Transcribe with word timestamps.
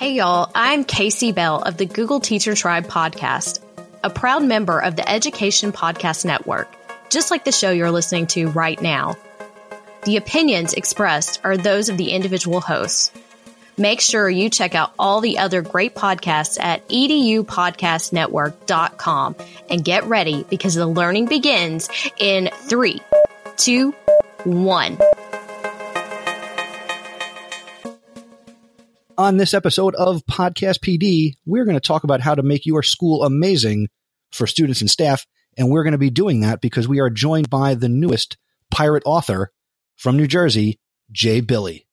Hey, 0.00 0.14
y'all. 0.14 0.50
I'm 0.54 0.86
Kasey 0.86 1.34
Bell 1.34 1.60
of 1.60 1.76
the 1.76 1.84
Google 1.84 2.20
Teacher 2.20 2.54
Tribe 2.54 2.86
podcast, 2.86 3.62
a 4.02 4.08
proud 4.08 4.42
member 4.42 4.78
of 4.78 4.96
the 4.96 5.06
Education 5.06 5.72
Podcast 5.72 6.24
Network, 6.24 6.74
just 7.10 7.30
like 7.30 7.44
the 7.44 7.52
show 7.52 7.70
you're 7.70 7.90
listening 7.90 8.26
to 8.28 8.48
right 8.48 8.80
now. 8.80 9.18
The 10.04 10.16
opinions 10.16 10.72
expressed 10.72 11.40
are 11.44 11.58
those 11.58 11.90
of 11.90 11.98
the 11.98 12.12
individual 12.12 12.62
hosts. 12.62 13.12
Make 13.76 14.00
sure 14.00 14.30
you 14.30 14.48
check 14.48 14.74
out 14.74 14.94
all 14.98 15.20
the 15.20 15.36
other 15.36 15.60
great 15.60 15.94
podcasts 15.94 16.58
at 16.58 16.88
edupodcastnetwork.com 16.88 19.36
and 19.68 19.84
get 19.84 20.04
ready 20.04 20.46
because 20.48 20.76
the 20.76 20.86
learning 20.86 21.26
begins 21.26 21.90
in 22.18 22.48
three, 22.54 23.02
two, 23.58 23.90
one. 24.44 24.96
On 29.20 29.36
this 29.36 29.52
episode 29.52 29.94
of 29.96 30.24
Podcast 30.24 30.78
PD, 30.78 31.34
we're 31.44 31.66
going 31.66 31.76
to 31.76 31.86
talk 31.86 32.04
about 32.04 32.22
how 32.22 32.34
to 32.34 32.42
make 32.42 32.64
your 32.64 32.82
school 32.82 33.22
amazing 33.22 33.90
for 34.30 34.46
students 34.46 34.80
and 34.80 34.88
staff. 34.88 35.26
And 35.58 35.68
we're 35.68 35.82
going 35.82 35.92
to 35.92 35.98
be 35.98 36.08
doing 36.08 36.40
that 36.40 36.62
because 36.62 36.88
we 36.88 37.00
are 37.00 37.10
joined 37.10 37.50
by 37.50 37.74
the 37.74 37.90
newest 37.90 38.38
pirate 38.70 39.02
author 39.04 39.52
from 39.94 40.16
New 40.16 40.26
Jersey, 40.26 40.80
Jay 41.12 41.42
Billy. 41.42 41.86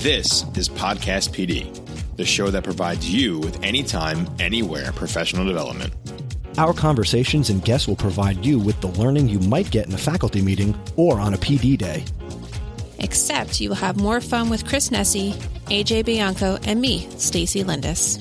This 0.00 0.46
is 0.56 0.70
Podcast 0.70 1.34
PD, 1.36 2.16
the 2.16 2.24
show 2.24 2.48
that 2.50 2.64
provides 2.64 3.12
you 3.12 3.40
with 3.40 3.62
anytime, 3.62 4.26
anywhere 4.38 4.90
professional 4.92 5.44
development. 5.44 5.92
Our 6.58 6.74
conversations 6.74 7.48
and 7.48 7.64
guests 7.64 7.88
will 7.88 7.96
provide 7.96 8.44
you 8.44 8.58
with 8.58 8.78
the 8.82 8.88
learning 8.88 9.26
you 9.28 9.38
might 9.38 9.70
get 9.70 9.86
in 9.86 9.94
a 9.94 9.98
faculty 9.98 10.42
meeting 10.42 10.78
or 10.96 11.18
on 11.18 11.32
a 11.32 11.38
PD 11.38 11.78
day. 11.78 12.04
Except 12.98 13.58
you 13.58 13.70
will 13.70 13.76
have 13.76 13.96
more 13.96 14.20
fun 14.20 14.50
with 14.50 14.66
Chris 14.66 14.90
Nesi, 14.90 15.32
AJ 15.70 16.04
Bianco, 16.04 16.58
and 16.66 16.78
me, 16.78 17.08
Stacy 17.16 17.64
Lindis. 17.64 18.18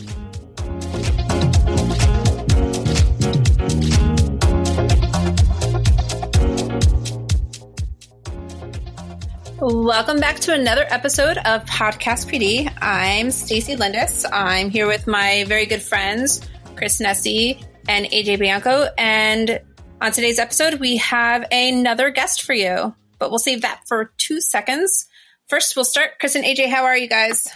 Welcome 9.59 10.21
back 10.21 10.39
to 10.39 10.53
another 10.53 10.85
episode 10.89 11.37
of 11.39 11.65
Podcast 11.65 12.31
PD. 12.31 12.71
I'm 12.81 13.29
Stacy 13.29 13.75
Lindis. 13.75 14.25
I'm 14.31 14.69
here 14.69 14.87
with 14.87 15.05
my 15.05 15.43
very 15.47 15.65
good 15.65 15.81
friends, 15.81 16.41
Chris 16.77 17.01
Nesi 17.01 17.61
and 17.87 18.05
AJ 18.05 18.39
Bianco. 18.39 18.87
And 18.97 19.61
on 19.99 20.11
today's 20.11 20.39
episode, 20.39 20.79
we 20.79 20.97
have 20.97 21.45
another 21.51 22.09
guest 22.09 22.43
for 22.43 22.53
you, 22.53 22.95
but 23.19 23.29
we'll 23.29 23.39
save 23.39 23.61
that 23.61 23.81
for 23.87 24.11
two 24.17 24.41
seconds. 24.41 25.07
First, 25.47 25.75
we'll 25.75 25.85
start. 25.85 26.11
Chris 26.19 26.35
and 26.35 26.45
AJ, 26.45 26.69
how 26.69 26.85
are 26.85 26.97
you 26.97 27.07
guys? 27.07 27.47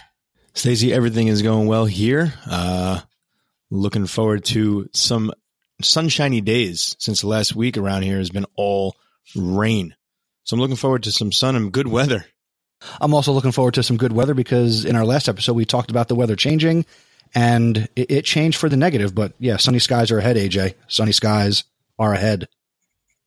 Stacey, 0.54 0.92
everything 0.92 1.28
is 1.28 1.42
going 1.42 1.66
well 1.66 1.86
here. 1.86 2.32
Uh, 2.48 3.00
looking 3.70 4.06
forward 4.06 4.44
to 4.46 4.88
some 4.92 5.32
sunshiny 5.82 6.40
days 6.40 6.96
since 6.98 7.20
the 7.20 7.26
last 7.26 7.54
week 7.54 7.76
around 7.76 8.02
here 8.02 8.18
has 8.18 8.30
been 8.30 8.46
all 8.56 8.96
rain. 9.34 9.94
So 10.44 10.54
I'm 10.54 10.60
looking 10.60 10.76
forward 10.76 11.02
to 11.04 11.12
some 11.12 11.32
sun 11.32 11.56
and 11.56 11.72
good 11.72 11.88
weather. 11.88 12.24
I'm 13.00 13.14
also 13.14 13.32
looking 13.32 13.52
forward 13.52 13.74
to 13.74 13.82
some 13.82 13.96
good 13.96 14.12
weather 14.12 14.34
because 14.34 14.84
in 14.84 14.96
our 14.96 15.04
last 15.04 15.28
episode, 15.28 15.54
we 15.54 15.64
talked 15.64 15.90
about 15.90 16.08
the 16.08 16.14
weather 16.14 16.36
changing 16.36 16.86
and 17.36 17.88
it, 17.94 18.10
it, 18.10 18.24
changed 18.24 18.58
for 18.58 18.70
the 18.70 18.78
negative. 18.78 19.14
But 19.14 19.34
yeah, 19.38 19.58
sunny 19.58 19.78
skies 19.78 20.10
are 20.10 20.18
ahead, 20.18 20.36
AJ. 20.36 20.74
Sunny 20.88 21.12
skies 21.12 21.64
are 21.98 22.14
ahead. 22.14 22.48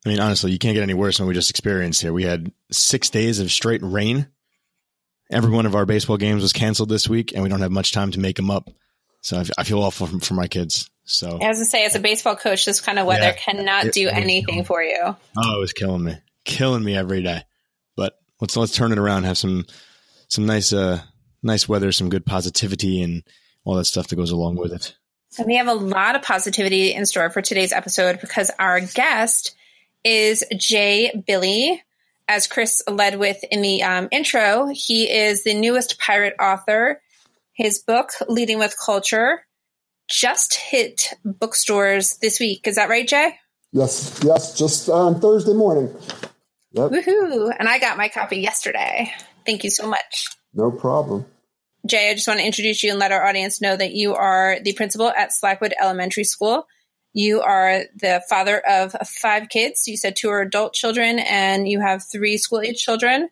I 0.05 0.09
mean, 0.09 0.19
honestly, 0.19 0.51
you 0.51 0.57
can't 0.57 0.73
get 0.73 0.81
any 0.81 0.95
worse 0.95 1.17
than 1.17 1.27
we 1.27 1.33
just 1.35 1.51
experienced 1.51 2.01
here. 2.01 2.11
We 2.11 2.23
had 2.23 2.51
six 2.71 3.11
days 3.11 3.39
of 3.39 3.51
straight 3.51 3.81
rain. 3.83 4.27
Every 5.31 5.51
one 5.51 5.67
of 5.67 5.75
our 5.75 5.85
baseball 5.85 6.17
games 6.17 6.41
was 6.41 6.53
canceled 6.53 6.89
this 6.89 7.07
week, 7.07 7.33
and 7.33 7.43
we 7.43 7.49
don't 7.49 7.61
have 7.61 7.71
much 7.71 7.91
time 7.91 8.09
to 8.11 8.19
make 8.19 8.35
them 8.35 8.49
up. 8.49 8.71
So 9.21 9.43
I 9.57 9.63
feel 9.63 9.83
awful 9.83 10.07
for, 10.07 10.19
for 10.19 10.33
my 10.33 10.47
kids. 10.47 10.89
So 11.03 11.37
as 11.41 11.59
I 11.59 11.63
say, 11.63 11.85
as 11.85 11.95
a 11.95 11.99
baseball 11.99 12.35
coach, 12.35 12.65
this 12.65 12.81
kind 12.81 12.97
of 12.97 13.05
weather 13.05 13.25
yeah, 13.25 13.33
cannot 13.33 13.85
it, 13.85 13.93
do 13.93 14.07
it 14.07 14.13
anything 14.13 14.63
for 14.63 14.81
you. 14.81 14.99
Oh, 15.37 15.55
it 15.55 15.59
was 15.59 15.73
killing 15.73 16.03
me, 16.03 16.15
killing 16.45 16.83
me 16.83 16.95
every 16.95 17.21
day. 17.21 17.43
But 17.95 18.13
let's 18.41 18.55
let's 18.57 18.73
turn 18.73 18.91
it 18.91 18.97
around. 18.97 19.25
Have 19.25 19.37
some 19.37 19.65
some 20.29 20.45
nice 20.45 20.73
uh 20.73 21.01
nice 21.43 21.67
weather, 21.69 21.91
some 21.91 22.09
good 22.09 22.25
positivity, 22.25 23.01
and 23.03 23.23
all 23.63 23.75
that 23.75 23.85
stuff 23.85 24.07
that 24.07 24.15
goes 24.15 24.31
along 24.31 24.55
with 24.57 24.73
it. 24.73 24.95
And 25.37 25.47
we 25.47 25.57
have 25.57 25.67
a 25.67 25.73
lot 25.73 26.15
of 26.15 26.23
positivity 26.23 26.93
in 26.93 27.05
store 27.05 27.29
for 27.29 27.41
today's 27.41 27.71
episode 27.71 28.19
because 28.19 28.49
our 28.57 28.79
guest 28.79 29.55
is 30.03 30.43
Jay 30.57 31.23
Billy. 31.25 31.83
As 32.27 32.45
Chris 32.45 32.83
led 32.87 33.17
with 33.17 33.43
in 33.51 33.61
the 33.61 33.81
um, 33.83 34.07
intro, 34.11 34.67
he 34.67 35.09
is 35.09 35.43
the 35.43 35.55
newest 35.55 35.99
pirate 35.99 36.35
author. 36.39 37.01
His 37.53 37.79
book, 37.79 38.11
Leading 38.27 38.59
with 38.59 38.75
Culture, 38.83 39.45
just 40.07 40.53
hit 40.55 41.13
bookstores 41.25 42.17
this 42.17 42.39
week. 42.39 42.67
Is 42.67 42.75
that 42.75 42.89
right, 42.89 43.07
Jay? 43.07 43.35
Yes, 43.71 44.19
yes, 44.23 44.57
just 44.57 44.89
on 44.89 45.19
Thursday 45.19 45.53
morning. 45.53 45.93
Yep. 46.71 46.91
Woohoo! 46.91 47.51
And 47.57 47.67
I 47.67 47.79
got 47.79 47.97
my 47.97 48.09
copy 48.09 48.37
yesterday. 48.37 49.11
Thank 49.45 49.63
you 49.63 49.69
so 49.69 49.87
much. 49.87 50.27
No 50.53 50.71
problem. 50.71 51.25
Jay, 51.85 52.09
I 52.09 52.13
just 52.13 52.27
want 52.27 52.39
to 52.39 52.45
introduce 52.45 52.83
you 52.83 52.91
and 52.91 52.99
let 52.99 53.11
our 53.11 53.25
audience 53.25 53.61
know 53.61 53.75
that 53.75 53.93
you 53.93 54.13
are 54.13 54.57
the 54.61 54.73
principal 54.73 55.09
at 55.09 55.33
Slackwood 55.33 55.73
Elementary 55.81 56.23
School. 56.23 56.67
You 57.13 57.41
are 57.41 57.83
the 57.95 58.21
father 58.29 58.59
of 58.59 58.91
five 59.07 59.49
kids. 59.49 59.87
You 59.87 59.97
said 59.97 60.15
two 60.15 60.29
are 60.29 60.41
adult 60.41 60.73
children, 60.73 61.19
and 61.19 61.67
you 61.67 61.79
have 61.79 62.03
three 62.03 62.37
school 62.37 62.61
age 62.61 62.83
children. 62.83 63.29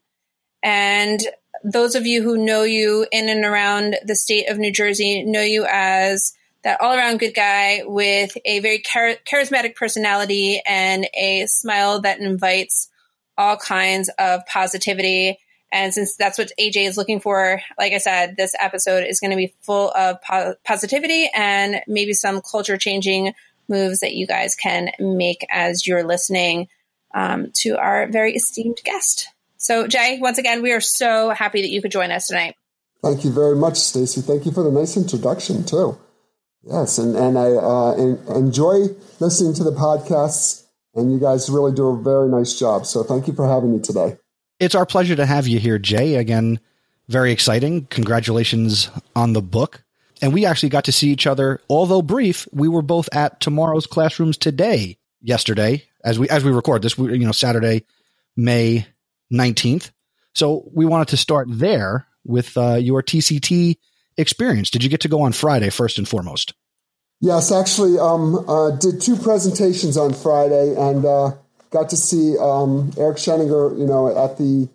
And 0.63 1.19
those 1.63 1.95
of 1.95 2.05
you 2.05 2.23
who 2.23 2.43
know 2.43 2.63
you 2.63 3.05
in 3.11 3.29
and 3.29 3.45
around 3.45 3.97
the 4.03 4.15
state 4.15 4.49
of 4.49 4.57
New 4.57 4.71
Jersey 4.71 5.23
know 5.23 5.41
you 5.41 5.65
as 5.69 6.33
that 6.63 6.81
all 6.81 6.93
around 6.93 7.19
good 7.19 7.35
guy 7.35 7.83
with 7.85 8.35
a 8.43 8.59
very 8.59 8.79
char- 8.79 9.17
charismatic 9.31 9.75
personality 9.75 10.61
and 10.65 11.07
a 11.13 11.45
smile 11.47 12.01
that 12.01 12.19
invites 12.19 12.89
all 13.37 13.57
kinds 13.57 14.09
of 14.17 14.45
positivity 14.47 15.37
and 15.71 15.93
since 15.93 16.15
that's 16.15 16.37
what 16.37 16.51
AJ 16.59 16.87
is 16.87 16.97
looking 16.97 17.19
for, 17.19 17.61
like 17.77 17.93
I 17.93 17.97
said, 17.97 18.37
this 18.37 18.53
episode 18.59 19.05
is 19.05 19.19
going 19.19 19.31
to 19.31 19.37
be 19.37 19.53
full 19.61 19.91
of 19.91 20.21
po- 20.21 20.55
positivity 20.63 21.29
and 21.33 21.81
maybe 21.87 22.13
some 22.13 22.41
culture 22.41 22.77
changing 22.77 23.33
moves 23.67 23.99
that 23.99 24.13
you 24.13 24.25
guys 24.25 24.55
can 24.55 24.91
make 24.99 25.45
as 25.49 25.85
you're 25.85 26.05
listening 26.05 26.69
um, 27.13 27.51
to 27.53 27.77
our 27.77 28.07
very 28.07 28.35
esteemed 28.35 28.79
guest. 28.83 29.29
So, 29.57 29.87
Jay, 29.87 30.19
once 30.21 30.37
again, 30.37 30.61
we 30.61 30.71
are 30.71 30.81
so 30.81 31.31
happy 31.31 31.61
that 31.61 31.69
you 31.69 31.81
could 31.81 31.91
join 31.91 32.11
us 32.11 32.27
tonight. 32.27 32.55
Thank 33.03 33.25
you 33.25 33.31
very 33.31 33.55
much, 33.55 33.77
Stacy. 33.77 34.21
Thank 34.21 34.45
you 34.45 34.51
for 34.51 34.63
the 34.63 34.71
nice 34.71 34.95
introduction, 34.95 35.65
too. 35.65 35.97
Yes, 36.63 36.97
and, 36.97 37.15
and 37.15 37.37
I 37.37 37.51
uh, 37.51 37.93
enjoy 38.35 38.87
listening 39.19 39.53
to 39.55 39.63
the 39.63 39.71
podcasts, 39.71 40.65
and 40.95 41.11
you 41.11 41.19
guys 41.19 41.49
really 41.49 41.71
do 41.71 41.87
a 41.87 42.01
very 42.01 42.29
nice 42.29 42.57
job. 42.57 42.85
So, 42.85 43.03
thank 43.03 43.27
you 43.27 43.33
for 43.33 43.47
having 43.47 43.73
me 43.73 43.79
today. 43.81 44.17
It's 44.59 44.75
our 44.75 44.85
pleasure 44.85 45.15
to 45.15 45.25
have 45.25 45.47
you 45.47 45.59
here, 45.59 45.77
Jay. 45.77 46.15
Again, 46.15 46.59
very 47.07 47.31
exciting. 47.31 47.85
Congratulations 47.85 48.89
on 49.15 49.33
the 49.33 49.41
book. 49.41 49.83
And 50.21 50.33
we 50.33 50.45
actually 50.45 50.69
got 50.69 50.85
to 50.85 50.91
see 50.91 51.09
each 51.09 51.27
other, 51.27 51.61
although 51.69 52.01
brief. 52.01 52.47
We 52.51 52.67
were 52.67 52.81
both 52.81 53.07
at 53.13 53.39
tomorrow's 53.39 53.85
classrooms 53.85 54.35
today, 54.35 54.97
yesterday, 55.21 55.83
as 56.03 56.17
we 56.17 56.27
as 56.29 56.43
we 56.43 56.51
record 56.51 56.81
this. 56.81 56.97
You 56.97 57.19
know, 57.19 57.31
Saturday, 57.31 57.85
May 58.35 58.87
nineteenth. 59.29 59.91
So 60.33 60.69
we 60.73 60.85
wanted 60.85 61.09
to 61.09 61.17
start 61.17 61.47
there 61.49 62.07
with 62.25 62.57
uh, 62.57 62.75
your 62.75 63.03
TCT 63.03 63.77
experience. 64.17 64.71
Did 64.71 64.83
you 64.83 64.89
get 64.89 65.01
to 65.01 65.07
go 65.07 65.21
on 65.21 65.33
Friday 65.33 65.69
first 65.69 65.99
and 65.99 66.07
foremost? 66.07 66.55
Yes, 67.19 67.51
actually, 67.51 67.97
um, 67.97 68.47
uh, 68.47 68.71
did 68.71 69.01
two 69.01 69.15
presentations 69.15 69.97
on 69.97 70.13
Friday, 70.13 70.75
and 70.75 71.05
uh, 71.05 71.31
got 71.71 71.89
to 71.89 71.97
see 71.97 72.37
um, 72.37 72.91
Eric 72.97 73.17
Sheninger, 73.17 73.77
you 73.77 73.85
know, 73.85 74.07
at 74.07 74.37
the 74.37 74.69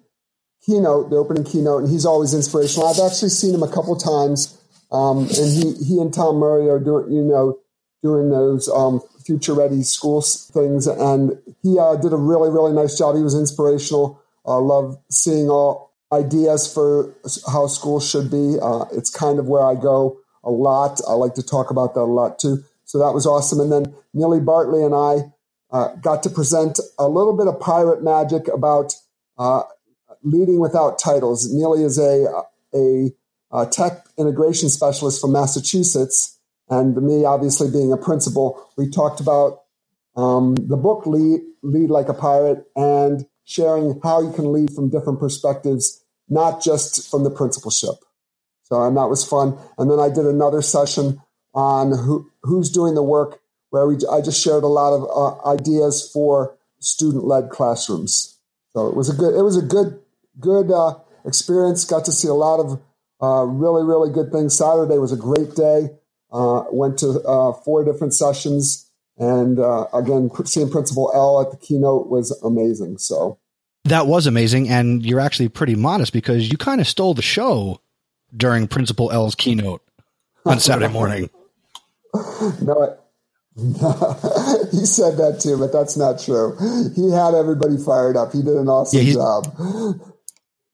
keynote, 0.65 1.11
the 1.11 1.17
opening 1.17 1.45
keynote, 1.45 1.83
and 1.83 1.91
he's 1.91 2.07
always 2.07 2.35
inspirational. 2.35 2.89
I've 2.89 3.01
actually 3.01 3.31
seen 3.31 3.55
him 3.55 3.63
a 3.63 3.73
couple 3.73 3.97
times, 3.97 4.59
um, 4.91 5.19
and 5.19 5.31
he 5.31 5.73
he 5.85 6.01
and 6.01 6.13
Tom 6.13 6.37
Murray 6.37 6.69
are 6.69 6.79
doing, 6.79 7.13
you 7.13 7.23
know, 7.23 7.59
doing 8.03 8.31
those 8.31 8.69
um, 8.69 9.01
future 9.25 9.55
ready 9.55 9.83
school 9.83 10.23
things, 10.23 10.87
and 10.87 11.39
he 11.63 11.79
uh, 11.79 11.97
did 11.97 12.13
a 12.13 12.17
really 12.17 12.51
really 12.51 12.73
nice 12.73 12.97
job. 12.97 13.17
He 13.17 13.23
was 13.23 13.35
inspirational. 13.35 14.21
I 14.47 14.55
uh, 14.55 14.61
love 14.61 14.99
seeing 15.09 15.49
all 15.49 15.93
ideas 16.13 16.73
for 16.73 17.15
how 17.51 17.67
schools 17.69 18.09
should 18.09 18.31
be. 18.31 18.57
Uh, 18.61 18.85
it's 18.93 19.09
kind 19.09 19.39
of 19.39 19.47
where 19.47 19.65
I 19.65 19.75
go 19.75 20.19
a 20.45 20.51
lot. 20.51 21.01
I 21.09 21.13
like 21.13 21.35
to 21.35 21.43
talk 21.43 21.71
about 21.71 21.95
that 21.95 22.01
a 22.01 22.05
lot 22.05 22.39
too. 22.39 22.65
So 22.85 22.99
that 22.99 23.15
was 23.15 23.25
awesome. 23.25 23.61
And 23.61 23.73
then 23.73 23.95
Neely 24.13 24.41
Bartley 24.41 24.85
and 24.85 24.95
I 24.95 25.33
uh, 25.73 25.89
got 25.97 26.23
to 26.23 26.31
present 26.31 26.79
a 26.99 27.09
little 27.09 27.37
bit 27.37 27.49
of 27.49 27.59
pirate 27.59 28.05
magic 28.05 28.47
about 28.49 28.95
uh, 29.39 29.63
leading 30.23 30.61
without 30.61 30.99
titles. 30.99 31.53
Neely 31.53 31.83
is 31.83 31.99
a, 31.99 32.27
a, 32.75 33.11
a, 33.51 33.67
tech 33.67 34.07
integration 34.19 34.69
specialist 34.69 35.21
from 35.21 35.33
Massachusetts, 35.33 36.39
and 36.69 36.97
me, 36.97 37.25
obviously 37.25 37.71
being 37.71 37.93
a 37.93 37.97
principal, 37.97 38.71
we 38.77 38.89
talked 38.89 39.21
about 39.21 39.63
um, 40.15 40.55
the 40.55 40.77
book 40.77 41.07
lead, 41.07 41.41
lead 41.63 41.91
Like 41.91 42.09
a 42.09 42.15
Pirate 42.15 42.65
and 42.77 43.27
sharing 43.45 44.01
how 44.03 44.23
you 44.23 44.33
can 44.33 44.53
lead 44.53 44.73
from 44.73 44.91
different 44.91 45.19
perspectives, 45.19 46.05
not 46.29 46.63
just 46.63 47.11
from 47.11 47.25
the 47.25 47.31
principalship. 47.31 47.95
So, 48.65 48.83
and 48.83 48.97
that 48.97 49.09
was 49.09 49.25
fun. 49.25 49.59
And 49.79 49.91
then 49.91 49.99
I 49.99 50.09
did 50.09 50.27
another 50.27 50.63
session 50.63 51.21
on 51.55 51.97
who, 51.97 52.31
who's 52.43 52.71
doing 52.71 52.95
the 52.95 53.03
work 53.03 53.42
where 53.73 53.87
we, 53.87 53.97
I 54.11 54.21
just 54.21 54.43
shared 54.43 54.65
a 54.65 54.69
lot 54.69 54.93
of 54.93 55.09
uh, 55.11 55.49
ideas 55.49 56.09
for 56.13 56.55
student 56.79 57.25
led 57.25 57.49
classrooms. 57.49 58.39
So 58.75 58.87
it 58.87 58.95
was 58.95 59.09
a 59.09 59.15
good, 59.15 59.35
it 59.35 59.43
was 59.43 59.57
a 59.57 59.63
good, 59.63 59.99
good 60.39 60.71
uh, 60.71 60.97
experience. 61.25 61.85
Got 61.87 62.05
to 62.05 62.13
see 62.13 62.29
a 62.29 62.35
lot 62.35 62.61
of 62.61 62.83
uh, 63.23 63.45
really, 63.45 63.83
really 63.83 64.13
good 64.13 64.31
things. 64.31 64.57
Saturday 64.57 64.99
was 64.99 65.11
a 65.11 65.17
great 65.17 65.55
day. 65.55 65.89
Uh, 66.31 66.65
went 66.71 66.99
to 66.99 67.23
uh, 67.23 67.55
four 67.65 67.83
different 67.83 68.13
sessions. 68.13 68.91
And 69.17 69.59
uh, 69.59 69.87
again, 69.95 70.31
seeing 70.45 70.71
Principal 70.71 71.11
El 71.15 71.41
at 71.41 71.51
the 71.51 71.57
keynote 71.57 72.09
was 72.09 72.31
amazing. 72.43 72.99
So 72.99 73.39
that 73.85 74.07
was 74.07 74.27
amazing. 74.27 74.69
And 74.69 75.05
you're 75.05 75.21
actually 75.21 75.49
pretty 75.49 75.77
modest 75.77 76.13
because 76.13 76.51
you 76.51 76.59
kind 76.59 76.83
of 76.83 76.87
stole 76.87 77.15
the 77.15 77.23
show 77.23 77.81
during 78.37 78.69
Principal 78.69 79.11
El's 79.11 79.35
keynote 79.35 79.83
on 80.45 80.61
Saturday 80.61 80.93
morning. 80.93 81.31
no, 82.61 82.99
he 83.57 84.87
said 84.87 85.19
that 85.19 85.39
too, 85.43 85.59
but 85.59 85.73
that's 85.73 85.97
not 85.97 86.19
true. 86.19 86.57
He 86.95 87.11
had 87.11 87.35
everybody 87.35 87.77
fired 87.77 88.17
up. 88.17 88.33
He 88.33 88.43
did 88.43 88.57
an 88.57 88.69
awesome 88.69 89.03
yeah, 89.03 89.13
job. 89.13 89.47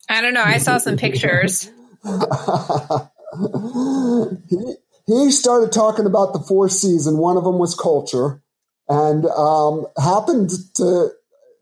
I 0.09 0.21
don't 0.21 0.33
know. 0.33 0.45
I 0.45 0.59
saw 0.59 0.79
some 0.79 0.97
pictures. 0.97 1.71
he, 4.49 4.75
he 5.07 5.31
started 5.33 5.73
talking 5.73 6.07
about 6.07 6.33
the 6.33 6.45
four 6.47 6.69
C's, 6.69 7.09
and 7.09 7.19
one 7.19 7.37
of 7.37 7.43
them 7.45 7.59
was 7.59 7.75
culture. 7.75 8.43
And 8.89 9.27
um, 9.27 9.87
happened 10.01 10.51
to, 10.75 11.09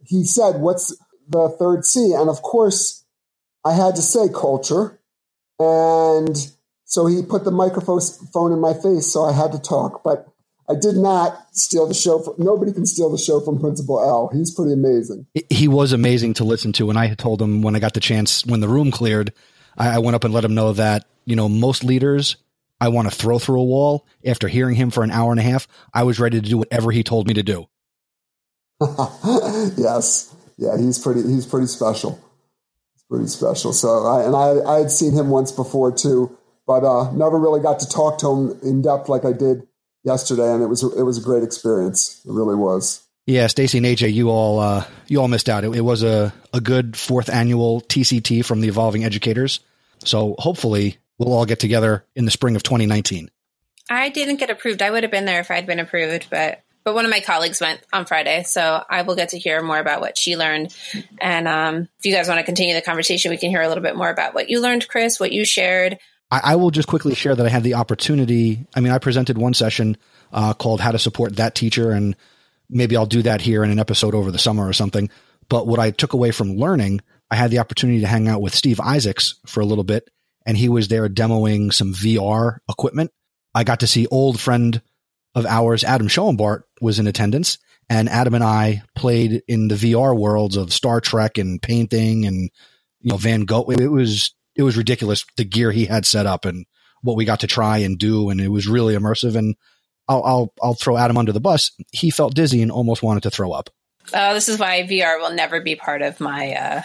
he 0.04 0.24
said, 0.24 0.60
What's 0.60 0.94
the 1.28 1.48
third 1.58 1.84
C? 1.86 2.12
And 2.12 2.28
of 2.28 2.42
course, 2.42 3.04
I 3.64 3.72
had 3.72 3.96
to 3.96 4.02
say 4.02 4.28
culture. 4.28 5.00
And 5.58 6.36
so 6.84 7.06
he 7.06 7.22
put 7.22 7.44
the 7.44 7.50
microphone 7.50 8.52
in 8.52 8.60
my 8.60 8.74
face, 8.74 9.10
so 9.10 9.24
I 9.24 9.32
had 9.32 9.52
to 9.52 9.58
talk. 9.58 10.02
But 10.04 10.28
I 10.68 10.74
did 10.74 10.96
not 10.96 11.46
steal 11.52 11.86
the 11.86 11.94
show. 11.94 12.18
From, 12.18 12.34
nobody 12.38 12.72
can 12.72 12.86
steal 12.86 13.10
the 13.10 13.18
show 13.18 13.40
from 13.40 13.58
Principal 13.60 14.00
El. 14.00 14.30
He's 14.36 14.52
pretty 14.52 14.72
amazing. 14.72 15.26
He 15.48 15.68
was 15.68 15.92
amazing 15.92 16.34
to 16.34 16.44
listen 16.44 16.72
to. 16.74 16.90
And 16.90 16.98
I 16.98 17.14
told 17.14 17.40
him 17.40 17.62
when 17.62 17.76
I 17.76 17.78
got 17.78 17.94
the 17.94 18.00
chance, 18.00 18.44
when 18.44 18.60
the 18.60 18.68
room 18.68 18.90
cleared, 18.90 19.32
I, 19.78 19.96
I 19.96 19.98
went 19.98 20.16
up 20.16 20.24
and 20.24 20.34
let 20.34 20.44
him 20.44 20.54
know 20.54 20.72
that, 20.72 21.06
you 21.24 21.36
know, 21.36 21.48
most 21.48 21.84
leaders 21.84 22.36
I 22.80 22.88
want 22.88 23.08
to 23.08 23.14
throw 23.14 23.38
through 23.38 23.60
a 23.60 23.64
wall. 23.64 24.06
After 24.24 24.48
hearing 24.48 24.74
him 24.74 24.90
for 24.90 25.02
an 25.02 25.10
hour 25.10 25.30
and 25.30 25.40
a 25.40 25.44
half, 25.44 25.68
I 25.94 26.02
was 26.02 26.18
ready 26.18 26.40
to 26.40 26.48
do 26.48 26.58
whatever 26.58 26.90
he 26.90 27.02
told 27.02 27.26
me 27.26 27.34
to 27.34 27.42
do. 27.42 27.66
yes. 29.76 30.34
Yeah, 30.58 30.76
he's 30.76 30.98
pretty 30.98 31.22
he's 31.22 31.46
pretty 31.46 31.66
special. 31.66 32.18
He's 32.92 33.04
pretty 33.08 33.26
special. 33.28 33.72
So 33.72 34.06
I 34.06 34.24
and 34.24 34.34
I 34.34 34.70
I 34.70 34.78
had 34.80 34.90
seen 34.90 35.12
him 35.12 35.28
once 35.28 35.52
before 35.52 35.92
too, 35.92 36.36
but 36.66 36.84
uh 36.84 37.10
never 37.12 37.38
really 37.38 37.60
got 37.60 37.80
to 37.80 37.88
talk 37.88 38.18
to 38.18 38.30
him 38.30 38.58
in 38.62 38.82
depth 38.82 39.08
like 39.08 39.24
I 39.24 39.32
did 39.32 39.66
yesterday 40.06 40.50
and 40.50 40.62
it 40.62 40.68
was 40.68 40.82
it 40.82 41.02
was 41.02 41.18
a 41.18 41.20
great 41.20 41.42
experience. 41.42 42.22
It 42.24 42.32
really 42.32 42.54
was. 42.54 43.02
Yeah, 43.26 43.48
Stacy 43.48 43.78
and 43.78 43.86
AJ, 43.86 44.14
you 44.14 44.30
all 44.30 44.60
uh, 44.60 44.84
you 45.08 45.20
all 45.20 45.28
missed 45.28 45.48
out. 45.48 45.64
It, 45.64 45.74
it, 45.74 45.80
was 45.80 46.04
a, 46.04 46.32
a 46.54 46.60
good 46.60 46.96
fourth 46.96 47.28
annual 47.28 47.80
TCT 47.80 48.44
from 48.44 48.60
the 48.60 48.68
Evolving 48.68 49.04
Educators. 49.04 49.60
So 50.04 50.36
hopefully 50.38 50.98
we'll 51.18 51.32
all 51.32 51.44
get 51.44 51.58
together 51.58 52.04
in 52.14 52.24
the 52.24 52.30
spring 52.30 52.54
of 52.54 52.62
2019. 52.62 53.28
I 53.90 54.10
didn't 54.10 54.36
get 54.36 54.50
approved. 54.50 54.80
I 54.80 54.90
would 54.90 55.02
have 55.02 55.10
been 55.10 55.24
there 55.24 55.40
if 55.40 55.50
I'd 55.50 55.66
been 55.66 55.80
approved, 55.80 56.28
but 56.30 56.62
but 56.84 56.94
one 56.94 57.04
of 57.04 57.10
my 57.10 57.18
colleagues 57.18 57.60
went 57.60 57.80
on 57.92 58.06
Friday, 58.06 58.44
so 58.44 58.80
I 58.88 59.02
will 59.02 59.16
get 59.16 59.30
to 59.30 59.38
hear 59.40 59.60
more 59.60 59.78
about 59.78 60.00
what 60.00 60.16
she 60.16 60.36
learned. 60.36 60.72
And 61.20 61.48
um, 61.48 61.88
if 61.98 62.04
you 62.06 62.12
guys 62.12 62.28
want 62.28 62.38
to 62.38 62.46
continue 62.46 62.74
the 62.74 62.80
conversation, 62.80 63.32
we 63.32 63.38
can 63.38 63.50
hear 63.50 63.60
a 63.60 63.66
little 63.66 63.82
bit 63.82 63.96
more 63.96 64.08
about 64.08 64.34
what 64.34 64.50
you 64.50 64.60
learned, 64.60 64.86
Chris, 64.86 65.18
what 65.18 65.32
you 65.32 65.44
shared. 65.44 65.98
I, 66.30 66.40
I 66.44 66.56
will 66.56 66.70
just 66.70 66.88
quickly 66.88 67.14
share 67.14 67.34
that 67.34 67.46
I 67.46 67.50
had 67.50 67.62
the 67.62 67.74
opportunity. 67.74 68.66
I 68.74 68.80
mean, 68.80 68.92
I 68.92 68.98
presented 68.98 69.38
one 69.38 69.54
session 69.54 69.96
uh, 70.32 70.54
called 70.54 70.80
"How 70.80 70.92
to 70.92 70.98
Support 70.98 71.36
That 71.36 71.54
Teacher," 71.54 71.92
and 71.92 72.16
maybe 72.68 72.96
I'll 72.96 73.06
do 73.06 73.22
that 73.22 73.40
here 73.40 73.64
in 73.64 73.70
an 73.70 73.78
episode 73.78 74.14
over 74.14 74.30
the 74.30 74.38
summer 74.38 74.66
or 74.66 74.72
something. 74.72 75.10
But 75.48 75.66
what 75.66 75.78
I 75.78 75.90
took 75.90 76.12
away 76.12 76.32
from 76.32 76.56
learning, 76.56 77.00
I 77.30 77.36
had 77.36 77.50
the 77.50 77.60
opportunity 77.60 78.00
to 78.00 78.06
hang 78.06 78.28
out 78.28 78.42
with 78.42 78.54
Steve 78.54 78.80
Isaacs 78.80 79.36
for 79.46 79.60
a 79.60 79.66
little 79.66 79.84
bit, 79.84 80.10
and 80.44 80.56
he 80.56 80.68
was 80.68 80.88
there 80.88 81.08
demoing 81.08 81.72
some 81.72 81.94
VR 81.94 82.58
equipment. 82.68 83.12
I 83.54 83.64
got 83.64 83.80
to 83.80 83.86
see 83.86 84.06
old 84.08 84.40
friend 84.40 84.82
of 85.34 85.46
ours, 85.46 85.84
Adam 85.84 86.08
Schoenbart, 86.08 86.62
was 86.80 86.98
in 86.98 87.06
attendance, 87.06 87.58
and 87.88 88.08
Adam 88.08 88.34
and 88.34 88.44
I 88.44 88.82
played 88.94 89.42
in 89.46 89.68
the 89.68 89.76
VR 89.76 90.18
worlds 90.18 90.56
of 90.56 90.72
Star 90.72 91.00
Trek 91.00 91.38
and 91.38 91.62
painting 91.62 92.26
and 92.26 92.50
you 93.00 93.10
know 93.10 93.16
Van 93.16 93.42
Gogh. 93.42 93.70
It 93.70 93.90
was 93.90 94.34
it 94.56 94.62
was 94.62 94.76
ridiculous 94.76 95.24
the 95.36 95.44
gear 95.44 95.70
he 95.70 95.86
had 95.86 96.06
set 96.06 96.26
up 96.26 96.44
and 96.44 96.66
what 97.02 97.16
we 97.16 97.24
got 97.24 97.40
to 97.40 97.46
try 97.46 97.78
and 97.78 97.98
do, 97.98 98.30
and 98.30 98.40
it 98.40 98.48
was 98.48 98.66
really 98.66 98.94
immersive. 98.94 99.36
And 99.36 99.54
I'll, 100.08 100.24
I'll, 100.24 100.54
I'll 100.62 100.74
throw 100.74 100.96
Adam 100.96 101.16
under 101.16 101.32
the 101.32 101.40
bus. 101.40 101.70
He 101.92 102.10
felt 102.10 102.34
dizzy 102.34 102.62
and 102.62 102.70
almost 102.70 103.02
wanted 103.02 103.22
to 103.24 103.30
throw 103.30 103.52
up. 103.52 103.70
Oh, 104.14 104.34
this 104.34 104.48
is 104.48 104.58
why 104.58 104.82
VR 104.82 105.18
will 105.20 105.32
never 105.32 105.60
be 105.60 105.76
part 105.76 106.02
of 106.02 106.20
my 106.20 106.52
uh, 106.52 106.82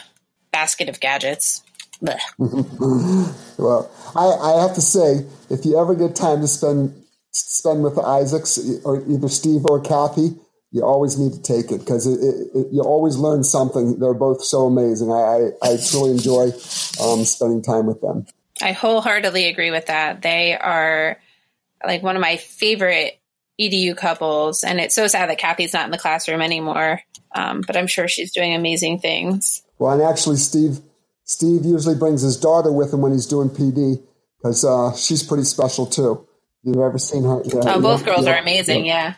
basket 0.52 0.90
of 0.90 1.00
gadgets. 1.00 1.64
well, 2.02 3.92
I, 4.16 4.26
I 4.26 4.62
have 4.62 4.74
to 4.74 4.82
say, 4.82 5.26
if 5.50 5.66
you 5.66 5.80
ever 5.80 5.94
get 5.94 6.16
time 6.16 6.42
to 6.42 6.48
spend 6.48 6.98
spend 7.32 7.84
with 7.84 7.98
Isaacs 7.98 8.60
or 8.84 9.04
either 9.08 9.30
Steve 9.30 9.66
or 9.66 9.80
Kathy, 9.80 10.36
you 10.72 10.84
always 10.84 11.20
need 11.20 11.34
to 11.34 11.42
take 11.42 11.72
it 11.72 11.80
because 11.80 12.08
it, 12.08 12.20
it, 12.20 12.60
it, 12.60 12.68
you 12.72 12.82
always 12.82 13.18
learn 13.18 13.44
something. 13.44 14.00
They're 14.00 14.14
both 14.14 14.44
so 14.44 14.68
amazing. 14.68 15.12
I, 15.12 15.52
I, 15.62 15.74
I 15.74 15.78
truly 15.90 16.12
enjoy 16.12 16.52
um, 17.04 17.26
spending 17.26 17.62
time 17.62 17.88
with 17.88 18.02
them. 18.02 18.26
I 18.62 18.72
wholeheartedly 18.72 19.48
agree 19.48 19.72
with 19.72 19.88
that. 19.88 20.22
They 20.22 20.58
are 20.58 21.20
like 21.86 22.04
one 22.04 22.16
of 22.16 22.22
my 22.22 22.38
favorite 22.38 23.20
edu 23.60 23.96
couples 23.96 24.64
and 24.64 24.80
it's 24.80 24.96
so 24.96 25.08
sad 25.08 25.30
that 25.30 25.38
kathy's 25.38 25.74
not 25.74 25.86
in 25.86 25.92
the 25.92 25.98
classroom 25.98 26.42
anymore 26.42 27.02
um, 27.36 27.62
but 27.68 27.76
i'm 27.76 27.86
sure 27.86 28.08
she's 28.08 28.32
doing 28.32 28.56
amazing 28.56 28.98
things 28.98 29.62
well 29.78 29.92
and 29.92 30.02
actually 30.02 30.38
steve 30.38 30.80
steve 31.26 31.66
usually 31.66 31.96
brings 31.96 32.22
his 32.22 32.38
daughter 32.38 32.72
with 32.72 32.94
him 32.94 33.02
when 33.02 33.12
he's 33.12 33.28
doing 33.28 33.50
pd 33.50 34.02
because 34.38 34.66
uh, 34.66 34.96
she's 34.96 35.22
pretty 35.22 35.44
special 35.44 35.86
too 35.86 36.26
you've 36.64 36.78
ever 36.78 36.98
seen 36.98 37.24
her 37.24 37.42
yeah, 37.46 37.76
oh 37.76 37.82
both 37.82 38.04
girls 38.04 38.26
yeah, 38.26 38.36
are 38.36 38.42
amazing 38.42 38.86
yeah. 38.86 39.16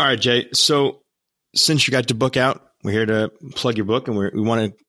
All 0.00 0.06
right 0.06 0.20
jay 0.20 0.48
so 0.52 1.02
since 1.54 1.86
you 1.86 1.92
got 1.92 2.08
to 2.08 2.14
book 2.14 2.36
out 2.36 2.70
we're 2.82 2.90
here 2.90 3.06
to 3.06 3.30
plug 3.54 3.76
your 3.76 3.86
book 3.86 4.08
and 4.08 4.16
we 4.16 4.40
want 4.40 4.72
to 4.74 4.84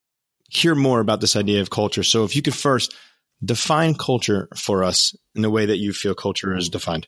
hear 0.49 0.73
more 0.73 0.99
about 0.99 1.21
this 1.21 1.35
idea 1.35 1.61
of 1.61 1.69
culture 1.69 2.03
so 2.03 2.23
if 2.23 2.35
you 2.35 2.41
could 2.41 2.55
first 2.55 2.95
define 3.43 3.95
culture 3.95 4.47
for 4.55 4.83
us 4.83 5.15
in 5.35 5.41
the 5.41 5.49
way 5.49 5.65
that 5.65 5.77
you 5.77 5.93
feel 5.93 6.13
culture 6.13 6.55
is 6.55 6.69
defined. 6.69 7.07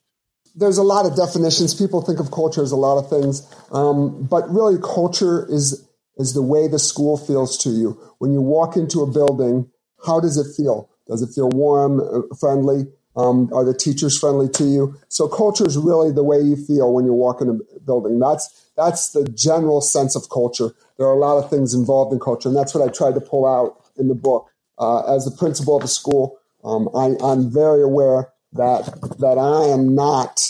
There's 0.56 0.78
a 0.78 0.84
lot 0.84 1.06
of 1.06 1.16
definitions. 1.16 1.74
People 1.74 2.02
think 2.02 2.20
of 2.20 2.32
culture 2.32 2.62
as 2.62 2.72
a 2.72 2.76
lot 2.76 2.98
of 2.98 3.10
things, 3.10 3.48
um, 3.72 4.28
but 4.30 4.48
really, 4.50 4.78
culture 4.80 5.48
is 5.50 5.88
is 6.18 6.34
the 6.34 6.44
way 6.44 6.68
the 6.68 6.78
school 6.78 7.18
feels 7.18 7.58
to 7.64 7.70
you. 7.70 8.00
When 8.20 8.34
you 8.34 8.42
walk 8.42 8.76
into 8.78 9.02
a 9.02 9.12
building, 9.12 9.72
how 10.06 10.20
does 10.20 10.38
it 10.38 10.56
feel? 10.56 10.92
Does 11.08 11.24
it 11.24 11.34
feel 11.34 11.50
warm, 11.50 12.00
uh, 12.00 12.36
friendly? 12.40 12.84
Um, 13.16 13.52
are 13.54 13.64
the 13.64 13.76
teachers 13.76 14.18
friendly 14.18 14.50
to 14.50 14.64
you? 14.64 14.96
So 15.08 15.28
culture 15.28 15.68
is 15.68 15.78
really 15.78 16.12
the 16.12 16.24
way 16.24 16.40
you 16.40 16.56
feel 16.56 16.92
when 16.94 17.06
you 17.06 17.14
walk 17.14 17.42
in 17.42 17.50
a 17.50 17.80
building. 17.80 18.20
That's 18.20 18.72
that's 18.76 19.12
the 19.12 19.24
general 19.26 19.82
sense 19.82 20.16
of 20.16 20.30
culture. 20.30 20.72
There 20.98 21.06
are 21.06 21.14
a 21.14 21.20
lot 21.20 21.44
of 21.44 21.50
things 21.50 21.74
involved 21.74 22.12
in 22.12 22.20
culture, 22.20 22.50
and 22.50 22.58
that's 22.58 22.74
what 22.74 22.88
I 22.88 22.92
tried 22.92 23.14
to 23.16 23.22
pull 23.22 23.46
out 23.46 23.78
in 23.98 24.08
the 24.08 24.16
book 24.16 24.50
uh, 24.78 25.16
as 25.16 25.26
the 25.26 25.32
principal 25.32 25.78
of 25.78 25.84
a 25.84 25.88
school, 25.88 26.40
um, 26.64 26.90
I, 26.96 27.16
am 27.32 27.52
very 27.52 27.84
aware 27.84 28.32
that 28.54 28.86
that 29.20 29.38
I 29.38 29.68
am 29.68 29.96
not 29.96 30.42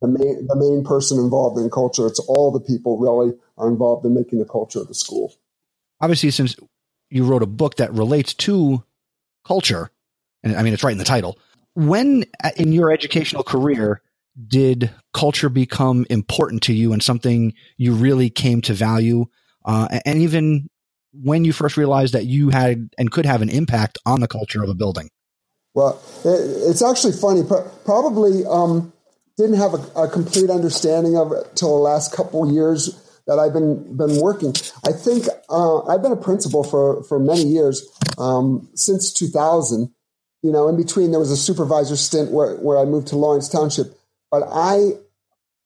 the 0.00 0.08
main 0.08 0.46
the 0.46 0.56
main 0.56 0.84
person 0.84 1.18
involved 1.18 1.58
in 1.58 1.70
culture. 1.70 2.06
It's 2.06 2.20
all 2.20 2.50
the 2.50 2.60
people 2.60 2.98
really 2.98 3.34
are 3.58 3.68
involved 3.68 4.04
in 4.06 4.14
making 4.14 4.38
the 4.38 4.44
culture 4.44 4.80
of 4.80 4.88
the 4.88 4.94
school. 4.94 5.34
Obviously, 6.00 6.30
since 6.30 6.56
you 7.10 7.24
wrote 7.24 7.42
a 7.42 7.46
book 7.46 7.76
that 7.76 7.92
relates 7.92 8.34
to 8.34 8.84
culture, 9.44 9.90
and 10.42 10.56
I 10.56 10.62
mean 10.62 10.72
it's 10.72 10.84
right 10.84 10.92
in 10.92 10.98
the 10.98 11.04
title. 11.04 11.38
When 11.86 12.24
uh, 12.44 12.50
in 12.56 12.72
your 12.72 12.92
educational 12.92 13.42
career 13.42 14.02
did 14.46 14.90
culture 15.14 15.48
become 15.48 16.06
important 16.10 16.62
to 16.64 16.74
you 16.74 16.92
and 16.92 17.02
something 17.02 17.54
you 17.78 17.94
really 17.94 18.28
came 18.28 18.60
to 18.62 18.74
value? 18.74 19.26
Uh, 19.64 19.88
and 20.04 20.20
even 20.20 20.68
when 21.12 21.44
you 21.44 21.52
first 21.52 21.76
realized 21.76 22.14
that 22.14 22.26
you 22.26 22.50
had 22.50 22.90
and 22.98 23.10
could 23.10 23.26
have 23.26 23.42
an 23.42 23.48
impact 23.48 23.98
on 24.04 24.20
the 24.20 24.28
culture 24.28 24.62
of 24.62 24.68
a 24.68 24.74
building? 24.74 25.08
Well, 25.74 26.00
it's 26.24 26.82
actually 26.82 27.12
funny. 27.12 27.42
Probably 27.84 28.44
um, 28.46 28.92
didn't 29.38 29.56
have 29.56 29.74
a, 29.74 30.02
a, 30.02 30.08
complete 30.08 30.50
understanding 30.50 31.16
of 31.16 31.32
it 31.32 31.56
till 31.56 31.70
the 31.70 31.82
last 31.82 32.12
couple 32.12 32.52
years 32.52 33.06
that 33.26 33.38
I've 33.38 33.52
been 33.52 33.96
been 33.96 34.20
working. 34.20 34.52
I 34.84 34.92
think 34.92 35.26
uh, 35.48 35.84
I've 35.84 36.02
been 36.02 36.12
a 36.12 36.16
principal 36.16 36.64
for 36.64 37.04
for 37.04 37.18
many 37.18 37.44
years 37.44 37.88
um, 38.18 38.68
since 38.74 39.12
2000. 39.12 39.94
You 40.42 40.52
know, 40.52 40.68
in 40.68 40.76
between 40.76 41.10
there 41.10 41.20
was 41.20 41.30
a 41.30 41.36
supervisor 41.36 41.96
stint 41.96 42.30
where, 42.30 42.56
where 42.56 42.78
I 42.78 42.84
moved 42.84 43.08
to 43.08 43.16
Lawrence 43.16 43.48
Township, 43.48 43.94
but 44.30 44.42
I 44.50 44.92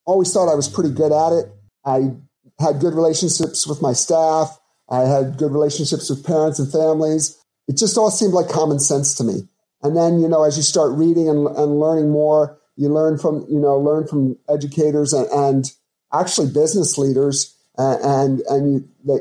always 0.04 0.32
thought 0.32 0.50
I 0.50 0.56
was 0.56 0.68
pretty 0.68 0.90
good 0.90 1.12
at 1.12 1.32
it. 1.32 1.52
I 1.84 2.14
had 2.58 2.80
good 2.80 2.94
relationships 2.94 3.66
with 3.66 3.82
my 3.82 3.92
staff. 3.92 4.58
I 4.88 5.00
had 5.00 5.38
good 5.38 5.52
relationships 5.52 6.10
with 6.10 6.26
parents 6.26 6.58
and 6.58 6.70
families. 6.70 7.40
It 7.68 7.76
just 7.76 7.96
all 7.96 8.10
seemed 8.10 8.34
like 8.34 8.48
common 8.48 8.80
sense 8.80 9.14
to 9.14 9.24
me. 9.24 9.48
And 9.82 9.96
then, 9.96 10.18
you 10.18 10.28
know, 10.28 10.44
as 10.44 10.56
you 10.56 10.62
start 10.62 10.92
reading 10.92 11.28
and, 11.28 11.46
and 11.46 11.78
learning 11.78 12.10
more, 12.10 12.58
you 12.76 12.88
learn 12.88 13.18
from, 13.18 13.46
you 13.48 13.58
know, 13.58 13.78
learn 13.78 14.06
from 14.06 14.36
educators 14.48 15.12
and, 15.12 15.26
and 15.30 15.72
actually 16.12 16.50
business 16.50 16.98
leaders 16.98 17.54
and, 17.76 18.40
and 18.48 18.72
you, 18.72 18.88
they, 19.04 19.18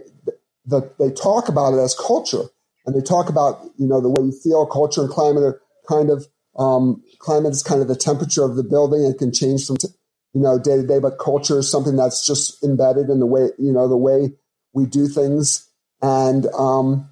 they, 0.65 0.87
they 0.99 1.11
talk 1.13 1.49
about 1.49 1.73
it 1.73 1.79
as 1.79 1.95
culture 1.95 2.45
and 2.85 2.95
they 2.95 3.01
talk 3.01 3.29
about, 3.29 3.63
you 3.77 3.87
know, 3.87 4.01
the 4.01 4.09
way 4.09 4.23
you 4.23 4.31
feel, 4.31 4.65
culture 4.65 5.01
and 5.01 5.09
climate 5.09 5.43
are 5.43 5.61
kind 5.87 6.09
of, 6.09 6.27
um, 6.57 7.01
climate 7.19 7.51
is 7.51 7.63
kind 7.63 7.81
of 7.81 7.87
the 7.87 7.95
temperature 7.95 8.43
of 8.43 8.55
the 8.55 8.63
building. 8.63 9.03
It 9.03 9.17
can 9.17 9.31
change 9.31 9.65
from, 9.65 9.77
t- 9.77 9.87
you 10.33 10.41
know, 10.41 10.59
day 10.59 10.77
to 10.77 10.85
day, 10.85 10.99
but 10.99 11.19
culture 11.19 11.59
is 11.59 11.71
something 11.71 11.95
that's 11.95 12.25
just 12.25 12.63
embedded 12.63 13.09
in 13.09 13.19
the 13.19 13.25
way, 13.25 13.49
you 13.57 13.71
know, 13.71 13.87
the 13.87 13.97
way 13.97 14.33
we 14.73 14.85
do 14.85 15.07
things. 15.07 15.69
And, 16.01 16.47
um, 16.47 17.09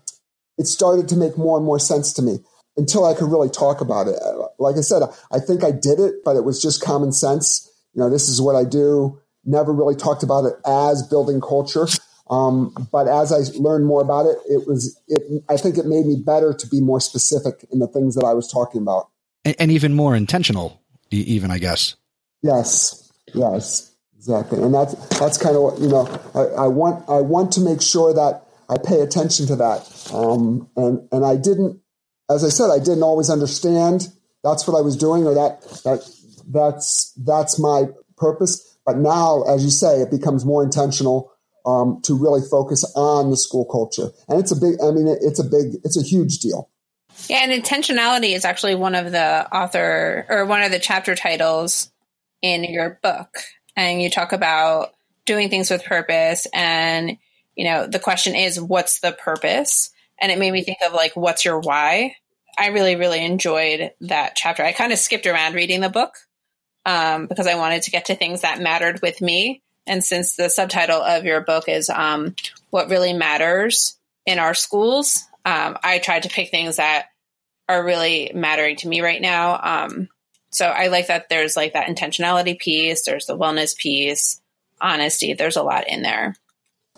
it 0.58 0.68
started 0.68 1.08
to 1.10 1.16
make 1.16 1.38
more 1.38 1.58
and 1.58 1.66
more 1.66 1.80
sense 1.80 2.14
to 2.14 2.22
me 2.22 2.40
until 2.78 3.06
I 3.06 3.14
could 3.14 3.32
really 3.32 3.50
talk 3.50 3.82
about 3.82 4.08
it. 4.08 4.16
Like 4.60 4.78
I 4.78 4.82
said, 4.82 5.02
I 5.32 5.40
think 5.40 5.64
I 5.64 5.72
did 5.72 6.00
it, 6.00 6.24
but 6.24 6.36
it 6.36 6.44
was 6.44 6.62
just 6.62 6.84
common 6.84 7.12
sense. 7.12 7.68
You 7.94 8.02
know, 8.02 8.10
this 8.10 8.30
is 8.30 8.42
what 8.42 8.56
I 8.56 8.64
do. 8.64 9.20
Never 9.44 9.74
really 9.74 9.96
talked 9.96 10.24
about 10.24 10.46
it 10.46 10.54
as 10.66 11.02
building 11.08 11.42
culture. 11.42 11.88
Um, 12.32 12.74
but 12.94 13.10
as 13.10 13.34
I 13.34 13.40
learned 13.60 13.86
more 13.86 14.02
about 14.02 14.26
it, 14.26 14.38
it 14.50 14.66
was, 14.66 15.00
it, 15.10 15.44
I 15.50 15.58
think 15.58 15.78
it 15.78 15.86
made 15.86 16.06
me 16.06 16.16
better 16.16 16.54
to 16.54 16.68
be 16.68 16.80
more 16.80 17.02
specific 17.02 17.66
in 17.72 17.80
the 17.80 17.88
things 17.88 18.16
that 18.16 18.24
I 18.24 18.34
was 18.34 18.50
talking 18.50 18.82
about. 18.82 19.10
And, 19.44 19.56
and 19.60 19.72
even 19.72 19.94
more 19.94 20.16
intentional, 20.16 20.82
even, 21.12 21.52
I 21.52 21.58
guess. 21.58 21.96
Yes. 22.42 23.12
Yes. 23.34 23.94
Exactly. 24.16 24.62
And 24.62 24.74
that's, 24.74 24.94
that's 25.20 25.38
kind 25.38 25.56
of 25.56 25.64
what, 25.64 25.80
you 25.80 25.90
know, 25.90 26.08
I, 26.34 26.64
I 26.64 26.68
want, 26.68 27.10
I 27.10 27.20
want 27.20 27.52
to 27.54 27.62
make 27.62 27.82
sure 27.82 28.14
that 28.14 28.44
I 28.70 28.78
pay 28.78 29.02
attention 29.02 29.48
to 29.48 29.56
that. 29.58 30.12
Um, 30.14 30.70
and, 30.78 31.08
and 31.12 31.26
I 31.26 31.36
didn't, 31.36 31.82
as 32.30 32.46
I 32.46 32.50
said, 32.50 32.70
I 32.70 32.80
didn't 32.80 33.04
always 33.04 33.30
understand 33.30 34.08
that's 34.44 34.68
what 34.68 34.78
I 34.78 34.82
was 34.82 34.96
doing 34.96 35.26
or 35.26 35.34
that, 35.34 35.62
that, 35.84 36.08
that's, 36.48 37.12
that's 37.14 37.60
my 37.60 37.86
purpose. 38.16 38.78
But 38.86 38.98
now, 38.98 39.44
as 39.44 39.66
you 39.66 39.70
say, 39.70 40.02
it 40.02 40.12
becomes 40.12 40.46
more 40.46 40.64
intentional 40.64 41.31
um, 41.66 42.02
to 42.04 42.18
really 42.18 42.42
focus 42.42 42.84
on 42.96 43.30
the 43.30 43.38
school 43.38 43.66
culture. 43.66 44.10
And 44.28 44.40
it's 44.40 44.52
a 44.52 44.56
big, 44.56 44.76
I 44.82 44.92
mean, 44.92 45.08
it's 45.08 45.40
a 45.40 45.44
big, 45.44 45.76
it's 45.84 45.98
a 45.98 46.04
huge 46.04 46.40
deal. 46.40 46.70
Yeah, 47.28 47.40
and 47.44 47.52
intentionality 47.52 48.36
is 48.36 48.46
actually 48.46 48.76
one 48.76 48.96
of 48.96 49.12
the 49.12 49.48
author 49.54 50.26
or 50.30 50.46
one 50.46 50.64
of 50.64 50.72
the 50.72 50.80
chapter 50.80 51.16
titles 51.16 51.92
in 52.42 52.64
your 52.64 53.00
book. 53.04 53.30
And 53.76 54.02
you 54.02 54.10
talk 54.10 54.34
about 54.34 54.94
doing 55.26 55.50
things 55.50 55.70
with 55.70 55.84
purpose. 55.84 56.48
And, 56.54 57.18
you 57.56 57.66
know, 57.66 57.88
the 57.88 58.00
question 58.00 58.36
is, 58.36 58.60
what's 58.60 59.00
the 59.00 59.12
purpose? 59.12 59.92
And 60.20 60.32
it 60.32 60.40
made 60.40 60.52
me 60.52 60.64
think 60.64 60.80
of 60.86 60.94
like, 60.94 61.16
what's 61.16 61.46
your 61.46 61.60
why? 61.60 62.16
I 62.58 62.68
really, 62.68 62.96
really 62.96 63.24
enjoyed 63.24 63.92
that 64.02 64.36
chapter. 64.36 64.64
I 64.64 64.72
kind 64.72 64.92
of 64.92 65.00
skipped 65.00 65.26
around 65.26 65.56
reading 65.56 65.82
the 65.82 65.90
book 65.90 66.14
um, 66.86 67.28
because 67.28 67.48
I 67.48 67.56
wanted 67.56 67.84
to 67.84 67.92
get 67.92 68.06
to 68.06 68.16
things 68.16 68.42
that 68.42 68.60
mattered 68.60 69.02
with 69.02 69.22
me. 69.22 69.62
And 69.88 70.04
since 70.04 70.36
the 70.36 70.50
subtitle 70.50 71.02
of 71.02 71.26
your 71.26 71.42
book 71.42 71.68
is 71.68 71.90
um, 71.90 72.36
What 72.70 72.90
Really 72.90 73.14
Matters 73.14 73.98
in 74.26 74.40
Our 74.40 74.54
Schools, 74.54 75.24
um, 75.46 75.78
I 75.84 76.00
tried 76.00 76.24
to 76.24 76.30
pick 76.30 76.50
things 76.50 76.78
that 76.78 77.08
are 77.68 77.84
really 77.84 78.32
mattering 78.34 78.76
to 78.78 78.88
me 78.88 79.02
right 79.02 79.22
now. 79.22 79.60
Um, 79.62 80.10
so 80.52 80.68
I 80.68 80.88
like 80.88 81.08
that 81.08 81.30
there's 81.30 81.56
like 81.56 81.74
that 81.74 81.88
intentionality 81.88 82.60
piece, 82.60 83.06
there's 83.06 83.26
the 83.26 83.38
wellness 83.38 83.76
piece, 83.76 84.42
honesty, 84.80 85.34
there's 85.34 85.56
a 85.56 85.64
lot 85.64 85.88
in 85.88 86.02
there. 86.02 86.36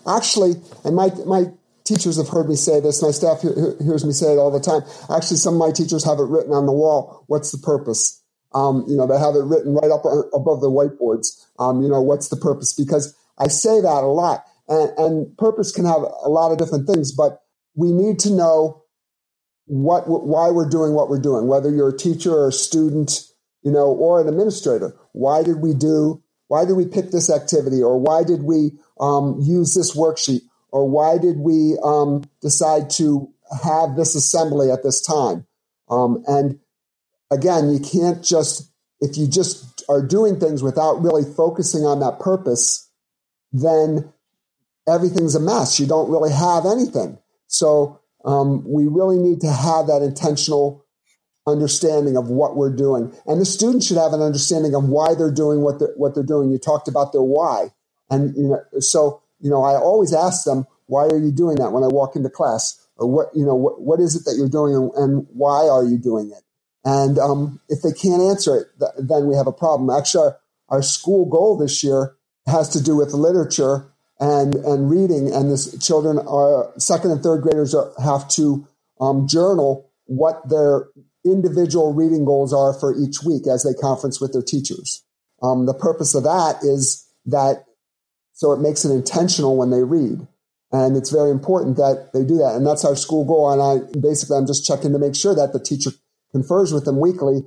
Actually, 0.06 0.54
and 0.84 0.96
my, 0.96 1.10
my 1.24 1.46
teachers 1.84 2.16
have 2.16 2.28
heard 2.28 2.48
me 2.48 2.56
say 2.56 2.80
this, 2.80 3.02
my 3.02 3.12
staff 3.12 3.40
hears 3.42 4.04
me 4.04 4.12
say 4.12 4.32
it 4.32 4.38
all 4.38 4.50
the 4.50 4.60
time. 4.60 4.82
Actually, 5.14 5.36
some 5.36 5.54
of 5.54 5.60
my 5.60 5.70
teachers 5.70 6.04
have 6.04 6.18
it 6.18 6.24
written 6.24 6.52
on 6.52 6.66
the 6.66 6.72
wall. 6.72 7.24
What's 7.28 7.52
the 7.52 7.58
purpose? 7.58 8.20
Um, 8.54 8.84
you 8.86 8.96
know, 8.96 9.06
they 9.06 9.18
have 9.18 9.34
it 9.34 9.44
written 9.44 9.74
right 9.74 9.90
up 9.90 10.04
above 10.32 10.60
the 10.60 10.70
whiteboards. 10.70 11.44
Um, 11.58 11.82
you 11.82 11.88
know, 11.88 12.00
what's 12.00 12.28
the 12.28 12.36
purpose? 12.36 12.72
Because 12.72 13.14
I 13.38 13.48
say 13.48 13.80
that 13.80 14.04
a 14.04 14.06
lot, 14.06 14.44
and, 14.68 14.90
and 14.98 15.38
purpose 15.38 15.72
can 15.72 15.84
have 15.84 16.02
a 16.02 16.28
lot 16.28 16.52
of 16.52 16.58
different 16.58 16.86
things, 16.86 17.12
but 17.12 17.42
we 17.74 17.92
need 17.92 18.18
to 18.20 18.30
know 18.30 18.84
what, 19.66 20.08
why 20.08 20.50
we're 20.50 20.68
doing 20.68 20.92
what 20.92 21.08
we're 21.08 21.20
doing. 21.20 21.48
Whether 21.48 21.70
you're 21.70 21.88
a 21.88 21.96
teacher 21.96 22.32
or 22.32 22.48
a 22.48 22.52
student, 22.52 23.26
you 23.62 23.72
know, 23.72 23.88
or 23.88 24.20
an 24.20 24.28
administrator, 24.28 24.94
why 25.12 25.42
did 25.42 25.60
we 25.60 25.74
do? 25.74 26.22
Why 26.48 26.64
did 26.64 26.74
we 26.74 26.86
pick 26.86 27.10
this 27.10 27.30
activity, 27.30 27.82
or 27.82 27.98
why 27.98 28.22
did 28.22 28.42
we 28.44 28.72
um, 29.00 29.38
use 29.40 29.74
this 29.74 29.96
worksheet, 29.96 30.42
or 30.70 30.88
why 30.88 31.18
did 31.18 31.38
we 31.38 31.76
um, 31.82 32.22
decide 32.40 32.90
to 32.90 33.32
have 33.64 33.96
this 33.96 34.14
assembly 34.14 34.70
at 34.70 34.82
this 34.82 35.00
time? 35.00 35.46
Um, 35.88 36.22
and 36.26 36.60
again, 37.30 37.70
you 37.72 37.80
can't 37.80 38.22
just, 38.22 38.70
if 39.00 39.16
you 39.16 39.26
just 39.28 39.84
are 39.88 40.06
doing 40.06 40.38
things 40.38 40.62
without 40.62 41.02
really 41.02 41.24
focusing 41.24 41.84
on 41.84 42.00
that 42.00 42.20
purpose, 42.20 42.90
then 43.52 44.12
everything's 44.88 45.34
a 45.34 45.40
mess. 45.40 45.78
You 45.78 45.86
don't 45.86 46.10
really 46.10 46.32
have 46.32 46.66
anything. 46.66 47.18
So 47.46 48.00
um, 48.24 48.64
we 48.66 48.86
really 48.86 49.18
need 49.18 49.40
to 49.42 49.52
have 49.52 49.86
that 49.86 50.02
intentional 50.02 50.84
understanding 51.46 52.16
of 52.16 52.30
what 52.30 52.56
we're 52.56 52.74
doing. 52.74 53.12
And 53.26 53.40
the 53.40 53.44
students 53.44 53.86
should 53.86 53.98
have 53.98 54.12
an 54.12 54.22
understanding 54.22 54.74
of 54.74 54.88
why 54.88 55.14
they're 55.14 55.30
doing 55.30 55.60
what 55.60 55.78
they're, 55.78 55.92
what 55.96 56.14
they're 56.14 56.24
doing. 56.24 56.50
You 56.50 56.58
talked 56.58 56.88
about 56.88 57.12
their 57.12 57.22
why. 57.22 57.68
And, 58.10 58.34
you 58.36 58.48
know, 58.48 58.80
so, 58.80 59.22
you 59.40 59.50
know, 59.50 59.62
I 59.62 59.74
always 59.76 60.14
ask 60.14 60.44
them, 60.44 60.66
why 60.86 61.04
are 61.04 61.18
you 61.18 61.30
doing 61.30 61.56
that 61.56 61.72
when 61.72 61.84
I 61.84 61.88
walk 61.88 62.16
into 62.16 62.30
class? 62.30 62.80
Or 62.96 63.10
what, 63.10 63.26
you 63.34 63.44
know, 63.44 63.54
what, 63.54 63.80
what 63.80 64.00
is 64.00 64.14
it 64.16 64.24
that 64.24 64.36
you're 64.38 64.48
doing 64.48 64.74
and, 64.74 64.90
and 64.94 65.26
why 65.30 65.68
are 65.68 65.84
you 65.84 65.98
doing 65.98 66.30
it? 66.30 66.42
And 66.84 67.18
um, 67.18 67.60
if 67.68 67.82
they 67.82 67.92
can't 67.92 68.22
answer 68.22 68.56
it, 68.56 68.66
th- 68.78 69.08
then 69.08 69.26
we 69.26 69.34
have 69.36 69.46
a 69.46 69.52
problem. 69.52 69.90
Actually, 69.90 70.24
our, 70.24 70.38
our, 70.68 70.82
school 70.82 71.24
goal 71.26 71.56
this 71.56 71.82
year 71.82 72.14
has 72.46 72.68
to 72.70 72.82
do 72.82 72.96
with 72.96 73.12
literature 73.12 73.86
and, 74.20 74.54
and 74.56 74.90
reading. 74.90 75.32
And 75.32 75.50
this 75.50 75.78
children 75.84 76.18
are 76.18 76.72
second 76.78 77.10
and 77.10 77.22
third 77.22 77.42
graders 77.42 77.74
are, 77.74 77.92
have 78.02 78.28
to 78.30 78.66
um, 79.00 79.26
journal 79.26 79.90
what 80.06 80.46
their 80.48 80.88
individual 81.24 81.94
reading 81.94 82.26
goals 82.26 82.52
are 82.52 82.74
for 82.74 82.94
each 82.94 83.22
week 83.22 83.46
as 83.46 83.62
they 83.62 83.72
conference 83.72 84.20
with 84.20 84.34
their 84.34 84.42
teachers. 84.42 85.02
Um, 85.42 85.64
the 85.64 85.74
purpose 85.74 86.14
of 86.14 86.24
that 86.24 86.58
is 86.62 87.08
that 87.26 87.64
so 88.34 88.52
it 88.52 88.60
makes 88.60 88.84
it 88.84 88.90
intentional 88.90 89.56
when 89.56 89.70
they 89.70 89.82
read. 89.82 90.26
And 90.72 90.96
it's 90.96 91.10
very 91.10 91.30
important 91.30 91.76
that 91.76 92.10
they 92.12 92.24
do 92.24 92.36
that. 92.38 92.56
And 92.56 92.66
that's 92.66 92.84
our 92.84 92.96
school 92.96 93.24
goal. 93.24 93.50
And 93.52 93.62
I 93.62 94.00
basically, 94.00 94.36
I'm 94.36 94.46
just 94.46 94.66
checking 94.66 94.92
to 94.92 94.98
make 94.98 95.14
sure 95.14 95.34
that 95.34 95.52
the 95.52 95.60
teacher 95.60 95.92
confers 96.34 96.72
with 96.72 96.84
them 96.84 96.98
weekly 96.98 97.44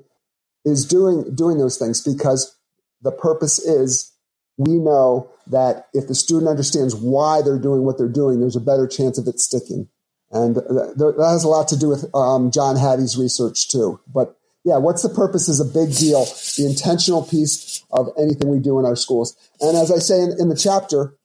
is 0.64 0.86
doing 0.86 1.36
doing 1.36 1.58
those 1.58 1.78
things 1.78 2.02
because 2.02 2.56
the 3.02 3.12
purpose 3.12 3.60
is 3.60 4.14
we 4.58 4.80
know 4.80 5.30
that 5.46 5.88
if 5.94 6.08
the 6.08 6.16
student 6.16 6.50
understands 6.50 6.96
why 6.96 7.42
they're 7.42 7.60
doing 7.60 7.84
what 7.84 7.98
they're 7.98 8.08
doing, 8.08 8.40
there's 8.40 8.56
a 8.56 8.62
better 8.62 8.88
chance 8.88 9.18
of 9.18 9.28
it 9.28 9.40
sticking. 9.40 9.90
And 10.32 10.56
that 10.56 11.16
has 11.20 11.44
a 11.44 11.48
lot 11.48 11.68
to 11.70 11.78
do 11.78 11.90
with 11.90 12.10
um, 12.16 12.50
John 12.50 12.76
Hattie's 12.76 13.18
research 13.18 13.70
too. 13.70 14.00
But 14.08 14.36
yeah, 14.64 14.78
what's 14.78 15.04
the 15.04 15.10
purpose 15.10 15.48
is 15.48 15.60
a 15.60 15.66
big 15.66 15.96
deal. 15.96 16.26
The 16.26 16.66
intentional 16.66 17.24
piece 17.24 17.84
of 17.92 18.10
anything 18.18 18.50
we 18.50 18.60
do 18.60 18.80
in 18.80 18.86
our 18.86 18.96
schools. 18.96 19.38
And 19.62 19.78
as 19.78 19.92
I 19.92 20.00
say 20.00 20.22
in, 20.22 20.34
in 20.40 20.50
the 20.50 20.56
chapter, 20.58 21.16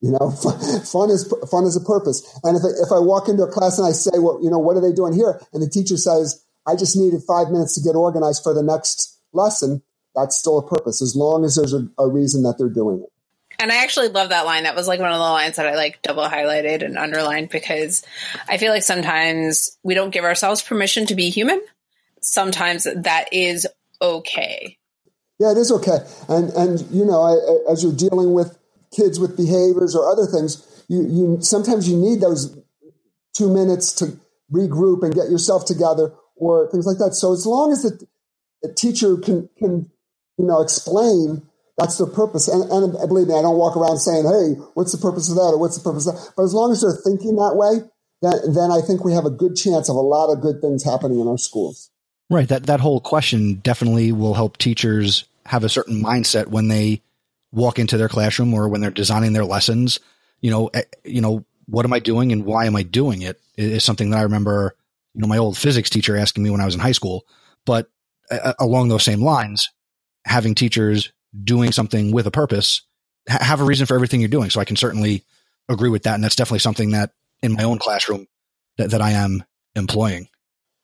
you 0.00 0.12
know, 0.12 0.30
fun 0.84 1.10
is 1.10 1.32
fun 1.50 1.64
is 1.64 1.76
a 1.76 1.84
purpose. 1.84 2.22
And 2.44 2.56
if 2.56 2.62
I, 2.62 2.68
if 2.84 2.92
I 2.92 3.00
walk 3.00 3.28
into 3.28 3.42
a 3.42 3.50
class 3.50 3.78
and 3.78 3.88
I 3.88 3.92
say, 3.92 4.18
well, 4.18 4.38
you 4.42 4.50
know, 4.50 4.58
what 4.58 4.76
are 4.76 4.80
they 4.80 4.92
doing 4.92 5.12
here? 5.12 5.40
And 5.52 5.62
the 5.62 5.68
teacher 5.68 5.96
says, 5.96 6.45
I 6.66 6.76
just 6.76 6.96
needed 6.96 7.22
five 7.22 7.50
minutes 7.50 7.74
to 7.74 7.80
get 7.80 7.94
organized 7.96 8.42
for 8.42 8.52
the 8.52 8.62
next 8.62 9.20
lesson. 9.32 9.82
That's 10.14 10.36
still 10.36 10.58
a 10.58 10.66
purpose 10.66 11.02
as 11.02 11.14
long 11.14 11.44
as 11.44 11.56
there's 11.56 11.74
a, 11.74 11.88
a 11.98 12.08
reason 12.08 12.42
that 12.42 12.56
they're 12.58 12.68
doing 12.68 13.02
it. 13.02 13.12
And 13.58 13.72
I 13.72 13.82
actually 13.82 14.08
love 14.08 14.30
that 14.30 14.44
line. 14.44 14.64
That 14.64 14.74
was 14.74 14.88
like 14.88 15.00
one 15.00 15.12
of 15.12 15.18
the 15.18 15.22
lines 15.22 15.56
that 15.56 15.66
I 15.66 15.76
like 15.76 16.02
double 16.02 16.24
highlighted 16.24 16.84
and 16.84 16.98
underlined 16.98 17.48
because 17.48 18.02
I 18.48 18.58
feel 18.58 18.72
like 18.72 18.82
sometimes 18.82 19.78
we 19.82 19.94
don't 19.94 20.10
give 20.10 20.24
ourselves 20.24 20.62
permission 20.62 21.06
to 21.06 21.14
be 21.14 21.30
human. 21.30 21.62
Sometimes 22.20 22.84
that 22.84 23.32
is 23.32 23.66
okay. 24.02 24.76
Yeah, 25.38 25.52
it 25.52 25.58
is 25.58 25.72
okay. 25.72 25.98
And 26.28 26.50
and 26.50 26.80
you 26.90 27.04
know, 27.04 27.22
I, 27.22 27.72
as 27.72 27.82
you're 27.82 27.94
dealing 27.94 28.32
with 28.32 28.58
kids 28.94 29.18
with 29.18 29.36
behaviors 29.36 29.94
or 29.94 30.10
other 30.10 30.26
things, 30.26 30.84
you 30.88 31.02
you 31.02 31.38
sometimes 31.40 31.88
you 31.88 31.96
need 31.96 32.20
those 32.20 32.58
two 33.34 33.52
minutes 33.52 33.92
to 33.94 34.18
regroup 34.52 35.02
and 35.02 35.14
get 35.14 35.30
yourself 35.30 35.64
together 35.64 36.12
or 36.36 36.70
things 36.70 36.86
like 36.86 36.98
that. 36.98 37.14
So 37.14 37.32
as 37.32 37.46
long 37.46 37.72
as 37.72 37.82
the, 37.82 38.06
the 38.62 38.72
teacher 38.72 39.16
can, 39.16 39.48
can, 39.58 39.90
you 40.38 40.46
know, 40.46 40.60
explain 40.62 41.42
that's 41.78 41.98
their 41.98 42.06
purpose. 42.06 42.48
And, 42.48 42.62
and 42.70 42.92
believe 43.08 43.28
me, 43.28 43.34
I 43.34 43.42
don't 43.42 43.58
walk 43.58 43.76
around 43.76 43.98
saying, 43.98 44.24
Hey, 44.24 44.60
what's 44.74 44.92
the 44.92 44.98
purpose 44.98 45.28
of 45.28 45.36
that? 45.36 45.52
Or 45.52 45.58
what's 45.58 45.76
the 45.76 45.84
purpose 45.84 46.06
of 46.06 46.14
that? 46.14 46.32
But 46.36 46.44
as 46.44 46.54
long 46.54 46.72
as 46.72 46.80
they're 46.80 46.96
thinking 47.04 47.36
that 47.36 47.54
way, 47.54 47.88
then, 48.22 48.54
then 48.54 48.70
I 48.70 48.80
think 48.80 49.04
we 49.04 49.12
have 49.12 49.26
a 49.26 49.30
good 49.30 49.56
chance 49.56 49.88
of 49.88 49.96
a 49.96 50.00
lot 50.00 50.32
of 50.32 50.40
good 50.40 50.60
things 50.60 50.84
happening 50.84 51.20
in 51.20 51.28
our 51.28 51.38
schools. 51.38 51.90
Right. 52.30 52.48
That, 52.48 52.64
that 52.64 52.80
whole 52.80 53.00
question 53.00 53.56
definitely 53.56 54.10
will 54.12 54.34
help 54.34 54.56
teachers 54.56 55.26
have 55.44 55.64
a 55.64 55.68
certain 55.68 56.02
mindset 56.02 56.46
when 56.46 56.68
they 56.68 57.02
walk 57.52 57.78
into 57.78 57.96
their 57.96 58.08
classroom 58.08 58.52
or 58.52 58.68
when 58.68 58.80
they're 58.80 58.90
designing 58.90 59.32
their 59.32 59.44
lessons, 59.44 60.00
you 60.40 60.50
know, 60.50 60.68
eh, 60.68 60.82
you 61.04 61.20
know, 61.20 61.44
what 61.66 61.84
am 61.84 61.92
I 61.92 62.00
doing 62.00 62.32
and 62.32 62.44
why 62.44 62.66
am 62.66 62.76
I 62.76 62.82
doing 62.82 63.22
it 63.22 63.40
is 63.56 63.84
something 63.84 64.10
that 64.10 64.18
I 64.18 64.22
remember, 64.22 64.74
you 65.16 65.22
know, 65.22 65.28
my 65.28 65.38
old 65.38 65.56
physics 65.56 65.88
teacher 65.88 66.14
asking 66.14 66.44
me 66.44 66.50
when 66.50 66.60
I 66.60 66.66
was 66.66 66.74
in 66.74 66.80
high 66.80 66.92
school. 66.92 67.24
But 67.64 67.88
uh, 68.30 68.52
along 68.60 68.88
those 68.88 69.02
same 69.02 69.22
lines, 69.22 69.70
having 70.26 70.54
teachers 70.54 71.10
doing 71.42 71.72
something 71.72 72.12
with 72.12 72.26
a 72.26 72.30
purpose, 72.30 72.82
ha- 73.26 73.42
have 73.42 73.62
a 73.62 73.64
reason 73.64 73.86
for 73.86 73.94
everything 73.94 74.20
you're 74.20 74.28
doing. 74.28 74.50
So 74.50 74.60
I 74.60 74.66
can 74.66 74.76
certainly 74.76 75.24
agree 75.70 75.88
with 75.88 76.02
that. 76.02 76.16
And 76.16 76.22
that's 76.22 76.36
definitely 76.36 76.58
something 76.58 76.90
that 76.90 77.12
in 77.42 77.54
my 77.54 77.64
own 77.64 77.78
classroom 77.78 78.26
that, 78.76 78.90
that 78.90 79.00
I 79.00 79.12
am 79.12 79.42
employing. 79.74 80.28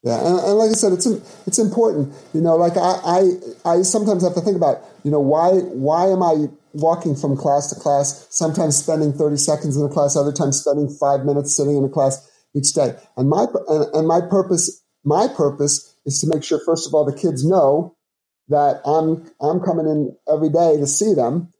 Yeah, 0.02 0.18
and, 0.18 0.38
and, 0.38 0.54
like 0.54 0.70
I 0.70 0.72
said, 0.72 0.94
it's 0.94 1.06
it's 1.46 1.58
important. 1.60 2.12
You 2.34 2.40
know, 2.40 2.56
like 2.56 2.76
I, 2.76 2.98
I 3.04 3.74
I 3.76 3.82
sometimes 3.82 4.24
have 4.24 4.34
to 4.34 4.40
think 4.40 4.56
about, 4.56 4.82
you 5.04 5.12
know, 5.12 5.20
why 5.20 5.50
why 5.50 6.06
am 6.08 6.22
I 6.24 6.46
walking 6.72 7.14
from 7.14 7.36
class 7.36 7.68
to 7.68 7.78
class? 7.78 8.26
Sometimes 8.30 8.76
spending 8.76 9.12
thirty 9.12 9.36
seconds 9.36 9.76
in 9.76 9.84
a 9.84 9.88
class, 9.88 10.16
other 10.16 10.32
times 10.32 10.58
spending 10.58 10.88
five 10.88 11.24
minutes 11.24 11.54
sitting 11.54 11.76
in 11.76 11.84
a 11.84 11.88
class 11.88 12.28
each 12.54 12.72
day. 12.72 12.94
And 13.16 13.28
my 13.28 13.46
and, 13.68 13.94
and 13.94 14.08
my 14.08 14.20
purpose 14.20 14.82
my 15.04 15.28
purpose 15.28 15.94
is 16.04 16.20
to 16.20 16.28
make 16.32 16.44
sure, 16.44 16.60
first 16.64 16.86
of 16.86 16.94
all, 16.94 17.04
the 17.04 17.16
kids 17.16 17.44
know 17.44 17.96
that 18.48 18.80
I'm 18.84 19.30
I'm 19.40 19.60
coming 19.60 19.86
in 19.86 20.16
every 20.32 20.48
day 20.48 20.76
to 20.76 20.86
see 20.86 21.14
them, 21.14 21.52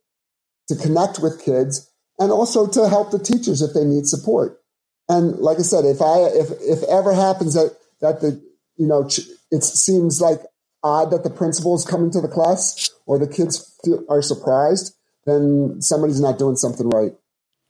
to 0.68 0.76
connect 0.76 1.18
with 1.20 1.44
kids, 1.44 1.90
and 2.18 2.30
also 2.30 2.66
to 2.68 2.88
help 2.88 3.10
the 3.10 3.18
teachers 3.18 3.62
if 3.62 3.74
they 3.74 3.84
need 3.84 4.06
support. 4.06 4.60
And 5.08 5.38
like 5.38 5.58
I 5.58 5.62
said, 5.62 5.84
if 5.84 6.00
I 6.00 6.18
if 6.34 6.50
if 6.60 6.82
ever 6.84 7.14
happens 7.14 7.54
that 7.54 7.76
that 8.00 8.20
the 8.20 8.40
you 8.76 8.86
know 8.86 9.08
it 9.50 9.64
seems 9.64 10.20
like 10.20 10.40
odd 10.82 11.10
that 11.10 11.22
the 11.22 11.30
principal 11.30 11.74
is 11.74 11.84
coming 11.84 12.10
to 12.10 12.20
the 12.20 12.28
class 12.28 12.90
or 13.06 13.18
the 13.18 13.28
kids 13.28 13.76
feel, 13.84 14.04
are 14.08 14.22
surprised, 14.22 14.94
then 15.26 15.80
somebody's 15.80 16.20
not 16.20 16.38
doing 16.38 16.56
something 16.56 16.88
right. 16.88 17.12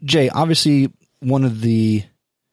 Jay, 0.04 0.28
obviously, 0.30 0.90
one 1.20 1.44
of 1.44 1.60
the 1.60 2.02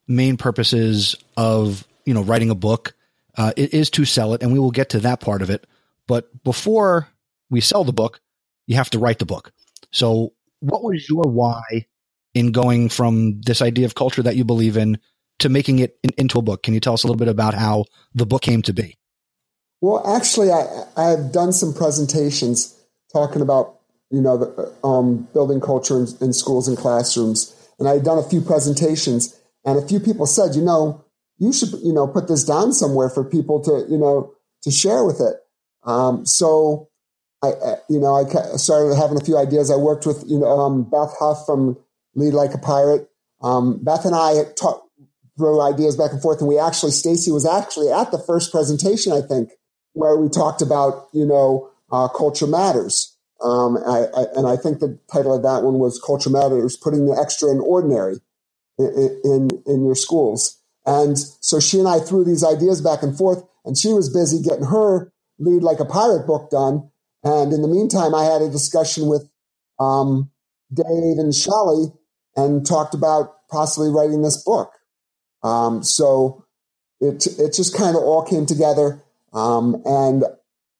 main 0.10 0.36
purposes 0.36 1.16
of 1.38 1.88
you 2.06 2.14
know 2.14 2.24
writing 2.24 2.50
a 2.50 2.56
book 2.56 2.94
uh, 3.38 3.54
is 3.56 3.90
to 3.92 4.04
sell 4.04 4.34
it, 4.34 4.44
and 4.44 4.52
we 4.52 4.60
will 4.60 4.72
get 4.72 4.90
to 4.90 5.00
that 5.00 5.22
part 5.22 5.42
of 5.42 5.50
it. 5.50 5.66
But 6.08 6.44
before 6.44 7.08
we 7.50 7.62
sell 7.62 7.86
the 7.86 7.94
book, 7.94 8.20
you 8.68 8.76
have 8.76 8.90
to 8.90 9.00
write 9.00 9.20
the 9.20 9.26
book. 9.26 9.54
So, 9.92 10.34
what 10.60 10.84
was 10.84 11.08
your 11.08 11.24
why 11.24 11.86
in 12.34 12.52
going 12.52 12.90
from 12.90 13.42
this 13.42 13.62
idea 13.62 13.86
of 13.86 13.96
culture 13.96 14.22
that 14.22 14.36
you 14.36 14.44
believe 14.44 14.78
in 14.78 15.00
to 15.40 15.50
making 15.50 15.80
it 15.80 15.98
in, 16.04 16.12
into 16.18 16.38
a 16.38 16.42
book. 16.42 16.64
Can 16.64 16.74
you 16.74 16.80
tell 16.80 16.94
us 16.94 17.04
a 17.04 17.08
little 17.08 17.18
bit 17.18 17.28
about 17.28 17.54
how 17.54 17.86
the 18.14 18.26
book 18.26 18.42
came 18.42 18.62
to 18.64 18.74
be? 18.74 18.98
Well, 19.82 20.06
actually, 20.16 20.52
I, 20.52 20.86
I've 20.98 21.32
done 21.32 21.54
some 21.54 21.74
presentations 21.74 22.78
talking 23.12 23.42
about 23.42 23.78
you 24.12 24.22
know 24.22 24.38
the, 24.38 24.74
um, 24.84 25.28
building 25.34 25.62
culture 25.62 25.98
in, 25.98 26.08
in, 26.20 26.34
schools 26.34 26.68
and 26.68 26.78
classrooms, 26.78 27.56
and 27.80 27.88
I've 27.88 28.04
done 28.04 28.18
a 28.18 28.24
few 28.24 28.42
presentations, 28.42 29.39
and 29.70 29.84
a 29.84 29.88
few 29.88 30.00
people 30.00 30.26
said, 30.26 30.56
you 30.56 30.62
know, 30.62 31.04
you 31.38 31.54
should 31.54 31.72
you 31.84 31.94
know 31.94 32.08
put 32.08 32.28
this 32.28 32.44
down 32.44 32.74
somewhere 32.74 33.10
for 33.10 33.24
people 33.24 33.62
to 33.62 33.86
you 33.90 33.98
know 33.98 34.34
to 34.64 34.72
share 34.72 35.04
with 35.04 35.22
it. 35.22 35.36
Um, 35.84 36.26
so 36.26 36.90
I, 37.42 37.78
you 37.90 38.00
know, 38.00 38.16
I 38.16 38.58
started 38.58 38.96
having 38.96 39.20
a 39.20 39.24
few 39.24 39.38
ideas. 39.38 39.72
I 39.72 39.78
worked 39.78 40.06
with, 40.06 40.24
you 40.28 40.40
know, 40.40 40.60
um, 40.60 40.84
Beth 40.84 41.16
Houf 41.20 41.46
from 41.46 41.78
Lead 42.16 42.34
Like 42.34 42.54
a 42.54 42.58
Pirate. 42.58 43.10
Um, 43.42 43.82
Beth 43.84 44.06
and 44.06 44.16
I 44.16 44.44
talked, 44.60 44.90
throw 45.38 45.62
ideas 45.62 45.96
back 45.96 46.12
and 46.12 46.22
forth. 46.22 46.40
And 46.40 46.50
we 46.50 46.60
actually, 46.60 46.92
Stacy 46.92 47.32
was 47.32 47.46
actually 47.46 47.90
at 47.90 48.12
the 48.12 48.20
first 48.20 48.52
presentation, 48.52 49.14
I 49.14 49.22
think, 49.22 49.52
where 49.94 50.18
we 50.18 50.28
talked 50.28 50.62
about, 50.62 51.08
you 51.14 51.26
know, 51.26 51.70
uh, 51.92 52.10
culture 52.10 52.48
matters. 52.48 53.16
Um, 53.42 53.78
I, 53.78 54.08
I, 54.16 54.26
and 54.36 54.46
I 54.46 54.58
think 54.58 54.80
the 54.80 55.00
title 55.12 55.34
of 55.34 55.44
that 55.44 55.64
one 55.64 55.80
was 55.80 55.98
Culture 56.06 56.30
Matters, 56.30 56.76
putting 56.76 57.06
the 57.06 57.18
extra 57.18 57.50
in 57.50 57.62
ordinary 57.62 58.18
in, 58.80 59.50
in, 59.66 59.86
your 59.86 59.96
schools. 59.96 60.58
And 60.86 61.18
so 61.20 61.60
she 61.60 61.80
and 61.80 61.88
I 61.88 62.00
threw 62.00 62.24
these 62.24 62.44
ideas 62.44 62.82
back 62.82 63.04
and 63.04 63.18
forth, 63.18 63.44
and 63.66 63.78
she 63.78 63.94
was 63.94 64.12
busy 64.12 64.42
getting 64.42 64.66
her 64.66 65.12
lead 65.38 65.64
like 65.64 65.80
a 65.80 65.86
pirate 65.86 66.26
book 66.26 66.50
done. 66.50 66.90
And 67.24 67.52
in 67.52 67.62
the 67.62 67.68
meantime, 67.68 68.16
I 68.16 68.24
had 68.24 68.42
a 68.42 68.50
discussion 68.50 69.08
with 69.08 69.30
um, 69.80 70.32
Dave 70.74 71.18
and 71.18 71.36
Shelley 71.36 71.94
and 72.36 72.66
talked 72.66 72.94
about 72.94 73.48
possibly 73.50 73.90
writing 73.90 74.22
this 74.22 74.42
book. 74.44 74.72
Um, 75.44 75.84
so 75.84 76.46
it 77.00 77.26
it 77.40 77.54
just 77.54 77.76
kind 77.76 77.96
of 77.96 78.04
all 78.04 78.24
came 78.24 78.46
together, 78.46 79.02
um, 79.34 79.82
and 79.86 80.24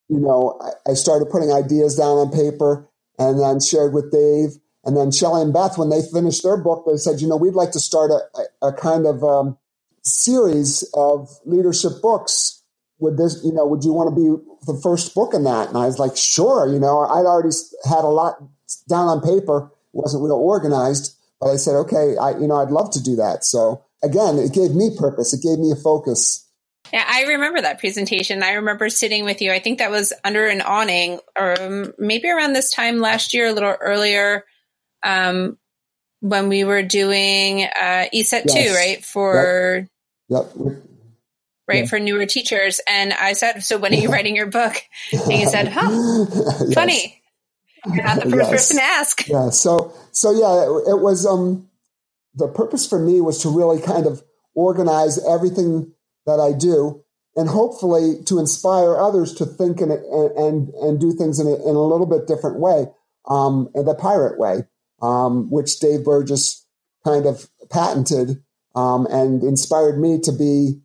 you 0.08 0.20
know 0.20 0.58
I, 0.60 0.90
I, 0.90 0.94
started 0.94 1.30
putting 1.30 1.50
ideas 1.50 1.96
down 1.96 2.18
on 2.18 2.30
paper, 2.30 2.86
and 3.18 3.40
then 3.40 3.60
shared 3.60 3.94
with 3.94 4.12
Dave, 4.12 4.58
and 4.84 4.96
then 4.96 5.10
Shelley 5.10 5.42
and 5.42 5.52
Beth 5.52 5.76
when 5.76 5.90
they 5.90 6.02
finished 6.02 6.42
their 6.42 6.56
book, 6.56 6.84
they 6.86 6.96
said, 6.96 7.20
you 7.20 7.28
know, 7.28 7.36
we'd 7.36 7.54
like 7.54 7.72
to 7.72 7.80
start 7.80 8.10
a, 8.10 8.66
a 8.66 8.72
kind 8.72 9.06
of 9.06 9.22
um, 9.22 9.58
series 10.02 10.88
of 10.94 11.28
leadership 11.44 12.00
books. 12.00 12.62
Would 12.98 13.16
this, 13.16 13.40
you 13.44 13.52
know, 13.52 13.66
would 13.66 13.84
you 13.84 13.92
want 13.92 14.14
to 14.14 14.16
be 14.16 14.42
the 14.66 14.78
first 14.80 15.14
book 15.14 15.34
in 15.34 15.44
that? 15.44 15.68
And 15.68 15.76
I 15.76 15.86
was 15.86 15.98
like, 15.98 16.16
sure. 16.16 16.66
You 16.70 16.78
know, 16.78 17.00
I'd 17.00 17.26
already 17.26 17.54
had 17.84 18.04
a 18.04 18.08
lot 18.08 18.42
down 18.88 19.08
on 19.08 19.20
paper, 19.20 19.70
wasn't 19.92 20.22
real 20.22 20.34
organized, 20.34 21.16
but 21.40 21.50
I 21.50 21.56
said, 21.56 21.74
okay, 21.76 22.16
I, 22.16 22.30
you 22.38 22.46
know, 22.46 22.56
I'd 22.56 22.70
love 22.70 22.90
to 22.92 23.02
do 23.02 23.16
that. 23.16 23.44
So 23.44 23.84
again, 24.02 24.38
it 24.38 24.52
gave 24.52 24.74
me 24.74 24.96
purpose. 24.98 25.32
It 25.32 25.42
gave 25.42 25.58
me 25.58 25.70
a 25.70 25.76
focus. 25.76 26.46
Yeah, 26.92 27.04
I 27.06 27.22
remember 27.24 27.60
that 27.60 27.78
presentation. 27.78 28.42
I 28.42 28.52
remember 28.52 28.88
sitting 28.88 29.24
with 29.24 29.40
you. 29.40 29.52
I 29.52 29.60
think 29.60 29.78
that 29.78 29.90
was 29.90 30.12
under 30.24 30.46
an 30.46 30.60
awning, 30.60 31.20
or 31.38 31.94
maybe 31.98 32.28
around 32.28 32.52
this 32.52 32.70
time 32.72 32.98
last 32.98 33.32
year, 33.32 33.46
a 33.46 33.52
little 33.52 33.76
earlier, 33.80 34.44
um, 35.02 35.58
when 36.20 36.48
we 36.48 36.64
were 36.64 36.82
doing 36.82 37.64
uh, 37.64 38.06
ECET 38.12 38.44
yes. 38.46 38.54
two, 38.54 38.74
right? 38.74 39.04
For 39.04 39.88
yep. 40.28 40.50
yep. 40.58 40.76
right 41.66 41.88
for 41.88 41.98
newer 41.98 42.26
teachers. 42.26 42.80
And 42.88 43.12
I 43.12 43.32
said, 43.32 43.60
"So 43.62 43.78
when 43.78 43.92
are 43.92 43.96
you 43.96 44.08
writing 44.12 44.36
your 44.36 44.46
book?" 44.46 44.76
And 45.12 45.32
you 45.32 45.48
said, 45.48 45.68
"Huh, 45.68 45.88
yes. 46.34 46.74
funny." 46.74 47.16
You're 47.86 48.04
not 48.04 48.22
the 48.22 48.28
first 48.28 48.36
yes. 48.36 48.50
person 48.50 48.76
to 48.76 48.82
ask. 48.82 49.28
Yeah. 49.28 49.50
So 49.50 49.94
so 50.12 50.32
yeah, 50.32 50.64
it, 50.64 50.90
it 50.90 51.00
was 51.00 51.24
um 51.24 51.68
the 52.34 52.48
purpose 52.48 52.86
for 52.86 52.98
me 52.98 53.20
was 53.20 53.38
to 53.42 53.48
really 53.48 53.80
kind 53.80 54.06
of 54.06 54.22
organize 54.54 55.18
everything 55.24 55.92
that 56.26 56.40
I 56.40 56.52
do 56.52 57.02
and 57.36 57.48
hopefully 57.48 58.22
to 58.26 58.38
inspire 58.38 58.96
others 58.96 59.34
to 59.34 59.46
think 59.46 59.80
in 59.80 59.90
and, 59.90 60.02
and, 60.36 60.68
and 60.74 61.00
do 61.00 61.12
things 61.12 61.38
in 61.38 61.46
a, 61.46 61.54
in 61.54 61.76
a 61.76 61.82
little 61.82 62.06
bit 62.06 62.26
different 62.26 62.58
way, 62.58 62.86
um, 63.28 63.70
in 63.74 63.84
the 63.84 63.94
pirate 63.94 64.38
way, 64.38 64.64
um, 65.02 65.50
which 65.50 65.78
Dave 65.80 66.04
Burgess 66.04 66.66
kind 67.04 67.26
of 67.26 67.48
patented 67.70 68.42
um, 68.74 69.06
and 69.06 69.42
inspired 69.42 69.98
me 69.98 70.20
to 70.20 70.32
be 70.32 70.80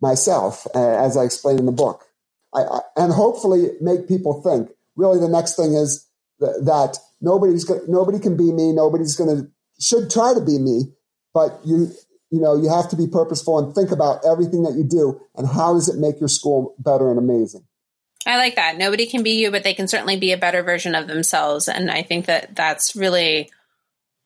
myself, 0.00 0.66
as 0.74 1.16
I 1.16 1.24
explain 1.24 1.58
in 1.58 1.66
the 1.66 1.72
book. 1.72 2.06
I, 2.54 2.60
I, 2.62 2.80
and 2.96 3.12
hopefully 3.12 3.68
make 3.80 4.08
people 4.08 4.42
think. 4.42 4.70
Really, 4.96 5.20
the 5.20 5.28
next 5.28 5.56
thing 5.56 5.74
is 5.74 6.06
th- 6.40 6.64
that 6.64 6.98
nobody's 7.20 7.64
go- 7.64 7.82
nobody 7.86 8.18
can 8.18 8.36
be 8.36 8.50
me. 8.52 8.72
Nobody's 8.72 9.16
going 9.16 9.36
to 9.36 9.50
should 9.80 10.10
try 10.10 10.34
to 10.34 10.40
be 10.40 10.58
me, 10.58 10.92
but 11.32 11.60
you 11.64 11.90
you 12.30 12.40
know 12.40 12.56
you 12.56 12.68
have 12.68 12.88
to 12.90 12.96
be 12.96 13.06
purposeful 13.06 13.58
and 13.58 13.74
think 13.74 13.90
about 13.90 14.24
everything 14.24 14.62
that 14.64 14.74
you 14.74 14.84
do 14.84 15.20
and 15.36 15.46
how 15.48 15.74
does 15.74 15.88
it 15.88 15.98
make 15.98 16.20
your 16.20 16.28
school 16.28 16.74
better 16.78 17.08
and 17.10 17.18
amazing. 17.18 17.64
I 18.26 18.36
like 18.36 18.56
that. 18.56 18.76
Nobody 18.76 19.06
can 19.06 19.22
be 19.22 19.40
you, 19.40 19.50
but 19.50 19.64
they 19.64 19.72
can 19.72 19.88
certainly 19.88 20.18
be 20.18 20.32
a 20.32 20.36
better 20.36 20.62
version 20.62 20.94
of 20.94 21.06
themselves, 21.06 21.68
and 21.68 21.90
I 21.90 22.02
think 22.02 22.26
that 22.26 22.54
that's 22.54 22.94
really 22.96 23.50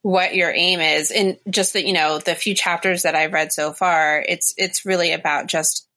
what 0.04 0.34
your 0.34 0.52
aim 0.54 0.80
is. 0.80 1.10
And 1.10 1.38
just 1.48 1.72
that 1.72 1.86
you 1.86 1.94
know 1.94 2.18
the 2.18 2.34
few 2.34 2.54
chapters 2.54 3.04
that 3.04 3.14
I've 3.14 3.32
read 3.32 3.54
so 3.54 3.72
far, 3.72 4.22
it's 4.28 4.52
it's 4.58 4.84
really 4.84 5.12
about 5.12 5.46
just 5.46 5.88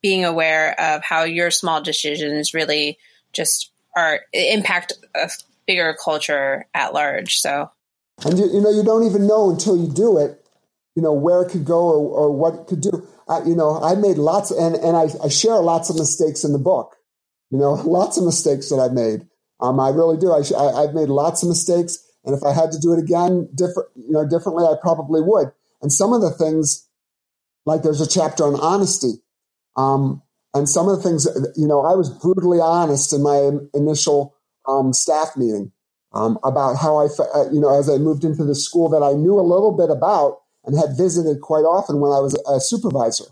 being 0.00 0.24
aware 0.24 0.80
of 0.80 1.02
how 1.02 1.24
your 1.24 1.50
small 1.50 1.82
decisions 1.82 2.54
really 2.54 2.96
just 3.32 3.72
are 3.96 4.20
impact 4.32 4.92
a 5.16 5.28
bigger 5.66 5.96
culture 6.02 6.66
at 6.74 6.94
large. 6.94 7.40
So 7.40 7.68
and 8.24 8.38
you, 8.38 8.46
you 8.52 8.60
know, 8.60 8.70
you 8.70 8.84
don't 8.84 9.02
even 9.02 9.26
know 9.26 9.50
until 9.50 9.76
you 9.76 9.88
do 9.92 10.16
it, 10.18 10.46
you 10.94 11.02
know, 11.02 11.12
where 11.12 11.42
it 11.42 11.50
could 11.50 11.64
go 11.64 11.88
or, 11.88 12.18
or 12.18 12.30
what 12.30 12.54
it 12.54 12.66
could 12.68 12.80
do. 12.80 13.04
I, 13.28 13.42
you 13.42 13.56
know, 13.56 13.82
I 13.82 13.96
made 13.96 14.16
lots 14.16 14.52
and, 14.52 14.76
and 14.76 14.96
I, 14.96 15.08
I 15.24 15.28
share 15.28 15.56
lots 15.56 15.90
of 15.90 15.96
mistakes 15.96 16.44
in 16.44 16.52
the 16.52 16.60
book, 16.60 16.94
you 17.50 17.58
know, 17.58 17.72
lots 17.84 18.16
of 18.16 18.24
mistakes 18.24 18.68
that 18.68 18.76
I've 18.76 18.92
made. 18.92 19.26
Um, 19.60 19.80
I 19.80 19.88
really 19.88 20.18
do. 20.18 20.30
I, 20.30 20.42
I, 20.56 20.84
I've 20.84 20.94
made 20.94 21.08
lots 21.08 21.42
of 21.42 21.48
mistakes. 21.48 21.98
And 22.26 22.36
if 22.36 22.42
I 22.42 22.52
had 22.52 22.72
to 22.72 22.78
do 22.78 22.92
it 22.92 22.98
again 22.98 23.48
different, 23.54 23.88
you 23.94 24.12
know, 24.12 24.28
differently, 24.28 24.64
I 24.64 24.74
probably 24.80 25.22
would. 25.22 25.52
And 25.80 25.92
some 25.92 26.12
of 26.12 26.20
the 26.20 26.30
things, 26.30 26.86
like 27.64 27.82
there's 27.82 28.00
a 28.00 28.08
chapter 28.08 28.44
on 28.44 28.56
honesty. 28.56 29.22
Um, 29.76 30.22
and 30.52 30.68
some 30.68 30.88
of 30.88 30.96
the 30.96 31.02
things, 31.02 31.26
you 31.56 31.68
know, 31.68 31.82
I 31.82 31.94
was 31.94 32.10
brutally 32.10 32.60
honest 32.60 33.12
in 33.12 33.22
my 33.22 33.50
initial 33.74 34.34
um, 34.66 34.92
staff 34.92 35.36
meeting 35.36 35.70
um, 36.12 36.38
about 36.42 36.76
how 36.76 36.96
I, 36.96 37.08
uh, 37.34 37.50
you 37.52 37.60
know, 37.60 37.78
as 37.78 37.88
I 37.88 37.98
moved 37.98 38.24
into 38.24 38.44
the 38.44 38.54
school 38.54 38.88
that 38.90 39.02
I 39.02 39.12
knew 39.12 39.38
a 39.38 39.42
little 39.42 39.72
bit 39.76 39.90
about 39.90 40.40
and 40.64 40.76
had 40.76 40.96
visited 40.96 41.40
quite 41.40 41.62
often 41.62 42.00
when 42.00 42.10
I 42.10 42.18
was 42.18 42.34
a 42.48 42.58
supervisor. 42.58 43.26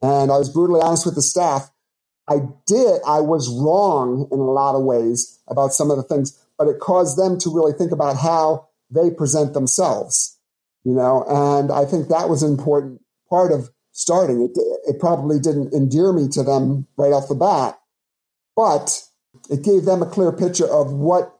And 0.00 0.30
I 0.30 0.38
was 0.38 0.48
brutally 0.48 0.80
honest 0.80 1.04
with 1.04 1.14
the 1.14 1.22
staff. 1.22 1.70
I 2.28 2.38
did, 2.66 3.00
I 3.06 3.20
was 3.20 3.50
wrong 3.50 4.28
in 4.30 4.38
a 4.38 4.44
lot 4.44 4.76
of 4.76 4.84
ways 4.84 5.40
about 5.48 5.72
some 5.72 5.90
of 5.90 5.96
the 5.96 6.04
things, 6.04 6.38
but 6.60 6.68
it 6.68 6.78
caused 6.78 7.16
them 7.16 7.38
to 7.38 7.48
really 7.48 7.72
think 7.72 7.90
about 7.90 8.18
how 8.18 8.68
they 8.90 9.10
present 9.10 9.54
themselves, 9.54 10.38
you 10.84 10.92
know, 10.92 11.24
and 11.26 11.72
I 11.72 11.86
think 11.86 12.08
that 12.08 12.28
was 12.28 12.42
an 12.42 12.50
important 12.50 13.00
part 13.30 13.50
of 13.50 13.70
starting. 13.92 14.42
It, 14.42 14.50
it 14.86 15.00
probably 15.00 15.40
didn't 15.40 15.72
endear 15.72 16.12
me 16.12 16.28
to 16.32 16.42
them 16.42 16.86
right 16.98 17.14
off 17.14 17.28
the 17.28 17.34
bat, 17.34 17.80
but 18.54 19.02
it 19.48 19.64
gave 19.64 19.86
them 19.86 20.02
a 20.02 20.06
clear 20.06 20.32
picture 20.32 20.70
of 20.70 20.92
what 20.92 21.34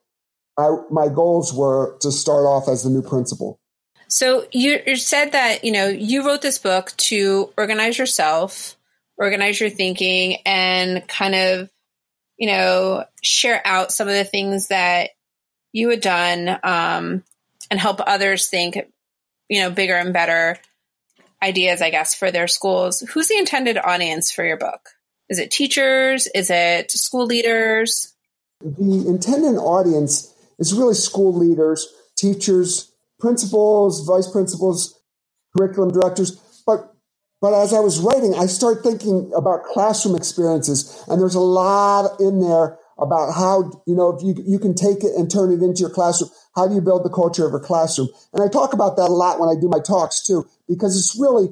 I, 0.57 0.77
my 0.91 1.09
goals 1.09 1.53
were 1.53 1.99
to 1.99 2.11
start 2.11 2.47
off 2.47 2.67
as 2.67 2.83
the 2.85 2.89
new 2.89 3.03
principal. 3.03 3.61
So 4.09 4.47
you, 4.53 4.81
you 4.87 4.97
said 4.97 5.33
that 5.33 5.65
you 5.65 5.73
know 5.73 5.89
you 5.89 6.27
wrote 6.27 6.41
this 6.41 6.59
book 6.59 6.95
to 6.97 7.53
organize 7.59 7.99
yourself, 7.99 8.79
organize 9.19 9.61
your 9.61 9.69
thinking, 9.69 10.37
and 10.47 11.07
kind 11.09 11.35
of 11.35 11.69
you 12.41 12.49
know 12.49 13.05
share 13.23 13.63
out 13.65 13.93
some 13.93 14.09
of 14.09 14.15
the 14.15 14.25
things 14.25 14.67
that 14.69 15.11
you 15.73 15.91
had 15.91 16.01
done 16.01 16.49
um, 16.65 17.23
and 17.71 17.79
help 17.79 18.01
others 18.05 18.49
think 18.49 18.77
you 19.49 19.61
know 19.61 19.71
bigger 19.71 19.95
and 19.95 20.13
better 20.13 20.59
ideas, 21.43 21.81
I 21.83 21.91
guess, 21.91 22.15
for 22.15 22.31
their 22.31 22.49
schools. 22.49 23.01
Who's 23.01 23.29
the 23.29 23.39
intended 23.39 23.79
audience 23.79 24.31
for 24.31 24.45
your 24.45 24.57
book? 24.57 24.91
Is 25.29 25.39
it 25.39 25.51
teachers? 25.51 26.29
Is 26.35 26.51
it 26.51 26.91
school 26.91 27.27
leaders? 27.27 28.15
The 28.61 29.07
intended 29.09 29.59
audience 29.59 30.35
is 30.59 30.75
really 30.75 30.95
school 30.95 31.33
leaders, 31.33 31.89
teachers, 32.17 32.93
principals, 33.19 34.05
vice 34.07 34.31
principals, 34.31 34.99
curriculum 35.57 35.93
directors. 35.93 36.39
But 37.41 37.55
as 37.55 37.73
I 37.73 37.81
was 37.81 38.01
writing, 38.01 38.35
I 38.35 38.47
started 38.47 38.83
thinking 38.83 39.33
about 39.35 39.65
classroom 39.65 40.15
experiences, 40.15 41.03
and 41.09 41.21
there's 41.21 41.35
a 41.35 41.41
lot 41.41 42.21
in 42.21 42.41
there 42.41 42.79
about 42.99 43.33
how 43.33 43.83
you 43.87 43.95
know 43.95 44.11
if 44.11 44.23
you 44.23 44.35
you 44.47 44.59
can 44.59 44.75
take 44.75 45.03
it 45.03 45.15
and 45.17 45.31
turn 45.31 45.51
it 45.51 45.63
into 45.63 45.81
your 45.81 45.91
classroom. 45.91 46.31
How 46.55 46.69
do 46.69 46.75
you 46.75 46.83
build 46.83 47.05
the 47.05 47.11
culture 47.11 47.47
of 47.47 47.55
a 47.55 47.59
classroom? 47.59 48.09
And 48.35 48.43
I 48.43 48.49
talk 48.49 48.75
about 48.75 48.97
that 48.97 49.09
a 49.09 49.13
lot 49.13 49.41
when 49.41 49.49
I 49.49 49.59
do 49.59 49.69
my 49.69 49.81
talks 49.81 50.23
too, 50.23 50.47
because 50.69 50.99
it's 50.99 51.19
really 51.19 51.49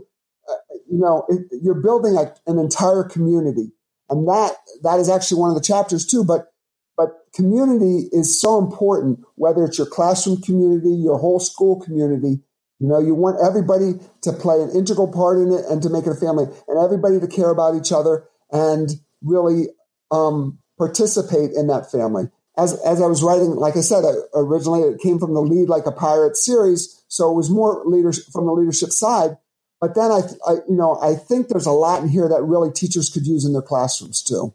uh, 0.49 0.55
you 0.91 0.99
know 0.99 1.25
it, 1.29 1.47
you're 1.63 1.81
building 1.81 2.17
a, 2.17 2.35
an 2.47 2.59
entire 2.59 3.05
community, 3.05 3.73
and 4.11 4.29
that 4.29 4.57
that 4.83 5.01
is 5.01 5.09
actually 5.09 5.41
one 5.41 5.49
of 5.49 5.57
the 5.57 5.63
chapters 5.63 6.05
too. 6.05 6.23
But 6.23 6.53
but 6.99 7.13
community 7.35 8.11
is 8.13 8.39
so 8.39 8.59
important, 8.59 9.21
whether 9.37 9.65
it's 9.65 9.79
your 9.79 9.87
classroom 9.87 10.43
community, 10.43 10.91
your 10.91 11.19
whole 11.19 11.41
school 11.41 11.81
community. 11.81 12.43
You 12.81 12.89
know, 12.89 13.01
you 13.01 13.15
want 13.15 13.39
everybody 13.45 13.95
to 14.23 14.33
play 14.33 14.63
an 14.63 14.71
integral 14.71 15.11
part 15.13 15.39
in 15.39 15.53
it 15.53 15.65
and 15.67 15.83
to 15.83 15.91
make 15.91 16.07
it 16.07 16.13
a 16.13 16.15
family 16.15 16.45
and 16.69 16.79
everybody 16.79 17.19
to 17.19 17.27
care 17.27 17.51
about 17.51 17.75
each 17.75 17.93
other 17.93 18.25
and 18.53 18.91
really 19.23 19.69
um, 20.11 20.59
participate 20.79 21.51
in 21.53 21.67
that 21.67 21.91
family. 21.91 22.25
As, 22.57 22.75
as 22.85 23.03
I 23.03 23.07
was 23.07 23.23
writing, 23.23 23.57
like 23.57 23.77
I 23.77 23.81
said, 23.81 24.05
originally 24.35 24.83
it 24.83 25.01
came 25.01 25.19
from 25.19 25.35
the 25.35 25.41
Lead 25.41 25.69
Like 25.69 25.87
a 25.87 25.93
Pirate 25.93 26.37
series. 26.37 27.03
So 27.09 27.31
it 27.31 27.35
was 27.35 27.51
more 27.51 27.83
leaders 27.85 28.25
from 28.33 28.47
the 28.47 28.53
leadership 28.53 28.91
side. 28.91 29.37
But 29.81 29.95
then 29.95 30.11
I, 30.11 30.21
I, 30.47 30.53
you 30.69 30.77
know, 30.77 30.99
I 31.01 31.15
think 31.15 31.49
there's 31.49 31.67
a 31.67 31.73
lot 31.73 32.03
in 32.03 32.09
here 32.09 32.29
that 32.29 32.43
really 32.43 32.73
teachers 32.73 33.11
could 33.11 33.27
use 33.27 33.45
in 33.45 33.53
their 33.53 33.63
classrooms 33.63 34.23
too. 34.23 34.53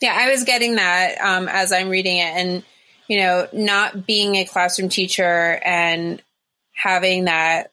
Yeah, 0.00 0.14
I 0.18 0.30
was 0.30 0.44
getting 0.44 0.76
that 0.76 1.20
um, 1.20 1.48
as 1.48 1.72
I'm 1.72 1.88
reading 1.88 2.18
it, 2.18 2.34
and 2.34 2.64
you 3.08 3.18
know, 3.18 3.48
not 3.52 4.06
being 4.06 4.34
a 4.34 4.44
classroom 4.44 4.88
teacher 4.88 5.60
and 5.64 6.20
having 6.72 7.24
that 7.24 7.72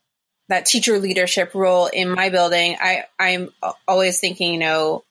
that 0.50 0.66
teacher 0.66 1.00
leadership 1.00 1.54
role 1.54 1.88
in 1.88 2.10
my 2.10 2.30
building, 2.30 2.76
I 2.80 3.06
I'm 3.20 3.50
always 3.88 4.20
thinking, 4.20 4.54
you 4.54 4.60
know, 4.60 5.04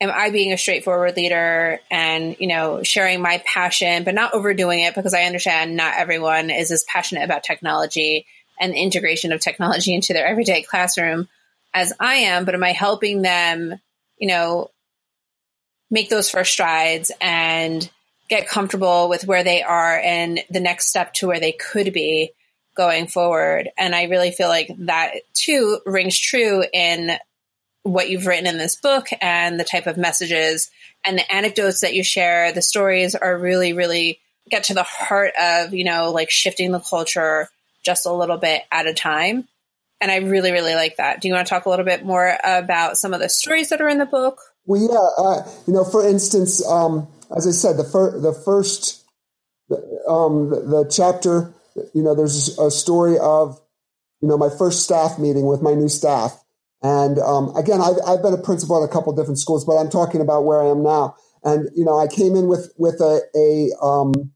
am 0.00 0.10
I 0.14 0.30
being 0.30 0.52
a 0.52 0.58
straightforward 0.58 1.16
leader 1.16 1.80
and 1.90 2.36
you 2.38 2.46
know 2.46 2.82
sharing 2.82 3.20
my 3.20 3.42
passion, 3.44 4.04
but 4.04 4.14
not 4.14 4.34
overdoing 4.34 4.80
it 4.80 4.94
because 4.94 5.14
I 5.14 5.24
understand 5.24 5.76
not 5.76 5.94
everyone 5.96 6.50
is 6.50 6.70
as 6.70 6.84
passionate 6.84 7.24
about 7.24 7.42
technology 7.42 8.26
and 8.60 8.74
integration 8.74 9.32
of 9.32 9.40
technology 9.40 9.94
into 9.94 10.12
their 10.12 10.26
everyday 10.26 10.62
classroom 10.62 11.28
as 11.74 11.92
I 12.00 12.14
am, 12.14 12.46
but 12.46 12.54
am 12.54 12.64
I 12.64 12.72
helping 12.72 13.20
them, 13.20 13.74
you 14.18 14.28
know, 14.28 14.70
make 15.90 16.08
those 16.08 16.30
first 16.30 16.52
strides 16.52 17.12
and 17.20 17.88
get 18.28 18.48
comfortable 18.48 19.08
with 19.08 19.26
where 19.26 19.44
they 19.44 19.62
are 19.62 19.98
and 19.98 20.40
the 20.50 20.60
next 20.60 20.86
step 20.86 21.12
to 21.14 21.26
where 21.26 21.38
they 21.38 21.52
could 21.52 21.92
be 21.92 22.32
going 22.76 23.06
forward. 23.06 23.70
And 23.76 23.94
I 23.94 24.04
really 24.04 24.30
feel 24.30 24.48
like 24.48 24.70
that 24.80 25.14
too 25.34 25.80
rings 25.86 26.18
true 26.18 26.64
in 26.72 27.16
what 27.82 28.10
you've 28.10 28.26
written 28.26 28.46
in 28.46 28.58
this 28.58 28.76
book 28.76 29.06
and 29.20 29.58
the 29.58 29.64
type 29.64 29.86
of 29.86 29.96
messages 29.96 30.70
and 31.04 31.18
the 31.18 31.32
anecdotes 31.32 31.80
that 31.80 31.94
you 31.94 32.02
share. 32.02 32.52
The 32.52 32.62
stories 32.62 33.14
are 33.14 33.38
really, 33.38 33.72
really 33.72 34.20
get 34.50 34.64
to 34.64 34.74
the 34.74 34.82
heart 34.82 35.34
of, 35.40 35.72
you 35.72 35.84
know, 35.84 36.12
like 36.12 36.30
shifting 36.30 36.72
the 36.72 36.80
culture 36.80 37.48
just 37.84 38.06
a 38.06 38.12
little 38.12 38.38
bit 38.38 38.62
at 38.70 38.86
a 38.86 38.94
time. 38.94 39.48
And 40.00 40.10
I 40.10 40.16
really, 40.16 40.52
really 40.52 40.74
like 40.74 40.96
that. 40.96 41.20
Do 41.20 41.28
you 41.28 41.34
want 41.34 41.46
to 41.46 41.50
talk 41.50 41.64
a 41.64 41.70
little 41.70 41.84
bit 41.84 42.04
more 42.04 42.36
about 42.44 42.98
some 42.98 43.14
of 43.14 43.20
the 43.20 43.28
stories 43.28 43.70
that 43.70 43.80
are 43.80 43.88
in 43.88 43.98
the 43.98 44.06
book? 44.06 44.40
Well, 44.66 44.80
yeah, 44.80 45.24
uh, 45.24 45.48
you 45.66 45.72
know, 45.72 45.84
for 45.84 46.06
instance, 46.06 46.64
um, 46.66 47.08
as 47.34 47.46
I 47.46 47.52
said, 47.52 47.76
the, 47.76 47.84
fir- 47.84 48.20
the 48.20 48.32
first, 48.32 49.04
um, 50.08 50.50
the, 50.50 50.60
the, 50.60 50.90
chapter, 50.90 51.54
you 51.94 52.02
know, 52.02 52.14
there's 52.14 52.58
a 52.58 52.70
story 52.70 53.18
of, 53.18 53.60
you 54.20 54.28
know, 54.28 54.38
my 54.38 54.48
first 54.48 54.82
staff 54.82 55.18
meeting 55.18 55.46
with 55.46 55.62
my 55.62 55.74
new 55.74 55.88
staff. 55.88 56.42
And 56.82 57.18
um, 57.18 57.54
again, 57.56 57.80
I've, 57.80 57.96
I've 58.06 58.22
been 58.22 58.34
a 58.34 58.42
principal 58.42 58.82
at 58.82 58.88
a 58.88 58.92
couple 58.92 59.14
different 59.14 59.38
schools, 59.38 59.64
but 59.64 59.76
I'm 59.76 59.90
talking 59.90 60.20
about 60.20 60.44
where 60.44 60.62
I 60.62 60.68
am 60.68 60.82
now. 60.82 61.16
And, 61.42 61.68
you 61.74 61.84
know, 61.84 61.98
I 61.98 62.06
came 62.06 62.34
in 62.34 62.48
with, 62.48 62.72
with 62.76 63.00
a, 63.00 63.22
a 63.34 63.84
um, 63.84 64.32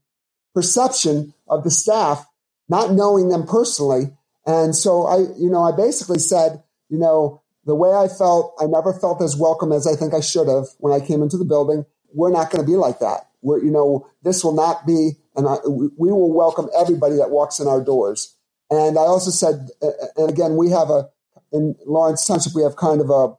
perception 0.53 1.33
of 1.47 1.63
the 1.63 1.71
staff, 1.71 2.25
not 2.69 2.91
knowing 2.91 3.29
them 3.29 3.45
personally. 3.45 4.11
And 4.45 4.75
so 4.75 5.05
I, 5.05 5.17
you 5.37 5.49
know, 5.49 5.63
I 5.63 5.75
basically 5.75 6.19
said, 6.19 6.63
you 6.89 6.97
know, 6.97 7.41
the 7.65 7.75
way 7.75 7.91
I 7.91 8.07
felt, 8.07 8.55
I 8.59 8.65
never 8.65 8.93
felt 8.93 9.21
as 9.21 9.37
welcome 9.37 9.71
as 9.71 9.85
I 9.85 9.95
think 9.95 10.13
I 10.13 10.21
should 10.21 10.47
have 10.47 10.67
when 10.79 10.93
I 10.93 11.05
came 11.05 11.21
into 11.21 11.37
the 11.37 11.45
building. 11.45 11.85
We're 12.13 12.31
not 12.31 12.49
going 12.49 12.63
to 12.63 12.69
be 12.69 12.75
like 12.75 12.99
that. 12.99 13.29
We're, 13.41 13.63
you 13.63 13.71
know, 13.71 14.07
this 14.23 14.43
will 14.43 14.55
not 14.55 14.85
be, 14.85 15.11
and 15.35 15.47
I, 15.47 15.55
we 15.65 16.11
will 16.11 16.33
welcome 16.33 16.69
everybody 16.77 17.15
that 17.15 17.29
walks 17.29 17.59
in 17.59 17.67
our 17.67 17.83
doors. 17.83 18.35
And 18.69 18.97
I 18.97 19.01
also 19.01 19.31
said, 19.31 19.69
and 20.17 20.29
again, 20.29 20.55
we 20.55 20.69
have 20.71 20.89
a, 20.89 21.09
in 21.51 21.75
Lawrence 21.85 22.25
Township, 22.25 22.55
we 22.55 22.63
have 22.63 22.75
kind 22.75 23.01
of 23.01 23.09
a, 23.09 23.33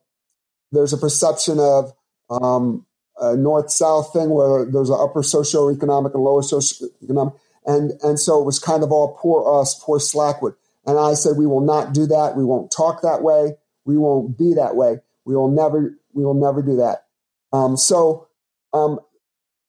there's 0.72 0.92
a 0.92 0.98
perception 0.98 1.58
of 1.58 1.92
um, 2.30 2.86
a 3.18 3.36
north-south 3.36 4.12
thing 4.12 4.30
where 4.30 4.64
there's 4.64 4.90
an 4.90 4.98
upper 5.00 5.20
socioeconomic 5.20 6.14
and 6.14 6.22
lower 6.22 6.42
socioeconomic. 6.42 7.34
And, 7.64 7.92
and 8.02 8.18
so 8.18 8.40
it 8.40 8.44
was 8.44 8.58
kind 8.58 8.82
of 8.82 8.90
all 8.90 9.16
poor 9.20 9.60
us, 9.60 9.80
poor 9.82 10.00
Slackwood. 10.00 10.54
And 10.84 10.98
I 10.98 11.14
said, 11.14 11.36
we 11.36 11.46
will 11.46 11.60
not 11.60 11.94
do 11.94 12.06
that. 12.06 12.36
We 12.36 12.44
won't 12.44 12.72
talk 12.72 13.02
that 13.02 13.22
way. 13.22 13.54
We 13.84 13.96
won't 13.96 14.36
be 14.36 14.54
that 14.54 14.76
way. 14.76 14.98
We 15.24 15.36
will 15.36 15.50
never, 15.50 15.96
we 16.12 16.24
will 16.24 16.34
never 16.34 16.62
do 16.62 16.76
that. 16.76 17.04
Um, 17.52 17.76
so, 17.76 18.28
um, 18.72 18.98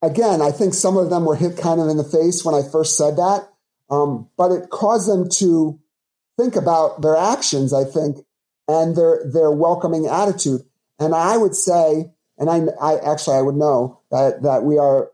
again, 0.04 0.42
I 0.42 0.52
think 0.52 0.74
some 0.74 0.98
of 0.98 1.10
them 1.10 1.26
were 1.26 1.36
hit 1.36 1.58
kind 1.58 1.80
of 1.80 1.88
in 1.88 1.98
the 1.98 2.04
face 2.04 2.44
when 2.44 2.56
I 2.56 2.62
first 2.70 2.98
said 2.98 3.16
that. 3.16 3.50
Um, 3.89 4.30
but 4.38 4.52
it 4.52 4.70
caused 4.70 5.10
them 5.10 5.30
to 5.38 5.80
think 6.38 6.56
about 6.56 7.02
their 7.02 7.16
actions, 7.16 7.74
I 7.74 7.84
think, 7.84 8.18
and 8.68 8.96
their, 8.96 9.24
their 9.32 9.52
welcoming 9.52 10.08
attitude. 10.08 10.62
And 11.00 11.13
I 11.13 11.38
would 11.38 11.56
say, 11.56 12.12
and 12.38 12.50
I, 12.50 12.62
I 12.82 12.98
actually, 13.00 13.38
I 13.38 13.42
would 13.42 13.56
know 13.56 14.02
that, 14.12 14.44
that 14.44 14.63
we 14.63 14.78
are, 14.78 15.12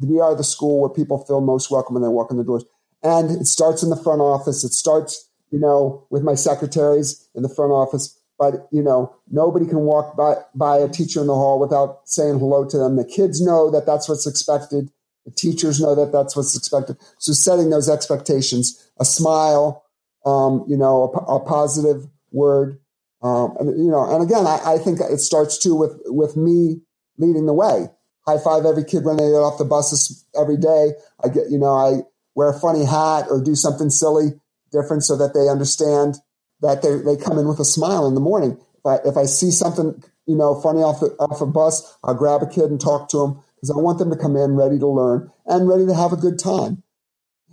we 0.00 0.20
are 0.20 0.34
the 0.34 0.44
school 0.44 0.80
where 0.80 0.90
people 0.90 1.24
feel 1.24 1.40
most 1.40 1.70
welcome 1.70 1.94
when 1.94 2.02
they 2.02 2.08
walk 2.08 2.30
in 2.30 2.36
the 2.36 2.44
doors. 2.44 2.64
And 3.02 3.30
it 3.30 3.46
starts 3.46 3.82
in 3.82 3.90
the 3.90 4.02
front 4.02 4.20
office. 4.20 4.64
It 4.64 4.72
starts 4.72 5.28
you 5.54 5.60
know, 5.60 6.04
with 6.10 6.24
my 6.24 6.34
secretaries 6.34 7.28
in 7.32 7.44
the 7.44 7.48
front 7.48 7.70
office. 7.70 8.18
But, 8.38 8.68
you 8.72 8.82
know, 8.82 9.14
nobody 9.30 9.66
can 9.66 9.80
walk 9.80 10.16
by, 10.16 10.34
by 10.54 10.78
a 10.78 10.88
teacher 10.88 11.20
in 11.20 11.28
the 11.28 11.34
hall 11.34 11.60
without 11.60 12.00
saying 12.04 12.38
hello 12.38 12.68
to 12.68 12.78
them. 12.78 12.96
The 12.96 13.04
kids 13.04 13.40
know 13.40 13.70
that 13.70 13.86
that's 13.86 14.08
what's 14.08 14.26
expected. 14.26 14.90
The 15.24 15.30
teachers 15.30 15.80
know 15.80 15.94
that 15.94 16.12
that's 16.12 16.36
what's 16.36 16.56
expected. 16.56 16.96
So 17.18 17.32
setting 17.32 17.70
those 17.70 17.88
expectations, 17.88 18.90
a 18.98 19.04
smile, 19.04 19.84
um, 20.26 20.64
you 20.68 20.76
know, 20.76 21.12
a, 21.14 21.36
a 21.36 21.40
positive 21.40 22.06
word, 22.32 22.80
um, 23.24 23.56
and, 23.58 23.82
you 23.82 23.90
know, 23.90 24.04
and 24.04 24.22
again, 24.22 24.46
I, 24.46 24.74
I, 24.74 24.78
think 24.78 25.00
it 25.00 25.18
starts 25.18 25.56
too 25.56 25.74
with, 25.74 25.98
with 26.04 26.36
me 26.36 26.82
leading 27.16 27.46
the 27.46 27.54
way. 27.54 27.88
High 28.26 28.36
five 28.36 28.66
every 28.66 28.84
kid 28.84 29.04
when 29.04 29.16
they 29.16 29.24
get 29.24 29.40
off 29.40 29.56
the 29.56 29.64
buses 29.64 30.26
every 30.38 30.58
day. 30.58 30.92
I 31.22 31.28
get, 31.28 31.50
you 31.50 31.58
know, 31.58 31.72
I 31.72 32.02
wear 32.34 32.50
a 32.50 32.60
funny 32.60 32.84
hat 32.84 33.26
or 33.30 33.42
do 33.42 33.54
something 33.54 33.88
silly 33.88 34.32
different 34.72 35.04
so 35.04 35.16
that 35.16 35.32
they 35.32 35.48
understand 35.48 36.16
that 36.64 36.82
they, 36.82 36.96
they 36.96 37.22
come 37.22 37.38
in 37.38 37.46
with 37.46 37.60
a 37.60 37.64
smile 37.64 38.06
in 38.08 38.14
the 38.14 38.20
morning. 38.20 38.58
If 38.78 38.86
I, 38.86 38.96
if 39.06 39.16
I 39.16 39.24
see 39.26 39.50
something, 39.50 40.02
you 40.26 40.36
know, 40.36 40.58
funny 40.60 40.80
off, 40.80 41.00
the, 41.00 41.14
off 41.20 41.40
a 41.40 41.46
bus, 41.46 41.96
I'll 42.02 42.14
grab 42.14 42.42
a 42.42 42.46
kid 42.46 42.70
and 42.70 42.80
talk 42.80 43.08
to 43.10 43.18
them 43.18 43.42
because 43.56 43.70
I 43.70 43.76
want 43.76 43.98
them 43.98 44.10
to 44.10 44.16
come 44.16 44.34
in 44.34 44.56
ready 44.56 44.78
to 44.78 44.86
learn 44.86 45.30
and 45.46 45.68
ready 45.68 45.86
to 45.86 45.94
have 45.94 46.12
a 46.12 46.16
good 46.16 46.38
time. 46.38 46.82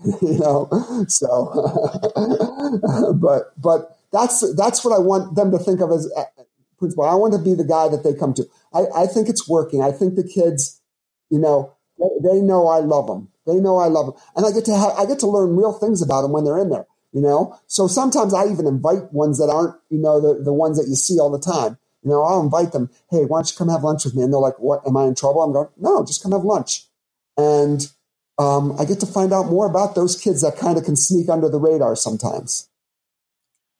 you 0.21 0.39
know, 0.39 0.69
so, 1.07 1.51
but, 3.21 3.51
but 3.61 3.97
that's, 4.11 4.55
that's 4.55 4.83
what 4.83 4.95
I 4.95 4.99
want 4.99 5.35
them 5.35 5.51
to 5.51 5.59
think 5.59 5.81
of 5.81 5.91
as 5.91 6.11
uh, 6.15 6.23
principal. 6.79 7.03
I 7.03 7.15
want 7.15 7.33
to 7.33 7.39
be 7.39 7.53
the 7.53 7.67
guy 7.67 7.89
that 7.89 8.03
they 8.03 8.13
come 8.13 8.33
to. 8.35 8.47
I, 8.73 9.03
I 9.03 9.05
think 9.07 9.27
it's 9.29 9.47
working. 9.47 9.83
I 9.83 9.91
think 9.91 10.15
the 10.15 10.23
kids, 10.23 10.81
you 11.29 11.37
know, 11.37 11.75
they, 11.99 12.29
they 12.29 12.41
know 12.41 12.67
I 12.67 12.79
love 12.79 13.07
them. 13.07 13.27
They 13.45 13.55
know 13.55 13.77
I 13.77 13.87
love 13.87 14.05
them, 14.07 14.15
and 14.35 14.45
I 14.45 14.51
get 14.51 14.65
to 14.65 14.77
have, 14.77 14.91
I 14.97 15.05
get 15.05 15.19
to 15.19 15.27
learn 15.27 15.55
real 15.55 15.73
things 15.73 16.01
about 16.01 16.21
them 16.21 16.31
when 16.31 16.45
they're 16.45 16.59
in 16.59 16.69
there. 16.69 16.85
You 17.13 17.21
know, 17.21 17.57
so 17.67 17.87
sometimes 17.87 18.33
I 18.33 18.45
even 18.45 18.65
invite 18.65 19.11
ones 19.11 19.37
that 19.39 19.49
aren't, 19.49 19.75
you 19.89 19.99
know, 19.99 20.21
the 20.21 20.41
the 20.41 20.53
ones 20.53 20.77
that 20.77 20.87
you 20.87 20.95
see 20.95 21.19
all 21.19 21.29
the 21.29 21.39
time. 21.39 21.77
You 22.03 22.09
know, 22.09 22.23
I'll 22.23 22.41
invite 22.41 22.71
them. 22.71 22.89
Hey, 23.09 23.25
why 23.25 23.39
don't 23.39 23.51
you 23.51 23.57
come 23.57 23.69
have 23.69 23.83
lunch 23.83 24.05
with 24.05 24.15
me? 24.15 24.23
And 24.23 24.31
they're 24.33 24.39
like, 24.39 24.57
"What? 24.59 24.87
Am 24.87 24.95
I 24.95 25.05
in 25.05 25.15
trouble?" 25.15 25.41
I'm 25.43 25.51
going, 25.51 25.67
"No, 25.77 26.05
just 26.05 26.23
come 26.23 26.31
have 26.31 26.43
lunch." 26.43 26.85
And 27.37 27.91
um, 28.37 28.79
I 28.79 28.85
get 28.85 28.99
to 29.01 29.05
find 29.05 29.33
out 29.33 29.47
more 29.47 29.67
about 29.67 29.93
those 29.93 30.19
kids 30.19 30.41
that 30.41 30.57
kind 30.57 30.77
of 30.77 30.83
can 30.83 30.95
sneak 30.95 31.29
under 31.29 31.49
the 31.49 31.59
radar 31.59 31.95
sometimes. 31.95 32.69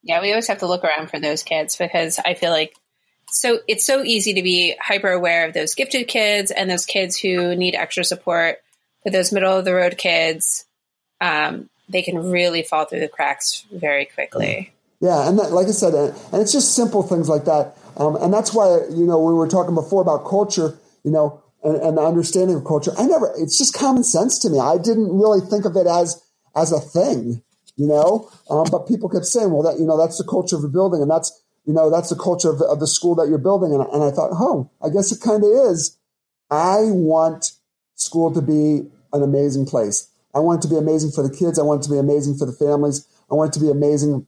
Yeah, 0.04 0.22
we 0.22 0.32
always 0.32 0.48
have 0.48 0.60
to 0.60 0.68
look 0.68 0.84
around 0.84 1.10
for 1.10 1.20
those 1.20 1.44
kids 1.44 1.76
because 1.76 2.20
I 2.20 2.34
feel 2.34 2.52
like 2.52 2.76
so 3.30 3.60
it's 3.68 3.86
so 3.86 4.04
easy 4.04 4.34
to 4.34 4.44
be 4.44 4.76
hyper 4.80 5.10
aware 5.10 5.48
of 5.48 5.54
those 5.54 5.74
gifted 5.74 6.08
kids 6.08 6.52
and 6.52 6.70
those 6.70 6.86
kids 6.86 7.18
who 7.18 7.56
need 7.56 7.76
extra 7.76 8.04
support. 8.04 8.58
But 9.04 9.14
those 9.14 9.32
middle 9.32 9.58
of 9.58 9.66
the 9.66 9.74
road 9.74 9.98
kids, 9.98 10.66
um, 11.22 11.70
they 11.92 12.02
can 12.02 12.32
really 12.32 12.64
fall 12.64 12.86
through 12.86 13.02
the 13.02 13.08
cracks 13.08 13.66
very 13.72 14.06
quickly. 14.06 14.74
Yeah, 15.00 15.28
and 15.28 15.38
that, 15.40 15.52
like 15.52 15.68
I 15.68 15.72
said, 15.72 15.94
and, 15.94 16.42
it's 16.42 16.52
just 16.52 16.76
simple 16.76 17.04
things 17.04 17.28
like 17.28 17.46
that. 17.46 17.78
Um, 17.98 18.16
and 18.16 18.34
that's 18.34 18.54
why 18.54 18.82
you 18.90 19.06
know 19.06 19.20
we 19.20 19.34
were 19.34 19.48
talking 19.48 19.76
before 19.76 20.02
about 20.02 20.26
culture. 20.26 20.78
You 21.04 21.10
know, 21.10 21.42
and, 21.64 21.76
and 21.78 21.98
the 21.98 22.02
understanding 22.02 22.56
of 22.56 22.66
culture. 22.66 22.92
I 22.98 23.06
never, 23.06 23.34
it's 23.38 23.58
just 23.58 23.74
common 23.74 24.04
sense 24.04 24.40
to 24.40 24.50
me. 24.50 24.60
I 24.60 24.78
didn't 24.78 25.18
really 25.18 25.42
think 25.42 25.66
of 25.66 25.76
it 25.76 25.88
as, 25.88 26.22
as 26.56 26.72
a 26.72 26.80
thing, 26.80 27.44
you 27.76 27.88
know, 27.88 28.30
um, 28.50 28.66
but 28.72 28.88
people 28.88 29.10
kept 29.10 29.26
saying, 29.26 29.52
well, 29.52 29.64
that, 29.64 29.80
you 29.80 29.86
know, 29.86 29.98
that's 29.98 30.18
the 30.18 30.24
culture 30.24 30.56
of 30.56 30.64
a 30.64 30.68
building 30.68 31.02
and 31.02 31.10
that's, 31.10 31.32
you 31.66 31.74
know, 31.74 31.90
that's 31.90 32.10
the 32.10 32.16
culture 32.16 32.50
of 32.50 32.60
the, 32.60 32.66
of 32.66 32.80
the 32.80 32.88
school 32.88 33.16
that 33.16 33.30
you're 33.30 33.38
building. 33.38 33.74
And, 33.74 33.84
and 33.94 34.04
I 34.04 34.12
thought, 34.12 34.32
oh, 34.34 34.70
I 34.84 34.90
guess 34.90 35.12
it 35.12 35.22
kind 35.22 35.44
of 35.44 35.50
is. 35.72 35.98
I 36.50 36.80
want 36.86 37.52
school 37.96 38.34
to 38.34 38.42
be 38.42 38.90
an 39.14 39.22
amazing 39.22 39.68
place. 39.68 40.10
I 40.34 40.40
want 40.40 40.64
it 40.64 40.68
to 40.68 40.74
be 40.74 40.78
amazing 40.78 41.12
for 41.12 41.28
the 41.28 41.36
kids. 41.36 41.60
I 41.60 41.64
want 41.64 41.82
it 41.82 41.84
to 41.86 41.92
be 41.92 41.98
amazing 41.98 42.38
for 42.38 42.46
the 42.46 42.54
families. 42.54 43.08
I 43.30 43.36
want 43.36 43.56
it 43.56 43.60
to 43.60 43.66
be 43.66 43.72
amazing 43.72 44.28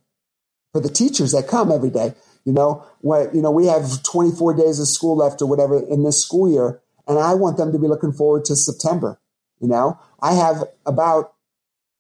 for 0.72 0.82
the 0.82 0.90
teachers 0.90 1.32
that 1.32 1.48
come 1.48 1.72
every 1.72 1.90
day. 1.90 2.14
You 2.46 2.54
know, 2.54 2.86
what, 3.02 3.34
you 3.34 3.42
know, 3.42 3.52
we 3.52 3.68
have 3.68 4.04
24 4.04 4.56
days 4.56 4.80
of 4.80 4.88
school 4.88 5.16
left 5.16 5.42
or 5.42 5.48
whatever 5.48 5.80
in 5.80 6.04
this 6.04 6.22
school 6.22 6.52
year. 6.52 6.82
And 7.08 7.20
I 7.20 7.34
want 7.34 7.58
them 7.58 7.72
to 7.72 7.80
be 7.80 7.88
looking 7.88 8.12
forward 8.12 8.46
to 8.46 8.56
September. 8.56 9.20
You 9.60 9.68
know, 9.70 10.00
I 10.22 10.34
have 10.34 10.64
about 10.86 11.34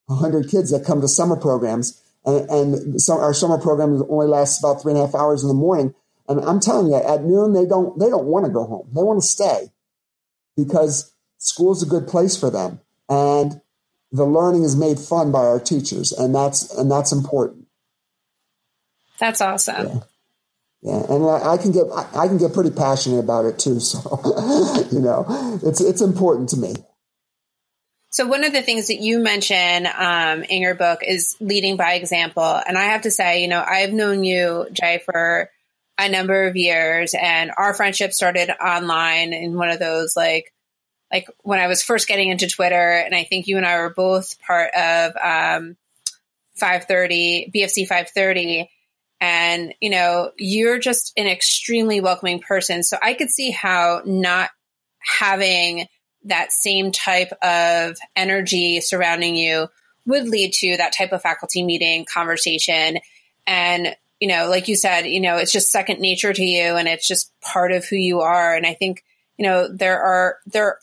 100 0.07 0.49
kids 0.49 0.71
that 0.71 0.85
come 0.85 1.01
to 1.01 1.07
summer 1.07 1.37
programs, 1.37 2.01
and, 2.25 2.49
and 2.49 2.97
our 3.09 3.33
summer 3.33 3.57
program 3.57 4.03
only 4.09 4.27
lasts 4.27 4.59
about 4.59 4.81
three 4.81 4.91
and 4.91 5.01
a 5.01 5.05
half 5.05 5.15
hours 5.15 5.43
in 5.43 5.47
the 5.47 5.53
morning. 5.53 5.93
And 6.27 6.39
I'm 6.41 6.59
telling 6.59 6.87
you, 6.87 6.95
at 6.95 7.23
noon 7.23 7.53
they 7.53 7.65
don't 7.65 7.97
they 7.99 8.09
don't 8.09 8.25
want 8.25 8.45
to 8.45 8.51
go 8.51 8.65
home. 8.65 8.89
They 8.93 9.01
want 9.01 9.21
to 9.21 9.27
stay 9.27 9.71
because 10.55 11.13
school's 11.37 11.83
a 11.83 11.85
good 11.85 12.07
place 12.07 12.37
for 12.37 12.49
them, 12.49 12.79
and 13.09 13.61
the 14.13 14.25
learning 14.25 14.63
is 14.63 14.75
made 14.75 14.99
fun 14.99 15.31
by 15.31 15.39
our 15.39 15.59
teachers, 15.59 16.11
and 16.13 16.33
that's 16.33 16.73
and 16.73 16.89
that's 16.89 17.11
important. 17.11 17.65
That's 19.19 19.41
awesome. 19.41 19.87
Yeah. 19.87 19.99
Yeah, 20.85 21.01
and 21.09 21.25
I, 21.25 21.55
can 21.55 21.71
get 21.71 21.85
I, 21.93 22.27
can 22.27 22.37
get 22.37 22.53
pretty 22.53 22.69
passionate 22.69 23.19
about 23.19 23.45
it 23.45 23.57
too. 23.57 23.75
So, 23.79 24.85
you 24.91 24.99
know, 24.99 25.25
it's 25.63 25.79
it's 25.79 26.01
important 26.01 26.49
to 26.49 26.57
me. 26.57 26.75
So 28.09 28.27
one 28.27 28.43
of 28.43 28.51
the 28.51 28.61
things 28.61 28.87
that 28.87 28.99
you 28.99 29.19
mention 29.19 29.87
um, 29.97 30.43
in 30.43 30.61
your 30.61 30.75
book 30.75 30.99
is 31.01 31.37
leading 31.39 31.77
by 31.77 31.93
example, 31.93 32.43
and 32.43 32.77
I 32.77 32.83
have 32.83 33.03
to 33.03 33.11
say, 33.11 33.41
you 33.41 33.47
know, 33.47 33.63
I've 33.65 33.93
known 33.93 34.25
you, 34.25 34.67
Jay, 34.73 35.01
for 35.03 35.49
a 35.97 36.09
number 36.09 36.47
of 36.47 36.57
years, 36.57 37.15
and 37.19 37.51
our 37.57 37.73
friendship 37.73 38.11
started 38.11 38.51
online 38.61 39.31
in 39.31 39.55
one 39.55 39.69
of 39.69 39.79
those 39.79 40.17
like 40.17 40.52
like 41.13 41.29
when 41.43 41.59
I 41.59 41.67
was 41.67 41.83
first 41.83 42.07
getting 42.07 42.29
into 42.29 42.47
Twitter, 42.47 42.75
and 42.75 43.13
I 43.13 43.23
think 43.23 43.47
you 43.47 43.57
and 43.57 43.65
I 43.65 43.77
were 43.77 43.93
both 43.93 44.41
part 44.41 44.73
of 44.73 45.15
um, 45.15 45.77
530 46.55 47.51
BFC 47.55 47.87
530 47.87 48.69
and 49.23 49.73
you 49.79 49.89
know 49.89 50.31
you're 50.37 50.79
just 50.79 51.13
an 51.15 51.27
extremely 51.27 52.01
welcoming 52.01 52.39
person. 52.39 52.83
So 52.83 52.97
i 53.01 53.13
could 53.13 53.29
see 53.29 53.51
how 53.51 54.01
not 54.05 54.49
having 54.99 55.87
that 56.25 56.51
same 56.51 56.91
type 56.91 57.31
of 57.41 57.97
energy 58.15 58.81
surrounding 58.81 59.35
you 59.35 59.67
would 60.05 60.27
lead 60.27 60.53
to 60.53 60.77
that 60.77 60.93
type 60.93 61.11
of 61.11 61.21
faculty 61.21 61.63
meeting 61.63 62.05
conversation. 62.05 62.99
And 63.47 63.95
you 64.19 64.27
know 64.27 64.49
like 64.49 64.67
you 64.67 64.75
said 64.75 65.05
you 65.05 65.21
know 65.21 65.37
it's 65.37 65.51
just 65.51 65.71
second 65.71 65.99
nature 65.99 66.33
to 66.33 66.43
you 66.43 66.75
and 66.75 66.87
it's 66.87 67.07
just 67.07 67.31
part 67.41 67.71
of 67.71 67.85
who 67.85 67.95
you 67.95 68.21
are. 68.21 68.55
And 68.55 68.65
i 68.65 68.73
think 68.73 69.03
you 69.37 69.45
know 69.45 69.67
there 69.67 70.01
are 70.01 70.37
there 70.45 70.79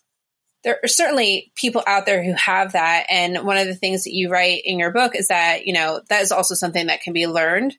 there 0.62 0.78
are 0.82 0.88
certainly 0.88 1.52
people 1.54 1.82
out 1.86 2.06
there 2.06 2.22
who 2.22 2.34
have 2.34 2.72
that 2.72 3.06
and 3.08 3.44
one 3.44 3.56
of 3.56 3.66
the 3.66 3.74
things 3.74 4.04
that 4.04 4.14
you 4.14 4.30
write 4.30 4.62
in 4.64 4.78
your 4.78 4.90
book 4.90 5.14
is 5.14 5.28
that 5.28 5.66
you 5.66 5.72
know 5.72 6.00
that 6.08 6.22
is 6.22 6.32
also 6.32 6.54
something 6.54 6.86
that 6.88 7.02
can 7.02 7.12
be 7.12 7.26
learned 7.26 7.76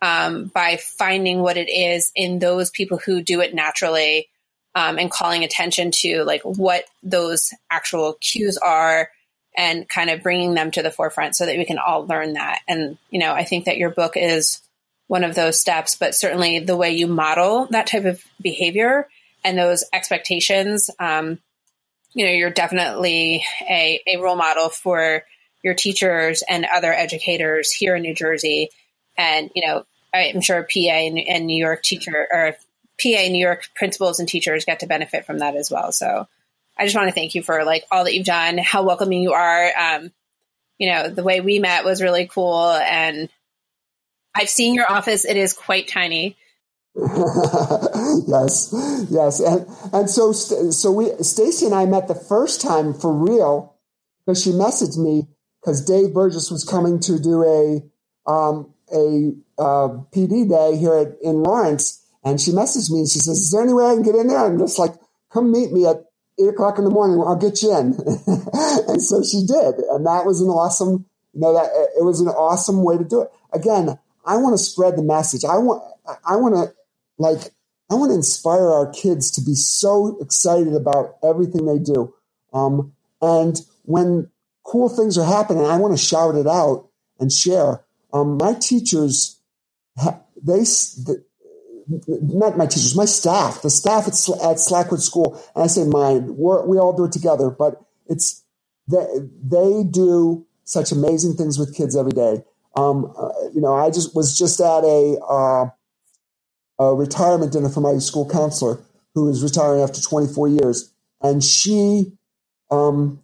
um, 0.00 0.46
by 0.46 0.76
finding 0.76 1.40
what 1.40 1.56
it 1.56 1.68
is 1.68 2.12
in 2.14 2.38
those 2.38 2.70
people 2.70 2.98
who 2.98 3.22
do 3.22 3.40
it 3.40 3.54
naturally 3.54 4.28
um, 4.74 4.98
and 4.98 5.10
calling 5.10 5.44
attention 5.44 5.90
to 5.90 6.22
like 6.24 6.42
what 6.42 6.84
those 7.02 7.52
actual 7.70 8.14
cues 8.20 8.56
are 8.58 9.10
and 9.56 9.88
kind 9.88 10.08
of 10.08 10.22
bringing 10.22 10.54
them 10.54 10.70
to 10.70 10.82
the 10.82 10.90
forefront 10.90 11.34
so 11.34 11.44
that 11.44 11.56
we 11.56 11.64
can 11.64 11.78
all 11.78 12.06
learn 12.06 12.34
that. 12.34 12.60
And, 12.68 12.96
you 13.10 13.18
know, 13.18 13.32
I 13.32 13.44
think 13.44 13.64
that 13.64 13.76
your 13.76 13.90
book 13.90 14.12
is 14.14 14.60
one 15.08 15.24
of 15.24 15.34
those 15.34 15.60
steps, 15.60 15.96
but 15.96 16.14
certainly 16.14 16.60
the 16.60 16.76
way 16.76 16.92
you 16.92 17.08
model 17.08 17.66
that 17.70 17.88
type 17.88 18.04
of 18.04 18.22
behavior 18.40 19.08
and 19.42 19.58
those 19.58 19.82
expectations, 19.92 20.90
um, 21.00 21.40
you 22.12 22.24
know, 22.24 22.32
you're 22.32 22.50
definitely 22.50 23.44
a, 23.68 24.00
a 24.06 24.16
role 24.20 24.36
model 24.36 24.68
for 24.68 25.24
your 25.62 25.74
teachers 25.74 26.42
and 26.48 26.64
other 26.64 26.92
educators 26.92 27.70
here 27.72 27.96
in 27.96 28.02
New 28.02 28.14
Jersey 28.14 28.70
and 29.18 29.50
you 29.54 29.66
know 29.66 29.84
I'm 30.14 30.40
sure 30.40 30.62
PA 30.62 30.78
and, 30.78 31.18
and 31.18 31.46
New 31.46 31.62
York 31.62 31.82
teacher 31.82 32.26
or 32.30 32.56
PA 33.02 33.28
New 33.28 33.44
York 33.44 33.68
principals 33.74 34.20
and 34.20 34.28
teachers 34.28 34.64
get 34.64 34.80
to 34.80 34.86
benefit 34.86 35.26
from 35.26 35.40
that 35.40 35.54
as 35.54 35.70
well. 35.70 35.92
So 35.92 36.26
I 36.78 36.84
just 36.84 36.96
want 36.96 37.08
to 37.08 37.14
thank 37.14 37.34
you 37.34 37.42
for 37.42 37.64
like 37.64 37.84
all 37.90 38.04
that 38.04 38.14
you've 38.14 38.24
done, 38.24 38.56
how 38.56 38.84
welcoming 38.84 39.22
you 39.22 39.32
are. 39.32 39.70
Um, 39.76 40.10
you 40.78 40.90
know, 40.90 41.08
the 41.10 41.22
way 41.22 41.40
we 41.40 41.58
met 41.58 41.84
was 41.84 42.00
really 42.00 42.26
cool, 42.26 42.70
and 42.70 43.28
I've 44.34 44.48
seen 44.48 44.74
your 44.74 44.90
office; 44.90 45.24
it 45.24 45.36
is 45.36 45.52
quite 45.52 45.88
tiny. 45.88 46.36
yes, 48.26 48.74
yes, 49.08 49.38
and 49.38 49.66
and 49.92 50.10
so 50.10 50.32
so 50.32 50.90
we 50.90 51.10
Stacy 51.22 51.66
and 51.66 51.74
I 51.74 51.86
met 51.86 52.08
the 52.08 52.14
first 52.16 52.60
time 52.60 52.92
for 52.92 53.12
real 53.12 53.76
because 54.26 54.42
she 54.42 54.50
messaged 54.50 54.98
me 54.98 55.28
because 55.60 55.84
Dave 55.84 56.12
Burgess 56.12 56.50
was 56.50 56.64
coming 56.64 56.98
to 57.00 57.20
do 57.20 57.44
a 57.44 58.28
um, 58.28 58.74
a 58.92 59.30
uh, 59.62 60.02
PD 60.10 60.48
day 60.48 60.76
here 60.76 60.98
at, 60.98 61.14
in 61.22 61.44
Lawrence, 61.44 62.04
and 62.24 62.40
she 62.40 62.50
messaged 62.50 62.90
me 62.90 62.98
and 62.98 63.08
she 63.08 63.20
says, 63.20 63.38
"Is 63.38 63.52
there 63.52 63.62
any 63.62 63.72
way 63.72 63.86
I 63.86 63.94
can 63.94 64.02
get 64.02 64.16
in 64.16 64.26
there?" 64.26 64.44
I'm 64.44 64.58
just 64.58 64.80
like, 64.80 64.94
"Come 65.32 65.52
meet 65.52 65.70
me 65.70 65.86
at 65.86 66.02
eight 66.40 66.48
o'clock 66.48 66.78
in 66.78 66.84
the 66.84 66.90
morning. 66.90 67.22
I'll 67.24 67.36
get 67.36 67.62
you 67.62 67.78
in." 67.78 67.94
and 68.88 69.00
so 69.00 69.22
she 69.22 69.46
did, 69.46 69.86
and 69.86 70.04
that 70.04 70.26
was 70.26 70.40
an 70.40 70.48
awesome. 70.48 71.06
You 71.32 71.42
know 71.42 71.54
that 71.54 71.70
it 71.96 72.02
was 72.02 72.20
an 72.20 72.26
awesome 72.26 72.82
way 72.82 72.98
to 72.98 73.04
do 73.04 73.22
it. 73.22 73.28
Again, 73.52 74.00
I 74.26 74.36
want 74.38 74.58
to 74.58 74.64
spread 74.64 74.96
the 74.96 75.04
message. 75.04 75.44
I 75.44 75.58
want. 75.58 75.84
I 76.26 76.36
want 76.36 76.54
to 76.54 76.77
like. 77.18 77.52
I 77.90 77.94
want 77.94 78.10
to 78.10 78.16
inspire 78.16 78.68
our 78.68 78.92
kids 78.92 79.30
to 79.30 79.40
be 79.40 79.54
so 79.54 80.18
excited 80.20 80.74
about 80.74 81.16
everything 81.22 81.64
they 81.64 81.78
do. 81.78 82.12
Um, 82.52 82.92
and 83.22 83.58
when 83.84 84.30
cool 84.62 84.90
things 84.90 85.16
are 85.16 85.24
happening, 85.24 85.64
I 85.64 85.78
want 85.78 85.96
to 85.96 86.04
shout 86.04 86.34
it 86.34 86.46
out 86.46 86.90
and 87.18 87.32
share. 87.32 87.84
Um, 88.12 88.36
my 88.36 88.52
teachers, 88.52 89.40
they, 89.96 90.60
the, 90.60 91.24
not 91.96 92.58
my 92.58 92.66
teachers, 92.66 92.94
my 92.94 93.06
staff, 93.06 93.62
the 93.62 93.70
staff 93.70 94.06
at, 94.06 94.42
at 94.44 94.60
Slackwood 94.60 95.02
School, 95.02 95.42
and 95.54 95.64
I 95.64 95.66
say 95.66 95.84
mine, 95.84 96.36
we 96.36 96.78
all 96.78 96.94
do 96.94 97.06
it 97.06 97.12
together, 97.12 97.48
but 97.48 97.82
it's, 98.06 98.44
they, 98.86 99.06
they 99.42 99.82
do 99.82 100.46
such 100.64 100.92
amazing 100.92 101.34
things 101.36 101.58
with 101.58 101.74
kids 101.74 101.96
every 101.96 102.12
day. 102.12 102.44
Um, 102.76 103.12
uh, 103.18 103.30
you 103.54 103.62
know, 103.62 103.74
I 103.74 103.88
just 103.90 104.14
was 104.14 104.36
just 104.36 104.60
at 104.60 104.84
a, 104.84 105.18
uh, 105.26 105.70
a 106.78 106.94
retirement 106.94 107.52
dinner 107.52 107.68
for 107.68 107.80
my 107.80 107.98
school 107.98 108.28
counselor 108.28 108.78
who 109.14 109.28
is 109.28 109.42
retiring 109.42 109.82
after 109.82 110.00
24 110.00 110.48
years. 110.48 110.92
And 111.20 111.42
she, 111.42 112.12
um, 112.70 113.20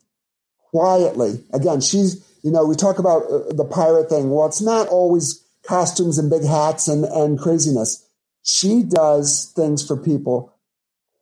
quietly, 0.71 1.45
again, 1.53 1.81
she's, 1.81 2.25
you 2.43 2.51
know, 2.51 2.65
we 2.65 2.75
talk 2.75 2.99
about 2.99 3.23
uh, 3.31 3.53
the 3.53 3.65
pirate 3.65 4.09
thing. 4.09 4.31
Well, 4.31 4.47
it's 4.47 4.61
not 4.61 4.89
always 4.89 5.45
costumes 5.63 6.19
and 6.19 6.31
big 6.31 6.45
hats 6.45 6.89
and, 6.89 7.05
and 7.05 7.39
craziness. 7.39 8.07
She 8.43 8.83
does 8.83 9.53
things 9.55 9.87
for 9.87 9.97
people 9.97 10.53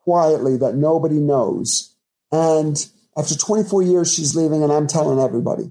quietly 0.05 0.57
that 0.57 0.75
nobody 0.75 1.17
knows. 1.17 1.95
And 2.33 2.77
after 3.17 3.37
24 3.37 3.83
years, 3.83 4.13
she's 4.13 4.35
leaving, 4.35 4.63
and 4.63 4.73
I'm 4.73 4.87
telling 4.87 5.21
everybody. 5.21 5.71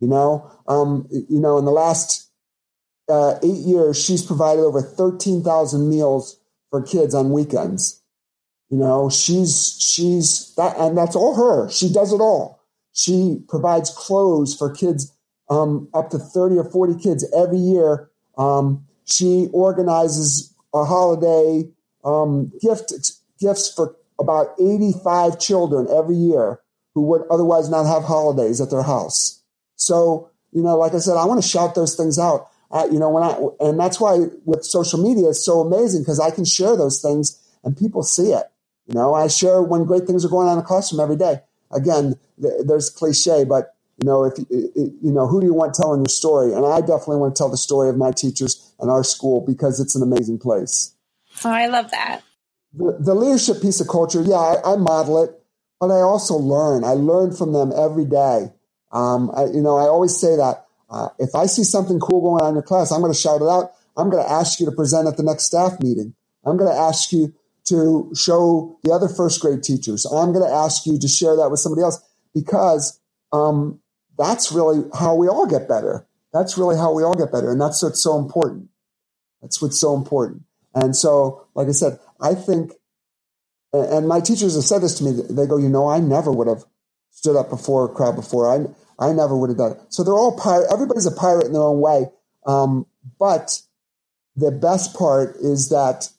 You 0.00 0.08
know, 0.08 0.50
um, 0.68 1.08
you 1.10 1.40
know, 1.40 1.56
in 1.58 1.64
the 1.64 1.70
last 1.70 2.23
uh, 3.08 3.34
eight 3.42 3.66
years, 3.66 4.02
she's 4.02 4.24
provided 4.24 4.62
over 4.62 4.80
13,000 4.80 5.88
meals 5.88 6.38
for 6.70 6.82
kids 6.82 7.14
on 7.14 7.32
weekends. 7.32 8.00
You 8.70 8.78
know, 8.78 9.10
she's 9.10 9.76
she's 9.78 10.52
that, 10.56 10.76
and 10.78 10.96
that's 10.96 11.14
all 11.14 11.36
her. 11.36 11.70
She 11.70 11.92
does 11.92 12.12
it 12.12 12.20
all. 12.20 12.60
She 12.92 13.42
provides 13.48 13.90
clothes 13.90 14.56
for 14.56 14.72
kids 14.72 15.12
um, 15.50 15.88
up 15.94 16.10
to 16.10 16.18
30 16.18 16.58
or 16.58 16.64
40 16.64 17.00
kids 17.00 17.24
every 17.36 17.58
year. 17.58 18.10
Um, 18.38 18.86
she 19.04 19.48
organizes 19.52 20.52
a 20.72 20.84
holiday 20.84 21.68
um, 22.04 22.52
gift 22.60 22.92
gifts 23.38 23.72
for 23.72 23.94
about 24.18 24.54
85 24.58 25.38
children 25.38 25.86
every 25.90 26.16
year 26.16 26.60
who 26.94 27.02
would 27.02 27.22
otherwise 27.30 27.68
not 27.68 27.84
have 27.84 28.04
holidays 28.04 28.60
at 28.60 28.70
their 28.70 28.82
house. 28.82 29.42
So, 29.76 30.30
you 30.52 30.62
know, 30.62 30.76
like 30.76 30.94
I 30.94 30.98
said, 30.98 31.16
I 31.16 31.26
want 31.26 31.42
to 31.42 31.48
shout 31.48 31.74
those 31.74 31.96
things 31.96 32.18
out. 32.18 32.48
Uh, 32.74 32.88
you 32.90 32.98
know, 32.98 33.08
when 33.08 33.22
I, 33.22 33.38
and 33.60 33.78
that's 33.78 34.00
why 34.00 34.26
with 34.44 34.64
social 34.64 35.00
media, 35.00 35.28
it's 35.28 35.44
so 35.44 35.60
amazing 35.60 36.02
because 36.02 36.18
I 36.18 36.32
can 36.32 36.44
share 36.44 36.76
those 36.76 37.00
things 37.00 37.40
and 37.62 37.76
people 37.76 38.02
see 38.02 38.32
it. 38.32 38.46
You 38.86 38.94
know, 38.94 39.14
I 39.14 39.28
share 39.28 39.62
when 39.62 39.84
great 39.84 40.08
things 40.08 40.24
are 40.24 40.28
going 40.28 40.48
on 40.48 40.54
in 40.54 40.58
the 40.58 40.64
classroom 40.64 41.00
every 41.00 41.14
day. 41.14 41.40
Again, 41.70 42.16
th- 42.42 42.66
there's 42.66 42.90
cliche, 42.90 43.44
but 43.44 43.76
you 43.96 44.06
know, 44.06 44.24
if 44.24 44.34
you 44.50 45.12
know, 45.12 45.28
who 45.28 45.40
do 45.40 45.46
you 45.46 45.54
want 45.54 45.74
telling 45.74 46.00
your 46.00 46.08
story? 46.08 46.52
And 46.52 46.66
I 46.66 46.80
definitely 46.80 47.18
want 47.18 47.36
to 47.36 47.38
tell 47.38 47.48
the 47.48 47.56
story 47.56 47.88
of 47.88 47.96
my 47.96 48.10
teachers 48.10 48.74
and 48.80 48.90
our 48.90 49.04
school 49.04 49.40
because 49.40 49.78
it's 49.78 49.94
an 49.94 50.02
amazing 50.02 50.40
place. 50.40 50.96
Oh, 51.44 51.50
I 51.50 51.66
love 51.66 51.92
that. 51.92 52.22
The, 52.72 52.96
the 52.98 53.14
leadership 53.14 53.62
piece 53.62 53.80
of 53.80 53.86
culture, 53.86 54.20
yeah, 54.22 54.34
I, 54.34 54.72
I, 54.72 54.76
model 54.76 55.22
it, 55.22 55.30
but 55.78 55.92
I 55.92 56.00
also 56.00 56.34
learn. 56.34 56.82
I 56.82 56.94
learn 56.94 57.32
from 57.32 57.52
them 57.52 57.72
every 57.76 58.04
day. 58.04 58.52
Um, 58.90 59.30
I, 59.36 59.44
you 59.44 59.62
know, 59.62 59.76
I 59.76 59.82
always 59.82 60.16
say 60.16 60.34
that 60.34 60.63
uh, 60.94 61.08
if 61.18 61.34
I 61.34 61.46
see 61.46 61.64
something 61.64 61.98
cool 61.98 62.20
going 62.20 62.42
on 62.42 62.50
in 62.50 62.54
your 62.54 62.62
class, 62.62 62.92
I'm 62.92 63.00
going 63.00 63.12
to 63.12 63.18
shout 63.18 63.42
it 63.42 63.48
out. 63.48 63.72
I'm 63.96 64.10
going 64.10 64.24
to 64.24 64.30
ask 64.30 64.60
you 64.60 64.66
to 64.66 64.72
present 64.72 65.08
at 65.08 65.16
the 65.16 65.24
next 65.24 65.44
staff 65.44 65.80
meeting. 65.80 66.14
I'm 66.44 66.56
going 66.56 66.70
to 66.70 66.78
ask 66.78 67.10
you 67.10 67.34
to 67.64 68.12
show 68.14 68.78
the 68.84 68.92
other 68.92 69.08
first 69.08 69.40
grade 69.40 69.64
teachers. 69.64 70.04
I'm 70.04 70.32
going 70.32 70.46
to 70.46 70.54
ask 70.54 70.86
you 70.86 70.98
to 70.98 71.08
share 71.08 71.34
that 71.36 71.50
with 71.50 71.58
somebody 71.58 71.82
else 71.82 72.00
because 72.32 73.00
um, 73.32 73.80
that's 74.16 74.52
really 74.52 74.84
how 74.96 75.16
we 75.16 75.26
all 75.28 75.46
get 75.46 75.68
better. 75.68 76.06
That's 76.32 76.56
really 76.56 76.76
how 76.76 76.92
we 76.92 77.02
all 77.02 77.14
get 77.14 77.32
better. 77.32 77.50
And 77.50 77.60
that's 77.60 77.82
what's 77.82 78.00
so 78.00 78.16
important. 78.16 78.68
That's 79.42 79.60
what's 79.60 79.78
so 79.78 79.96
important. 79.96 80.42
And 80.74 80.94
so, 80.94 81.46
like 81.54 81.66
I 81.68 81.72
said, 81.72 81.98
I 82.20 82.34
think, 82.34 82.72
and 83.72 84.06
my 84.06 84.20
teachers 84.20 84.54
have 84.54 84.64
said 84.64 84.82
this 84.82 84.94
to 84.98 85.04
me, 85.04 85.22
they 85.28 85.46
go, 85.46 85.56
you 85.56 85.68
know, 85.68 85.88
I 85.88 85.98
never 85.98 86.30
would 86.30 86.46
have 86.46 86.64
stood 87.10 87.36
up 87.36 87.50
before 87.50 87.86
a 87.86 87.88
crowd 87.88 88.14
before. 88.14 88.48
I, 88.48 88.66
I 88.98 89.12
never 89.12 89.36
would 89.36 89.50
have 89.50 89.58
done 89.58 89.72
it. 89.72 89.78
So 89.88 90.04
they're 90.04 90.14
all 90.14 90.36
pirate. 90.38 90.68
Everybody's 90.72 91.06
a 91.06 91.12
pirate 91.12 91.46
in 91.46 91.52
their 91.52 91.62
own 91.62 91.80
way. 91.80 92.06
Um, 92.46 92.86
but 93.18 93.60
the 94.36 94.50
best 94.50 94.94
part 94.94 95.36
is 95.36 95.70
that 95.70 96.10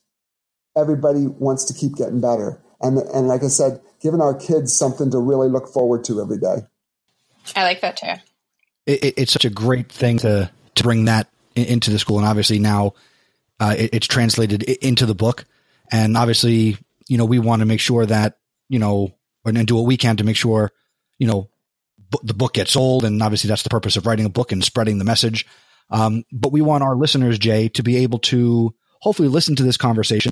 everybody 0.76 1.28
wants 1.28 1.66
to 1.66 1.74
keep 1.74 1.96
getting 1.96 2.22
better. 2.22 2.62
And, 2.82 2.98
and 2.98 3.28
like 3.28 3.44
I 3.44 3.48
said, 3.48 3.82
giving 4.02 4.22
our 4.22 4.34
kids 4.34 4.76
something 4.76 5.12
to 5.12 5.20
really 5.20 5.50
look 5.50 5.68
forward 5.68 6.04
to 6.06 6.22
every 6.22 6.38
day. 6.38 6.58
I 7.56 7.64
like 7.64 7.82
that 7.82 7.98
too. 7.98 8.14
It, 8.86 9.14
it's 9.18 9.32
such 9.32 9.46
a 9.46 9.50
great 9.50 9.92
thing 9.92 10.18
to 10.20 10.52
to 10.76 10.84
bring 10.84 11.06
that 11.06 11.30
into 11.56 11.90
the 11.90 11.98
school, 11.98 12.18
and 12.18 12.28
obviously 12.28 12.60
now 12.60 12.94
uh, 13.60 13.76
it, 13.78 13.92
it's 13.94 14.08
translated 14.08 14.64
into 14.64 15.06
the 15.06 15.16
book. 15.16 15.46
And 15.92 16.18
obviously, 16.18 16.78
you 17.08 17.18
know, 17.18 17.26
we 17.26 17.40
want 17.40 17.62
to 17.62 17.66
make 17.66 17.80
sure 17.80 18.06
that 18.06 18.38
you 18.70 18.80
know, 18.80 19.14
and 19.46 19.68
do 19.68 19.76
what 19.76 19.86
we 19.86 19.98
can 19.98 20.18
to 20.18 20.24
make 20.24 20.36
sure, 20.36 20.72
you 21.18 21.28
know, 21.28 21.42
b- 21.42 21.50
the 22.24 22.34
book 22.34 22.54
gets 22.54 22.72
sold. 22.72 23.04
And 23.06 23.22
obviously, 23.22 23.48
that's 23.48 23.64
the 23.64 23.70
purpose 23.70 23.98
of 23.98 24.06
writing 24.06 24.26
a 24.26 24.30
book 24.30 24.52
and 24.52 24.64
spreading 24.64 24.98
the 24.98 25.06
message. 25.06 25.46
Um, 25.90 26.24
but 26.32 26.52
we 26.52 26.62
want 26.62 26.84
our 26.84 26.96
listeners, 26.96 27.38
Jay, 27.38 27.70
to 27.70 27.84
be 27.84 27.98
able 27.98 28.20
to 28.20 28.74
hopefully 29.02 29.28
listen 29.28 29.56
to 29.58 29.64
this 29.64 29.78
conversation 29.78 30.32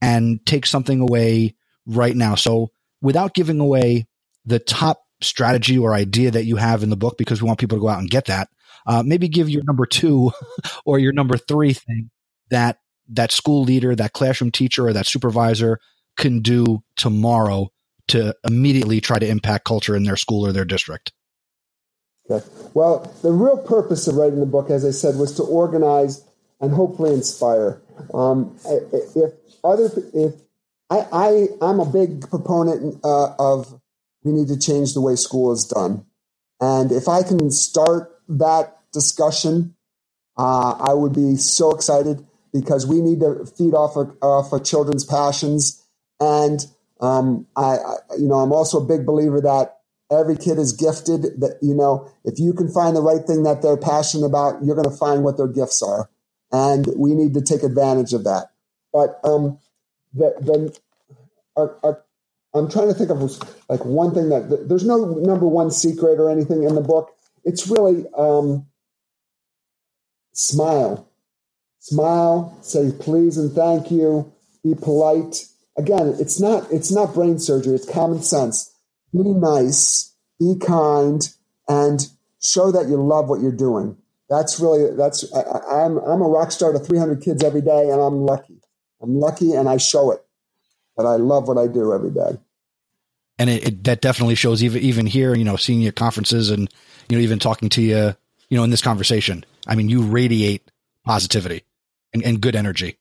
and 0.00 0.44
take 0.46 0.66
something 0.66 1.00
away 1.00 1.54
right 1.86 2.16
now. 2.16 2.34
So 2.34 2.70
without 3.02 3.34
giving 3.34 3.60
away 3.60 4.06
the 4.46 4.58
top 4.58 5.04
strategy 5.20 5.78
or 5.78 5.94
idea 5.94 6.30
that 6.30 6.44
you 6.44 6.56
have 6.56 6.82
in 6.82 6.90
the 6.90 6.96
book 6.96 7.16
because 7.18 7.42
we 7.42 7.46
want 7.46 7.58
people 7.58 7.78
to 7.78 7.82
go 7.82 7.88
out 7.88 7.98
and 7.98 8.10
get 8.10 8.26
that. 8.26 8.48
Uh, 8.86 9.02
maybe 9.04 9.28
give 9.28 9.48
your 9.48 9.62
number 9.64 9.86
two 9.86 10.30
or 10.84 10.98
your 10.98 11.12
number 11.12 11.36
three 11.36 11.72
thing 11.72 12.10
that 12.50 12.78
that 13.08 13.32
school 13.32 13.62
leader, 13.62 13.94
that 13.94 14.12
classroom 14.12 14.50
teacher, 14.50 14.86
or 14.86 14.92
that 14.92 15.06
supervisor 15.06 15.78
can 16.16 16.40
do 16.40 16.82
tomorrow 16.96 17.70
to 18.08 18.34
immediately 18.46 19.00
try 19.00 19.18
to 19.18 19.26
impact 19.26 19.64
culture 19.64 19.96
in 19.96 20.04
their 20.04 20.16
school 20.16 20.46
or 20.46 20.52
their 20.52 20.64
district. 20.64 21.12
Okay. 22.30 22.46
Well, 22.72 23.12
the 23.22 23.32
real 23.32 23.58
purpose 23.58 24.06
of 24.06 24.14
writing 24.14 24.40
the 24.40 24.46
book, 24.46 24.70
as 24.70 24.84
I 24.84 24.90
said, 24.90 25.16
was 25.16 25.34
to 25.34 25.42
organize 25.42 26.24
and 26.60 26.72
hopefully 26.72 27.12
inspire. 27.12 27.82
Um, 28.12 28.56
if 28.64 29.32
other, 29.62 29.90
if 30.14 30.34
I, 30.90 31.06
I, 31.12 31.46
I'm 31.60 31.80
a 31.80 31.86
big 31.86 32.28
proponent 32.30 33.00
uh, 33.04 33.34
of 33.38 33.80
we 34.22 34.32
need 34.32 34.48
to 34.48 34.58
change 34.58 34.94
the 34.94 35.00
way 35.00 35.16
school 35.16 35.52
is 35.52 35.66
done. 35.66 36.06
And 36.60 36.92
if 36.92 37.08
I 37.08 37.22
can 37.22 37.50
start 37.50 38.18
that 38.28 38.78
discussion, 38.92 39.74
uh, 40.38 40.72
I 40.72 40.94
would 40.94 41.12
be 41.12 41.36
so 41.36 41.72
excited 41.72 42.26
because 42.52 42.86
we 42.86 43.00
need 43.00 43.20
to 43.20 43.44
feed 43.44 43.74
off 43.74 43.96
of, 43.96 44.16
off 44.22 44.52
of 44.52 44.64
children's 44.64 45.04
passions. 45.04 45.84
And 46.20 46.66
um, 47.04 47.46
I, 47.56 47.76
I, 47.76 47.96
you 48.18 48.28
know, 48.28 48.36
I'm 48.36 48.52
also 48.52 48.82
a 48.82 48.86
big 48.86 49.04
believer 49.04 49.40
that 49.42 49.78
every 50.10 50.36
kid 50.36 50.58
is 50.58 50.72
gifted. 50.72 51.22
That 51.40 51.58
you 51.60 51.74
know, 51.74 52.10
if 52.24 52.38
you 52.38 52.54
can 52.54 52.68
find 52.68 52.96
the 52.96 53.02
right 53.02 53.24
thing 53.26 53.42
that 53.42 53.60
they're 53.60 53.76
passionate 53.76 54.26
about, 54.26 54.64
you're 54.64 54.76
going 54.76 54.90
to 54.90 54.96
find 54.96 55.22
what 55.22 55.36
their 55.36 55.48
gifts 55.48 55.82
are, 55.82 56.08
and 56.50 56.86
we 56.96 57.14
need 57.14 57.34
to 57.34 57.42
take 57.42 57.62
advantage 57.62 58.14
of 58.14 58.24
that. 58.24 58.52
But 58.92 59.20
um, 59.22 59.58
the, 60.14 60.34
the 60.40 60.78
our, 61.56 61.76
our 61.82 62.04
I'm 62.54 62.70
trying 62.70 62.88
to 62.88 62.94
think 62.94 63.10
of 63.10 63.20
like 63.68 63.84
one 63.84 64.14
thing 64.14 64.30
that 64.30 64.66
there's 64.68 64.86
no 64.86 65.04
number 65.04 65.46
one 65.46 65.70
secret 65.70 66.18
or 66.20 66.30
anything 66.30 66.62
in 66.62 66.74
the 66.74 66.80
book. 66.80 67.14
It's 67.44 67.68
really 67.68 68.06
um, 68.16 68.66
smile, 70.32 71.06
smile, 71.80 72.56
say 72.62 72.92
please 72.98 73.36
and 73.36 73.52
thank 73.52 73.90
you, 73.90 74.32
be 74.62 74.74
polite. 74.74 75.46
Again, 75.76 76.14
it's 76.18 76.40
not 76.40 76.70
it's 76.70 76.92
not 76.92 77.14
brain 77.14 77.38
surgery. 77.38 77.74
It's 77.74 77.90
common 77.90 78.22
sense. 78.22 78.72
Be 79.12 79.22
nice, 79.22 80.14
be 80.38 80.56
kind, 80.60 81.28
and 81.68 82.06
show 82.40 82.70
that 82.72 82.88
you 82.88 82.96
love 82.96 83.28
what 83.28 83.40
you're 83.40 83.52
doing. 83.52 83.96
That's 84.28 84.60
really 84.60 84.94
that's 84.96 85.32
I, 85.32 85.84
I'm 85.84 85.98
I'm 85.98 86.22
a 86.22 86.28
rock 86.28 86.52
star 86.52 86.72
to 86.72 86.78
300 86.78 87.22
kids 87.22 87.42
every 87.42 87.60
day, 87.60 87.90
and 87.90 88.00
I'm 88.00 88.24
lucky. 88.24 88.60
I'm 89.02 89.18
lucky, 89.18 89.52
and 89.52 89.68
I 89.68 89.76
show 89.76 90.12
it. 90.12 90.24
that 90.96 91.06
I 91.06 91.16
love 91.16 91.48
what 91.48 91.58
I 91.58 91.66
do 91.66 91.92
every 91.92 92.10
day 92.10 92.38
and 93.38 93.50
it, 93.50 93.66
it, 93.66 93.84
that 93.84 94.00
definitely 94.00 94.34
shows 94.34 94.62
even 94.62 94.82
even 94.82 95.06
here 95.06 95.34
you 95.34 95.44
know 95.44 95.56
seeing 95.56 95.80
your 95.80 95.92
conferences 95.92 96.50
and 96.50 96.72
you 97.08 97.16
know 97.16 97.22
even 97.22 97.38
talking 97.38 97.68
to 97.68 97.82
you 97.82 98.14
you 98.48 98.56
know 98.56 98.64
in 98.64 98.70
this 98.70 98.82
conversation 98.82 99.44
i 99.66 99.74
mean 99.74 99.88
you 99.88 100.02
radiate 100.02 100.70
positivity 101.04 101.62
and, 102.12 102.22
and 102.22 102.40
good 102.40 102.56
energy 102.56 102.96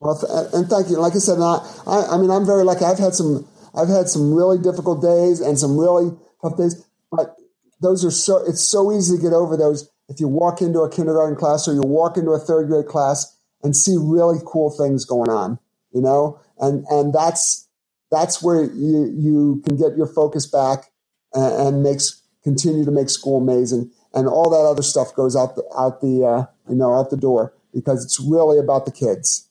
well 0.00 0.18
th- 0.18 0.52
and 0.54 0.68
thank 0.68 0.88
you 0.88 0.98
like 0.98 1.14
i 1.14 1.18
said 1.18 1.38
I, 1.40 2.06
I 2.10 2.18
mean 2.18 2.30
i'm 2.30 2.46
very 2.46 2.64
lucky 2.64 2.84
i've 2.84 2.98
had 2.98 3.14
some 3.14 3.46
i've 3.74 3.88
had 3.88 4.08
some 4.08 4.34
really 4.34 4.58
difficult 4.58 5.02
days 5.02 5.40
and 5.40 5.58
some 5.58 5.78
really 5.78 6.16
tough 6.42 6.56
days 6.56 6.84
but 7.10 7.36
those 7.80 8.04
are 8.04 8.10
so 8.10 8.44
it's 8.46 8.62
so 8.62 8.92
easy 8.92 9.16
to 9.16 9.22
get 9.22 9.32
over 9.32 9.56
those 9.56 9.90
if 10.08 10.20
you 10.20 10.28
walk 10.28 10.60
into 10.60 10.80
a 10.80 10.90
kindergarten 10.90 11.36
class 11.36 11.68
or 11.68 11.74
you 11.74 11.82
walk 11.82 12.16
into 12.16 12.30
a 12.30 12.38
third 12.38 12.68
grade 12.68 12.86
class 12.86 13.36
and 13.62 13.76
see 13.76 13.96
really 13.98 14.38
cool 14.46 14.70
things 14.70 15.04
going 15.04 15.30
on 15.30 15.58
you 15.92 16.00
know 16.00 16.40
and 16.58 16.84
and 16.90 17.14
that's 17.14 17.68
that's 18.10 18.42
where 18.42 18.64
you, 18.64 19.14
you 19.16 19.62
can 19.64 19.76
get 19.76 19.96
your 19.96 20.06
focus 20.06 20.46
back 20.46 20.90
and, 21.32 21.68
and 21.68 21.82
makes 21.82 22.20
continue 22.42 22.84
to 22.84 22.90
make 22.90 23.10
school 23.10 23.40
amazing. 23.40 23.90
And 24.12 24.28
all 24.28 24.50
that 24.50 24.68
other 24.68 24.82
stuff 24.82 25.14
goes 25.14 25.36
out 25.36 25.54
the, 25.54 25.62
out 25.76 26.00
the 26.00 26.24
uh, 26.24 26.46
you 26.68 26.76
know 26.76 26.94
out 26.94 27.10
the 27.10 27.16
door 27.16 27.54
because 27.72 28.04
it's 28.04 28.18
really 28.18 28.58
about 28.58 28.84
the 28.84 28.92
kids. 28.92 29.48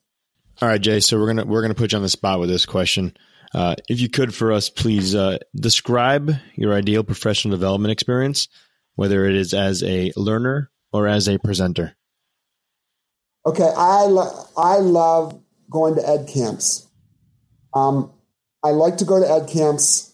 All 0.61 0.67
right, 0.67 0.81
Jay. 0.81 0.99
So 0.99 1.17
we're 1.17 1.27
gonna 1.27 1.45
we're 1.45 1.61
gonna 1.61 1.73
put 1.73 1.93
you 1.93 1.97
on 1.97 2.01
the 2.01 2.09
spot 2.09 2.39
with 2.39 2.49
this 2.49 2.65
question. 2.65 3.15
Uh, 3.53 3.75
if 3.87 4.01
you 4.01 4.09
could, 4.09 4.35
for 4.35 4.51
us, 4.51 4.69
please 4.69 5.15
uh, 5.15 5.37
describe 5.55 6.33
your 6.55 6.73
ideal 6.73 7.03
professional 7.03 7.51
development 7.51 7.91
experience, 7.93 8.49
whether 8.95 9.25
it 9.25 9.35
is 9.35 9.53
as 9.53 9.81
a 9.83 10.12
learner 10.17 10.69
or 10.91 11.07
as 11.07 11.29
a 11.29 11.39
presenter. 11.39 11.95
Okay, 13.45 13.69
I 13.75 14.01
lo- 14.03 14.47
I 14.57 14.77
love 14.79 15.39
going 15.69 15.95
to 15.95 16.07
ed 16.07 16.27
camps. 16.27 16.85
Um, 17.73 18.12
I 18.62 18.71
like 18.71 18.97
to 18.97 19.05
go 19.05 19.19
to 19.19 19.31
ed 19.31 19.47
camps, 19.47 20.13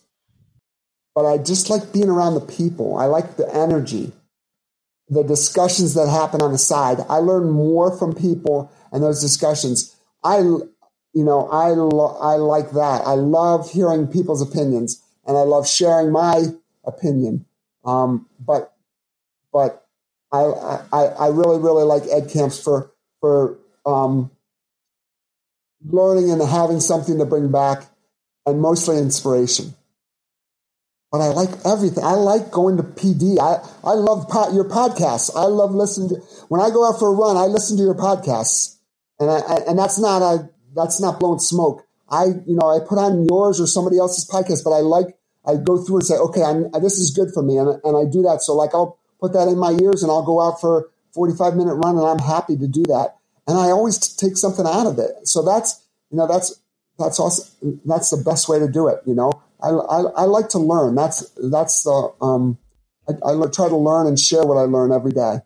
but 1.15 1.25
I 1.25 1.39
just 1.39 1.71
like 1.71 1.91
being 1.91 2.09
around 2.09 2.35
the 2.35 2.41
people. 2.41 2.97
I 2.97 3.05
like 3.05 3.37
the 3.37 3.51
energy, 3.51 4.11
the 5.09 5.23
discussions 5.23 5.95
that 5.95 6.07
happen 6.07 6.43
on 6.43 6.51
the 6.51 6.59
side. 6.59 6.99
I 7.09 7.17
learn 7.17 7.49
more 7.49 7.97
from 7.97 8.13
people 8.13 8.71
and 8.91 9.01
those 9.01 9.21
discussions. 9.21 9.94
I, 10.25 10.39
you 10.39 11.25
know, 11.25 11.49
I, 11.49 11.69
lo- 11.69 12.17
I 12.21 12.35
like 12.37 12.71
that. 12.73 13.03
I 13.07 13.13
love 13.15 13.71
hearing 13.71 14.07
people's 14.07 14.43
opinions 14.43 15.03
and 15.27 15.37
I 15.37 15.41
love 15.43 15.69
sharing 15.69 16.11
my 16.11 16.45
opinion. 16.85 17.45
Um, 17.85 18.27
but, 18.39 18.73
but 19.53 19.87
I, 20.33 20.39
I, 20.93 21.05
I 21.05 21.27
really, 21.29 21.59
really 21.59 21.85
like 21.85 22.03
ed 22.11 22.31
camps 22.31 22.61
for, 22.63 22.91
for, 23.21 23.59
um, 23.85 24.31
learning 25.85 26.31
and 26.31 26.41
having 26.43 26.81
something 26.81 27.19
to 27.19 27.25
bring 27.25 27.51
back 27.51 27.85
and 28.47 28.61
mostly 28.61 28.99
inspiration. 28.99 29.73
but 31.11 31.21
I 31.21 31.29
like 31.29 31.51
everything. 31.65 32.05
I 32.05 32.13
like 32.13 32.51
going 32.51 32.77
to 32.77 32.83
PD. 32.83 33.39
I, 33.39 33.65
I 33.83 33.93
love 33.95 34.27
your 34.53 34.65
podcasts. 34.69 35.31
I 35.35 35.45
love 35.45 35.73
listening 35.75 36.09
to, 36.11 36.15
when 36.49 36.61
I 36.61 36.69
go 36.71 36.87
out 36.87 36.99
for 36.99 37.09
a 37.09 37.15
run, 37.15 37.37
I 37.37 37.47
listen 37.47 37.77
to 37.77 37.83
your 37.83 37.95
podcasts. 37.95 38.74
And 39.19 39.29
I, 39.29 39.39
and 39.67 39.79
that's 39.79 39.99
not, 39.99 40.21
a 40.21 40.49
that's 40.75 40.99
not 41.01 41.19
blowing 41.19 41.39
smoke. 41.39 41.85
I, 42.09 42.25
you 42.45 42.55
know, 42.55 42.69
I 42.69 42.79
put 42.85 42.97
on 42.97 43.25
yours 43.25 43.59
or 43.59 43.67
somebody 43.67 43.97
else's 43.97 44.29
podcast, 44.29 44.63
but 44.63 44.71
I 44.71 44.79
like, 44.79 45.17
I 45.45 45.55
go 45.55 45.77
through 45.77 45.97
and 45.97 46.05
say, 46.05 46.15
okay, 46.15 46.43
I'm, 46.43 46.71
this 46.81 46.97
is 46.97 47.11
good 47.11 47.33
for 47.33 47.41
me. 47.41 47.57
And, 47.57 47.79
and 47.83 47.97
I 47.97 48.09
do 48.09 48.21
that. 48.23 48.41
So 48.41 48.53
like, 48.53 48.73
I'll 48.73 48.99
put 49.19 49.33
that 49.33 49.47
in 49.47 49.57
my 49.57 49.71
ears 49.81 50.03
and 50.03 50.11
I'll 50.11 50.25
go 50.25 50.41
out 50.41 50.59
for 50.59 50.89
45 51.13 51.55
minute 51.55 51.75
run 51.75 51.97
and 51.97 52.05
I'm 52.05 52.19
happy 52.19 52.57
to 52.57 52.67
do 52.67 52.83
that. 52.83 53.15
And 53.47 53.57
I 53.57 53.71
always 53.71 53.97
t- 53.97 54.27
take 54.27 54.37
something 54.37 54.65
out 54.65 54.87
of 54.87 54.99
it. 54.99 55.27
So 55.27 55.43
that's, 55.43 55.83
you 56.11 56.17
know, 56.17 56.27
that's, 56.27 56.59
that's 56.97 57.19
also, 57.19 57.43
that's 57.85 58.09
the 58.09 58.17
best 58.17 58.49
way 58.49 58.59
to 58.59 58.67
do 58.67 58.87
it. 58.87 59.01
You 59.05 59.15
know, 59.15 59.31
I, 59.61 59.69
I, 59.69 60.01
I 60.01 60.23
like 60.23 60.49
to 60.49 60.59
learn. 60.59 60.95
That's, 60.95 61.29
that's 61.51 61.83
the, 61.83 62.13
um, 62.21 62.57
I, 63.07 63.13
I, 63.23 63.47
try 63.51 63.69
to 63.69 63.77
learn 63.77 64.07
and 64.07 64.19
share 64.19 64.43
what 64.43 64.57
I 64.57 64.61
learn 64.61 64.91
every 64.91 65.11
day. 65.11 65.39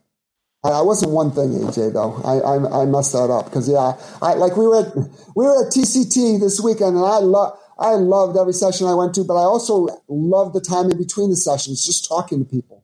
I, 0.64 0.82
wasn't 0.82 1.12
one 1.12 1.32
thing, 1.32 1.52
AJ, 1.52 1.94
though. 1.94 2.16
I, 2.24 2.40
I, 2.40 2.82
I 2.82 2.86
messed 2.86 3.14
that 3.14 3.30
up 3.32 3.46
because, 3.46 3.70
yeah, 3.70 3.94
I, 4.22 4.34
like 4.34 4.58
we 4.58 4.68
were 4.68 4.86
at, 4.86 4.96
we 5.36 5.46
were 5.46 5.66
at 5.66 5.72
TCT 5.74 6.40
this 6.40 6.60
weekend 6.60 6.98
and 6.98 7.06
I 7.06 7.20
love, 7.20 7.58
I 7.80 7.92
loved 7.92 8.38
every 8.38 8.54
session 8.54 8.88
I 8.88 8.94
went 8.94 9.14
to, 9.16 9.24
but 9.24 9.36
I 9.36 9.44
also 9.44 9.88
loved 10.10 10.54
the 10.54 10.62
time 10.62 10.92
in 10.92 10.98
between 10.98 11.30
the 11.30 11.38
sessions, 11.38 11.86
just 11.86 12.08
talking 12.08 12.40
to 12.40 12.46
people. 12.46 12.84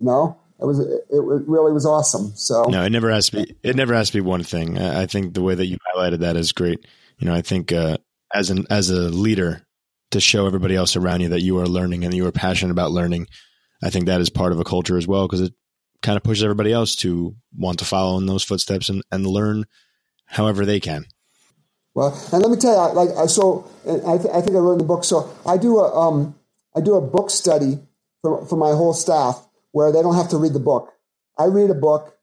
You 0.00 0.06
know, 0.06 0.40
it 0.58 0.64
was 0.64 0.78
it, 0.78 1.02
it 1.10 1.20
really 1.20 1.72
was 1.72 1.84
awesome. 1.84 2.32
So 2.36 2.64
no, 2.64 2.82
it 2.84 2.90
never 2.90 3.10
has 3.10 3.28
to 3.30 3.44
be. 3.44 3.56
It 3.62 3.76
never 3.76 3.94
has 3.94 4.08
to 4.08 4.14
be 4.14 4.20
one 4.22 4.42
thing. 4.42 4.78
I 4.78 5.04
think 5.04 5.34
the 5.34 5.42
way 5.42 5.54
that 5.54 5.66
you 5.66 5.76
highlighted 5.94 6.20
that 6.20 6.36
is 6.36 6.52
great. 6.52 6.86
You 7.18 7.26
know, 7.26 7.34
I 7.34 7.42
think 7.42 7.70
uh, 7.70 7.98
as 8.34 8.48
an 8.48 8.66
as 8.70 8.88
a 8.88 9.10
leader 9.10 9.66
to 10.10 10.20
show 10.20 10.46
everybody 10.46 10.74
else 10.74 10.96
around 10.96 11.20
you 11.20 11.28
that 11.30 11.42
you 11.42 11.58
are 11.58 11.66
learning 11.66 12.04
and 12.04 12.14
you 12.14 12.26
are 12.26 12.32
passionate 12.32 12.72
about 12.72 12.90
learning. 12.90 13.26
I 13.82 13.90
think 13.90 14.06
that 14.06 14.20
is 14.20 14.30
part 14.30 14.52
of 14.52 14.60
a 14.60 14.64
culture 14.64 14.98
as 14.98 15.06
well 15.06 15.26
because 15.26 15.40
it 15.40 15.54
kind 16.02 16.16
of 16.16 16.22
pushes 16.22 16.42
everybody 16.42 16.72
else 16.72 16.96
to 16.96 17.34
want 17.56 17.78
to 17.78 17.84
follow 17.84 18.18
in 18.18 18.26
those 18.26 18.44
footsteps 18.44 18.88
and, 18.88 19.02
and 19.10 19.26
learn 19.26 19.66
however 20.26 20.64
they 20.64 20.80
can. 20.80 21.06
Well, 21.94 22.16
and 22.32 22.42
let 22.42 22.50
me 22.50 22.56
tell 22.56 22.88
you, 22.88 22.94
like, 22.94 23.28
so 23.28 23.68
I, 23.84 24.16
th- 24.16 24.32
I 24.32 24.40
think 24.40 24.56
I 24.56 24.60
wrote 24.60 24.72
in 24.72 24.78
the 24.78 24.84
book. 24.84 25.04
So 25.04 25.30
I 25.44 25.56
do 25.56 25.78
a, 25.78 25.94
um, 25.94 26.34
I 26.74 26.80
do 26.80 26.94
a 26.94 27.00
book 27.00 27.30
study 27.30 27.78
for, 28.22 28.46
for 28.46 28.56
my 28.56 28.70
whole 28.70 28.94
staff 28.94 29.44
where 29.72 29.92
they 29.92 30.00
don't 30.02 30.14
have 30.14 30.28
to 30.30 30.36
read 30.36 30.52
the 30.52 30.60
book. 30.60 30.92
I 31.38 31.44
read 31.44 31.70
a 31.70 31.74
book 31.74 32.16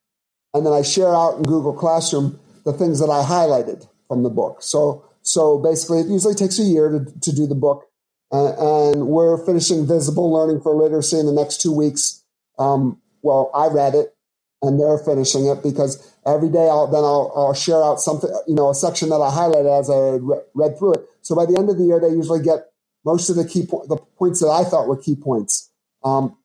and 0.54 0.66
then 0.66 0.74
I 0.74 0.82
share 0.82 1.14
out 1.14 1.38
in 1.38 1.44
Google 1.44 1.74
Classroom 1.74 2.40
the 2.66 2.74
things 2.74 3.00
that 3.00 3.10
I 3.10 3.24
highlighted 3.24 3.88
from 4.08 4.24
the 4.24 4.30
book. 4.30 4.62
So, 4.62 5.06
so 5.22 5.58
basically, 5.58 6.00
it 6.00 6.08
usually 6.08 6.36
takes 6.36 6.60
a 6.60 6.64
year 6.64 6.90
to, 6.90 7.20
to 7.20 7.36
do 7.36 7.46
the 7.46 7.56
book. 7.56 7.86
Uh, 8.32 8.92
and 8.92 9.08
we're 9.08 9.38
finishing 9.46 9.88
Visible 9.88 10.34
Learning 10.34 10.62
for 10.62 10.76
Literacy 10.76 11.20
in 11.20 11.26
the 11.26 11.32
next 11.32 11.62
two 11.62 11.74
weeks. 11.74 12.24
Um, 12.60 13.02
well, 13.28 13.52
I 13.54 13.68
read 13.68 13.94
it 13.96 14.16
and 14.62 14.80
they're 14.80 14.98
finishing 14.98 15.48
it 15.48 15.62
because 15.62 16.16
every 16.26 16.50
day 16.50 16.68
I'll 16.70 16.88
then 16.88 17.04
I'll, 17.04 17.32
I'll 17.36 17.54
share 17.54 17.84
out 17.84 18.00
something, 18.00 18.32
you 18.48 18.56
know, 18.56 18.70
a 18.70 18.76
section 18.76 19.10
that 19.10 19.22
I 19.22 19.30
highlighted 19.30 19.80
as 19.80 19.90
I 19.90 20.18
re- 20.24 20.42
read 20.56 20.80
through 20.80 20.94
it. 20.96 21.02
So 21.22 21.36
by 21.36 21.46
the 21.46 21.58
end 21.58 21.70
of 21.70 21.78
the 21.78 21.84
year, 21.84 22.00
they 22.00 22.10
usually 22.10 22.42
get 22.42 22.72
most 23.06 23.30
of 23.30 23.36
the 23.36 23.46
key 23.46 23.66
po- 23.68 23.86
the 23.88 23.98
points 24.18 24.40
that 24.40 24.48
I 24.50 24.64
thought 24.64 24.88
were 24.88 24.98
key 24.98 25.16
points. 25.16 25.70
Um, 26.04 26.38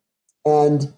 and 0.44 0.92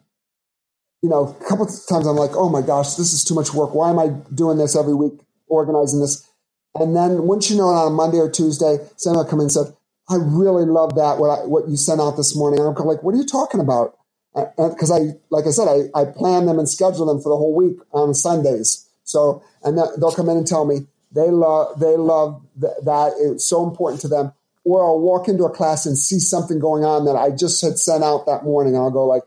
you 1.02 1.10
know, 1.10 1.36
a 1.38 1.48
couple 1.48 1.66
times 1.66 2.06
I'm 2.06 2.16
like, 2.16 2.34
oh 2.34 2.48
my 2.48 2.62
gosh, 2.62 2.94
this 2.94 3.12
is 3.12 3.22
too 3.24 3.34
much 3.34 3.52
work. 3.52 3.74
Why 3.74 3.90
am 3.90 3.98
I 3.98 4.08
doing 4.34 4.56
this 4.56 4.74
every 4.74 4.94
week, 4.94 5.20
organizing 5.48 6.00
this? 6.00 6.26
And 6.74 6.96
then 6.96 7.24
once 7.24 7.50
you 7.50 7.58
know 7.58 7.70
it 7.70 7.74
on 7.74 7.88
a 7.88 7.94
Monday 7.94 8.18
or 8.18 8.30
Tuesday, 8.30 8.78
will 9.04 9.24
come 9.26 9.38
in 9.40 9.44
and 9.44 9.52
said, 9.52 9.66
I 10.08 10.16
really 10.16 10.64
love 10.64 10.96
that, 10.96 11.18
what, 11.18 11.28
I, 11.28 11.46
what 11.46 11.68
you 11.68 11.76
sent 11.76 12.00
out 12.00 12.16
this 12.16 12.34
morning. 12.34 12.58
And 12.60 12.76
I'm 12.76 12.86
like, 12.86 13.02
what 13.02 13.14
are 13.14 13.18
you 13.18 13.26
talking 13.26 13.60
about? 13.60 13.96
Because 14.34 14.90
I, 14.90 15.16
like 15.30 15.46
I 15.46 15.50
said, 15.50 15.68
I, 15.68 16.00
I 16.00 16.04
plan 16.06 16.46
them 16.46 16.58
and 16.58 16.68
schedule 16.68 17.06
them 17.06 17.20
for 17.20 17.28
the 17.28 17.36
whole 17.36 17.54
week 17.54 17.78
on 17.92 18.14
Sundays. 18.14 18.88
So, 19.04 19.42
and 19.62 19.78
they'll 19.78 20.12
come 20.14 20.28
in 20.28 20.36
and 20.36 20.46
tell 20.46 20.64
me 20.64 20.86
they 21.12 21.30
love, 21.30 21.78
they 21.78 21.96
love 21.96 22.42
th- 22.60 22.72
that. 22.84 23.12
It's 23.18 23.44
so 23.44 23.68
important 23.68 24.00
to 24.02 24.08
them. 24.08 24.32
Or 24.64 24.84
I'll 24.84 24.98
walk 24.98 25.28
into 25.28 25.44
a 25.44 25.50
class 25.50 25.86
and 25.86 25.96
see 25.96 26.18
something 26.18 26.58
going 26.58 26.84
on 26.84 27.04
that 27.04 27.16
I 27.16 27.30
just 27.30 27.62
had 27.62 27.78
sent 27.78 28.02
out 28.02 28.26
that 28.26 28.44
morning. 28.44 28.74
And 28.74 28.82
I'll 28.82 28.90
go 28.90 29.04
like, 29.04 29.22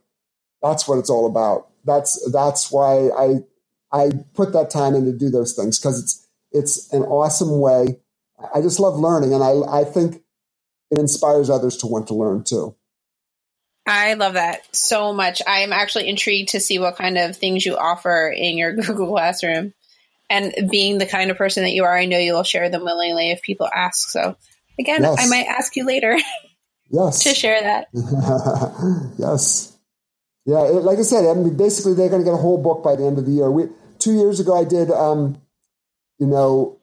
that's 0.62 0.88
what 0.88 0.97
it's 0.97 1.10
all 1.10 1.28
about. 1.28 1.70
That's, 1.86 2.30
that's 2.32 2.72
why 2.72 3.10
I, 3.18 3.36
I 3.93 4.10
put 4.34 4.51
that 4.53 4.70
time 4.70 4.95
in 4.95 5.05
to 5.05 5.14
do 5.14 5.30
those 5.30 5.53
things 5.53 5.80
because 5.80 6.01
it's, 6.01 6.28
it's 6.51 6.91
an 6.91 7.03
awesome 7.03 7.60
way. 7.60 7.99
I 8.53 8.62
just 8.62 8.80
love 8.80 8.97
learning. 8.99 9.34
And 9.34 9.43
I, 9.43 9.82
I 9.82 9.84
think 9.86 10.24
it 10.91 10.99
inspires 10.99 11.49
others 11.49 11.78
to 11.78 11.88
want 11.88 12.08
to 12.08 12.14
learn 12.14 12.43
too. 12.43 12.76
I 13.88 14.16
love 14.16 14.34
that 14.34 14.76
so 14.76 15.14
much. 15.14 15.42
I 15.48 15.60
am 15.60 15.72
actually 15.72 16.10
intrigued 16.10 16.50
to 16.50 16.60
see 16.60 16.78
what 16.78 16.98
kind 16.98 17.18
of 17.18 17.38
things 17.38 17.66
you 17.66 17.78
offer 17.78 18.34
in 18.36 18.58
your 18.58 18.74
Google 18.76 19.08
Classroom. 19.08 19.74
And 20.30 20.70
being 20.70 20.98
the 20.98 21.06
kind 21.06 21.32
of 21.32 21.38
person 21.38 21.64
that 21.64 21.72
you 21.72 21.86
are, 21.86 21.98
I 21.98 22.06
know 22.06 22.18
you 22.18 22.34
will 22.34 22.44
share 22.44 22.70
them 22.70 22.84
willingly 22.84 23.32
if 23.32 23.42
people 23.42 23.70
ask. 23.74 24.10
So, 24.10 24.36
again, 24.78 25.04
yes. 25.04 25.16
I 25.18 25.28
might 25.30 25.48
ask 25.48 25.74
you 25.78 25.86
later. 25.86 26.18
yes. 26.90 27.24
to 27.24 27.34
share 27.34 27.62
that. 27.62 27.88
yes. 29.18 29.78
Yeah, 30.46 30.66
it, 30.66 30.84
like 30.84 31.00
I 31.00 31.04
said, 31.04 31.26
I 31.26 31.34
mean, 31.34 31.56
basically 31.56 31.94
they're 31.94 32.10
going 32.10 32.24
to 32.24 32.26
get 32.26 32.34
a 32.34 32.42
whole 32.42 32.62
book 32.62 32.84
by 32.84 32.98
the 32.98 33.06
end 33.06 33.18
of 33.18 33.26
the 33.26 33.32
year. 33.32 33.50
We, 33.50 33.68
two 34.00 34.14
years 34.14 34.42
ago, 34.42 34.60
I 34.60 34.66
did, 34.66 34.92
um, 34.92 35.42
you 36.20 36.28
know, 36.28 36.78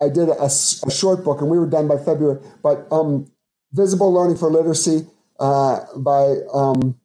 I 0.00 0.08
did 0.08 0.28
a, 0.28 0.44
a, 0.44 0.90
short 0.90 1.24
book, 1.24 1.40
and 1.40 1.50
we 1.50 1.58
were 1.58 1.66
done 1.66 1.88
by 1.88 1.96
February. 1.96 2.40
But 2.62 2.86
um, 2.92 3.28
Visible 3.72 4.12
Learning 4.12 4.36
for 4.36 4.50
Literacy 4.50 5.08
uh, 5.38 5.80
by 5.96 6.36
um, 6.52 6.98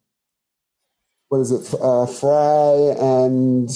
what 1.29 1.39
is 1.39 1.51
it? 1.51 1.73
Uh, 1.81 2.05
Frey 2.05 2.95
and 2.99 3.69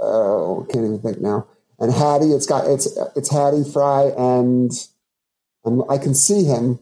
oh, 0.00 0.66
can't 0.70 0.84
even 0.84 1.00
think 1.00 1.20
now. 1.20 1.48
And 1.78 1.92
Hattie, 1.92 2.32
it's 2.32 2.46
got 2.46 2.68
it's 2.68 2.86
it's 3.16 3.30
Hattie 3.30 3.64
Frey 3.70 4.12
and 4.16 4.70
um, 5.64 5.84
I 5.90 5.98
can 5.98 6.14
see 6.14 6.44
him, 6.44 6.78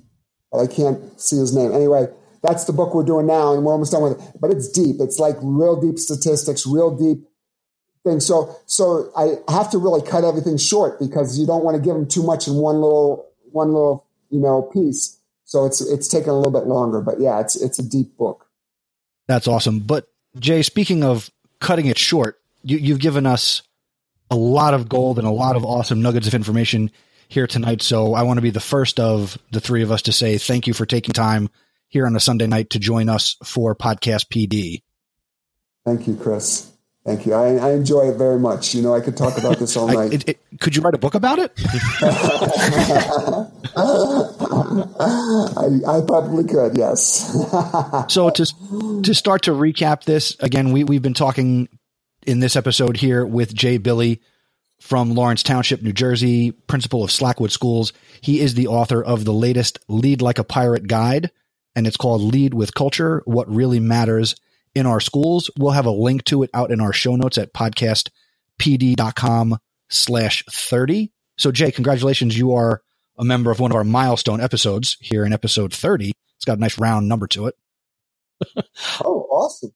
but 0.51 0.59
I 0.59 0.67
can't 0.67 1.21
see 1.21 1.37
his 1.37 1.55
name. 1.55 1.73
Anyway, 1.73 2.07
that's 2.43 2.65
the 2.65 2.73
book 2.73 2.95
we're 2.95 3.05
doing 3.05 3.27
now, 3.27 3.55
and 3.55 3.65
we're 3.65 3.73
almost 3.73 3.93
done 3.93 4.03
with 4.03 4.21
it. 4.21 4.41
But 4.41 4.51
it's 4.51 4.69
deep. 4.69 4.97
It's 5.01 5.19
like 5.19 5.37
real 5.41 5.81
deep 5.81 5.99
statistics, 5.99 6.67
real 6.67 6.95
deep 6.97 7.25
things. 8.05 8.27
So 8.27 8.55
so 8.67 9.11
I 9.17 9.37
have 9.53 9.71
to 9.71 9.79
really 9.79 10.03
cut 10.03 10.25
everything 10.25 10.57
short 10.57 10.99
because 10.99 11.39
you 11.39 11.47
don't 11.47 11.65
want 11.65 11.77
to 11.77 11.83
give 11.83 11.95
them 11.95 12.09
too 12.09 12.23
much 12.23 12.49
in 12.49 12.55
one 12.55 12.77
little 12.77 13.31
one 13.51 13.69
little 13.69 14.07
you 14.31 14.41
know 14.41 14.63
piece. 14.63 15.19
So 15.53 15.66
it's 15.66 15.82
it's 15.82 16.09
taken 16.09 16.30
a 16.30 16.34
little 16.34 16.50
bit 16.50 16.66
longer, 16.66 17.03
but 17.03 17.20
yeah, 17.20 17.38
it's 17.38 17.61
it's 17.61 17.78
a 17.78 17.82
deep 17.82 18.16
book. 18.16 18.46
That's 19.28 19.46
awesome. 19.46 19.80
But 19.80 20.07
Jay, 20.38 20.62
speaking 20.62 21.05
of 21.05 21.30
cutting 21.61 21.84
it 21.84 21.98
short, 21.98 22.40
you, 22.62 22.78
you've 22.78 23.00
given 23.00 23.26
us 23.26 23.61
a 24.30 24.34
lot 24.34 24.72
of 24.72 24.88
gold 24.88 25.18
and 25.18 25.28
a 25.28 25.30
lot 25.30 25.55
of 25.57 25.66
awesome 25.66 26.00
nuggets 26.00 26.26
of 26.26 26.32
information 26.32 26.90
here 27.28 27.46
tonight. 27.46 27.82
So 27.82 28.14
I 28.14 28.22
want 28.22 28.38
to 28.38 28.42
be 28.42 28.48
the 28.48 28.61
first 28.61 28.98
of 28.98 29.36
the 29.50 29.61
three 29.61 29.82
of 29.82 29.92
us 29.92 30.00
to 30.03 30.12
say 30.12 30.38
thank 30.38 30.66
you 30.66 30.72
for 30.72 30.86
taking 30.86 31.12
time 31.12 31.50
here 31.88 32.07
on 32.07 32.16
a 32.16 32.20
Sunday 32.20 32.46
night 32.46 32.70
to 32.70 32.78
join 32.78 33.11
us 33.11 33.36
for 33.44 33.76
Podcast 33.76 34.28
PD. 34.28 34.80
Thank 35.84 36.07
you, 36.07 36.16
Chris. 36.16 36.72
Thank 37.05 37.26
you. 37.26 37.34
I, 37.34 37.57
I, 37.57 37.72
enjoy 37.72 38.11
it 38.11 38.16
very 38.16 38.38
much. 38.38 38.76
You 38.76 38.82
know, 38.82 38.94
I 38.94 39.00
could 39.00 39.16
talk 39.16 39.36
about 39.36 39.59
this 39.59 39.76
all 39.76 39.88
night. 39.92 40.12
It, 40.12 40.28
it, 40.28 40.61
could 40.61 40.76
you 40.76 40.82
write 40.82 40.94
a 40.94 40.98
book 40.98 41.16
about 41.16 41.40
it? 41.40 41.50
I, 45.00 45.98
I, 45.98 46.00
probably 46.07 46.44
could. 46.44 46.76
Yes. 46.76 47.32
so 48.09 48.30
to 48.30 49.03
to 49.03 49.14
start 49.14 49.42
to 49.42 49.50
recap 49.50 50.05
this 50.05 50.36
again, 50.38 50.70
we 50.70 50.84
we've 50.84 51.03
been 51.03 51.14
talking 51.14 51.68
in 52.24 52.38
this 52.38 52.55
episode 52.55 52.96
here 52.96 53.26
with 53.26 53.53
Jay 53.53 53.78
Billy 53.78 54.20
from 54.78 55.14
Lawrence 55.14 55.42
Township, 55.42 55.82
New 55.82 55.92
Jersey, 55.92 56.53
principal 56.53 57.03
of 57.03 57.11
Slackwood 57.11 57.50
Schools. 57.50 57.92
He 58.20 58.38
is 58.38 58.55
the 58.55 58.68
author 58.68 59.03
of 59.03 59.24
the 59.24 59.32
latest 59.32 59.80
Lead 59.88 60.22
Like 60.22 60.38
a 60.38 60.44
Pirate 60.44 60.86
guide, 60.86 61.32
and 61.74 61.84
it's 61.88 61.96
called 61.96 62.22
Lead 62.22 62.55
with 62.55 62.74
Culture: 62.74 63.22
What 63.24 63.53
Really 63.53 63.80
Matters 63.80 64.36
in 64.75 64.87
our 64.87 65.01
schools. 65.01 65.51
We'll 65.59 65.73
have 65.73 65.87
a 65.87 65.91
link 65.91 66.25
to 66.25 66.43
it 66.43 66.51
out 66.55 66.70
in 66.70 66.81
our 66.81 66.93
show 66.93 67.16
notes 67.16 67.39
at 67.39 67.53
podcastpd.com 67.53 69.59
slash 69.89 70.45
30. 70.51 71.12
So 71.39 71.53
Jay, 71.53 71.73
congratulations. 71.73 72.37
You 72.37 72.55
are 72.55 72.83
a 73.18 73.25
member 73.25 73.51
of 73.51 73.61
one 73.61 73.70
of 73.70 73.77
our 73.77 73.85
milestone 73.85 74.41
episodes 74.41 74.97
here 75.01 75.25
in 75.25 75.33
episode 75.33 75.73
30. 75.73 76.12
It's 76.37 76.45
got 76.45 76.59
a 76.59 76.61
nice 76.61 76.79
round 76.79 77.09
number 77.09 77.27
to 77.29 77.47
it. 77.47 77.55
oh, 79.05 79.27
awesome. 79.31 79.73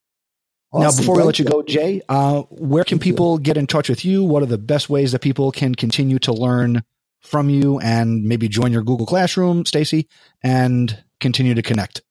Awesome. 0.72 0.82
Now, 0.82 1.00
before 1.00 1.16
we 1.16 1.22
let 1.22 1.38
you 1.38 1.44
go, 1.44 1.62
Jay, 1.62 2.02
uh, 2.08 2.42
where 2.50 2.84
can 2.84 2.98
people 2.98 3.38
get 3.38 3.56
in 3.56 3.66
touch 3.66 3.88
with 3.88 4.04
you? 4.04 4.24
What 4.24 4.42
are 4.42 4.46
the 4.46 4.58
best 4.58 4.90
ways 4.90 5.12
that 5.12 5.20
people 5.20 5.52
can 5.52 5.74
continue 5.74 6.18
to 6.20 6.32
learn 6.32 6.82
from 7.20 7.48
you 7.48 7.78
and 7.78 8.24
maybe 8.24 8.48
join 8.48 8.72
your 8.72 8.82
Google 8.82 9.06
Classroom, 9.06 9.64
Stacy, 9.64 10.08
and 10.42 11.04
continue 11.20 11.54
to 11.54 11.62
connect? 11.62 12.02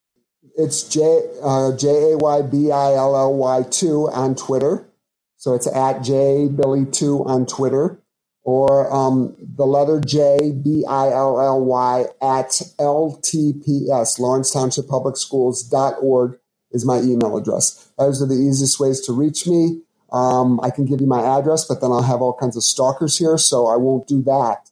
It's 0.56 0.88
J 0.88 1.22
uh, 1.42 1.76
J 1.76 2.12
A 2.12 2.16
Y 2.16 2.42
B 2.42 2.72
I 2.72 2.94
L 2.94 3.16
L 3.16 3.34
Y 3.34 3.62
two 3.70 4.08
on 4.08 4.34
Twitter. 4.34 4.88
So 5.36 5.54
it's 5.54 5.66
at 5.66 6.02
J 6.02 6.48
Billy 6.48 6.86
two 6.86 7.24
on 7.26 7.46
Twitter, 7.46 8.00
or 8.42 8.92
um, 8.92 9.36
the 9.38 9.66
letter 9.66 10.00
J, 10.00 10.52
B 10.52 10.84
I 10.88 11.08
L 11.08 11.40
L 11.40 11.62
Y, 11.64 12.06
at 12.22 12.48
LTPS, 12.78 14.18
Lawrence 14.18 14.50
Township 14.50 14.88
Public 14.88 15.18
Schools 15.18 15.62
dot 15.62 15.96
org 16.00 16.38
is 16.72 16.86
my 16.86 17.00
email 17.00 17.36
address. 17.36 17.90
Those 17.98 18.22
are 18.22 18.26
the 18.26 18.34
easiest 18.34 18.80
ways 18.80 19.00
to 19.02 19.12
reach 19.12 19.46
me. 19.46 19.82
Um, 20.12 20.60
I 20.62 20.70
can 20.70 20.86
give 20.86 21.00
you 21.00 21.06
my 21.06 21.20
address, 21.38 21.64
but 21.64 21.80
then 21.80 21.90
I'll 21.90 22.02
have 22.02 22.22
all 22.22 22.34
kinds 22.34 22.56
of 22.56 22.62
stalkers 22.62 23.18
here, 23.18 23.36
so 23.36 23.66
I 23.66 23.76
won't 23.76 24.06
do 24.06 24.22
that. 24.22 24.70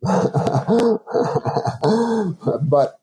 but 2.70 3.00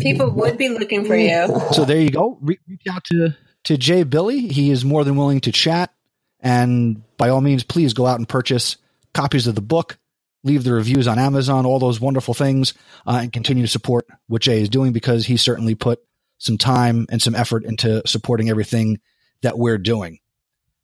people 0.00 0.30
would 0.30 0.58
be 0.58 0.68
looking 0.68 1.04
for 1.04 1.16
you. 1.16 1.46
So 1.72 1.84
there 1.84 2.00
you 2.00 2.10
go. 2.10 2.38
Re- 2.40 2.58
reach 2.68 2.82
out 2.90 3.04
to 3.04 3.36
to 3.64 3.76
Jay 3.76 4.02
Billy. 4.02 4.48
He 4.48 4.70
is 4.70 4.84
more 4.84 5.04
than 5.04 5.16
willing 5.16 5.40
to 5.40 5.52
chat, 5.52 5.92
and 6.40 7.02
by 7.16 7.30
all 7.30 7.40
means, 7.40 7.64
please 7.64 7.94
go 7.94 8.06
out 8.06 8.18
and 8.18 8.28
purchase 8.28 8.76
copies 9.12 9.46
of 9.46 9.54
the 9.54 9.62
book. 9.62 9.98
Leave 10.42 10.62
the 10.62 10.74
reviews 10.74 11.08
on 11.08 11.18
Amazon, 11.18 11.64
all 11.64 11.78
those 11.78 12.00
wonderful 12.00 12.34
things, 12.34 12.74
uh, 13.06 13.20
and 13.22 13.32
continue 13.32 13.64
to 13.64 13.70
support 13.70 14.06
what 14.26 14.42
Jay 14.42 14.60
is 14.60 14.68
doing 14.68 14.92
because 14.92 15.24
he 15.24 15.38
certainly 15.38 15.74
put 15.74 16.00
some 16.36 16.58
time 16.58 17.06
and 17.08 17.22
some 17.22 17.34
effort 17.34 17.64
into 17.64 18.02
supporting 18.06 18.50
everything 18.50 19.00
that 19.40 19.58
we're 19.58 19.78
doing. 19.78 20.18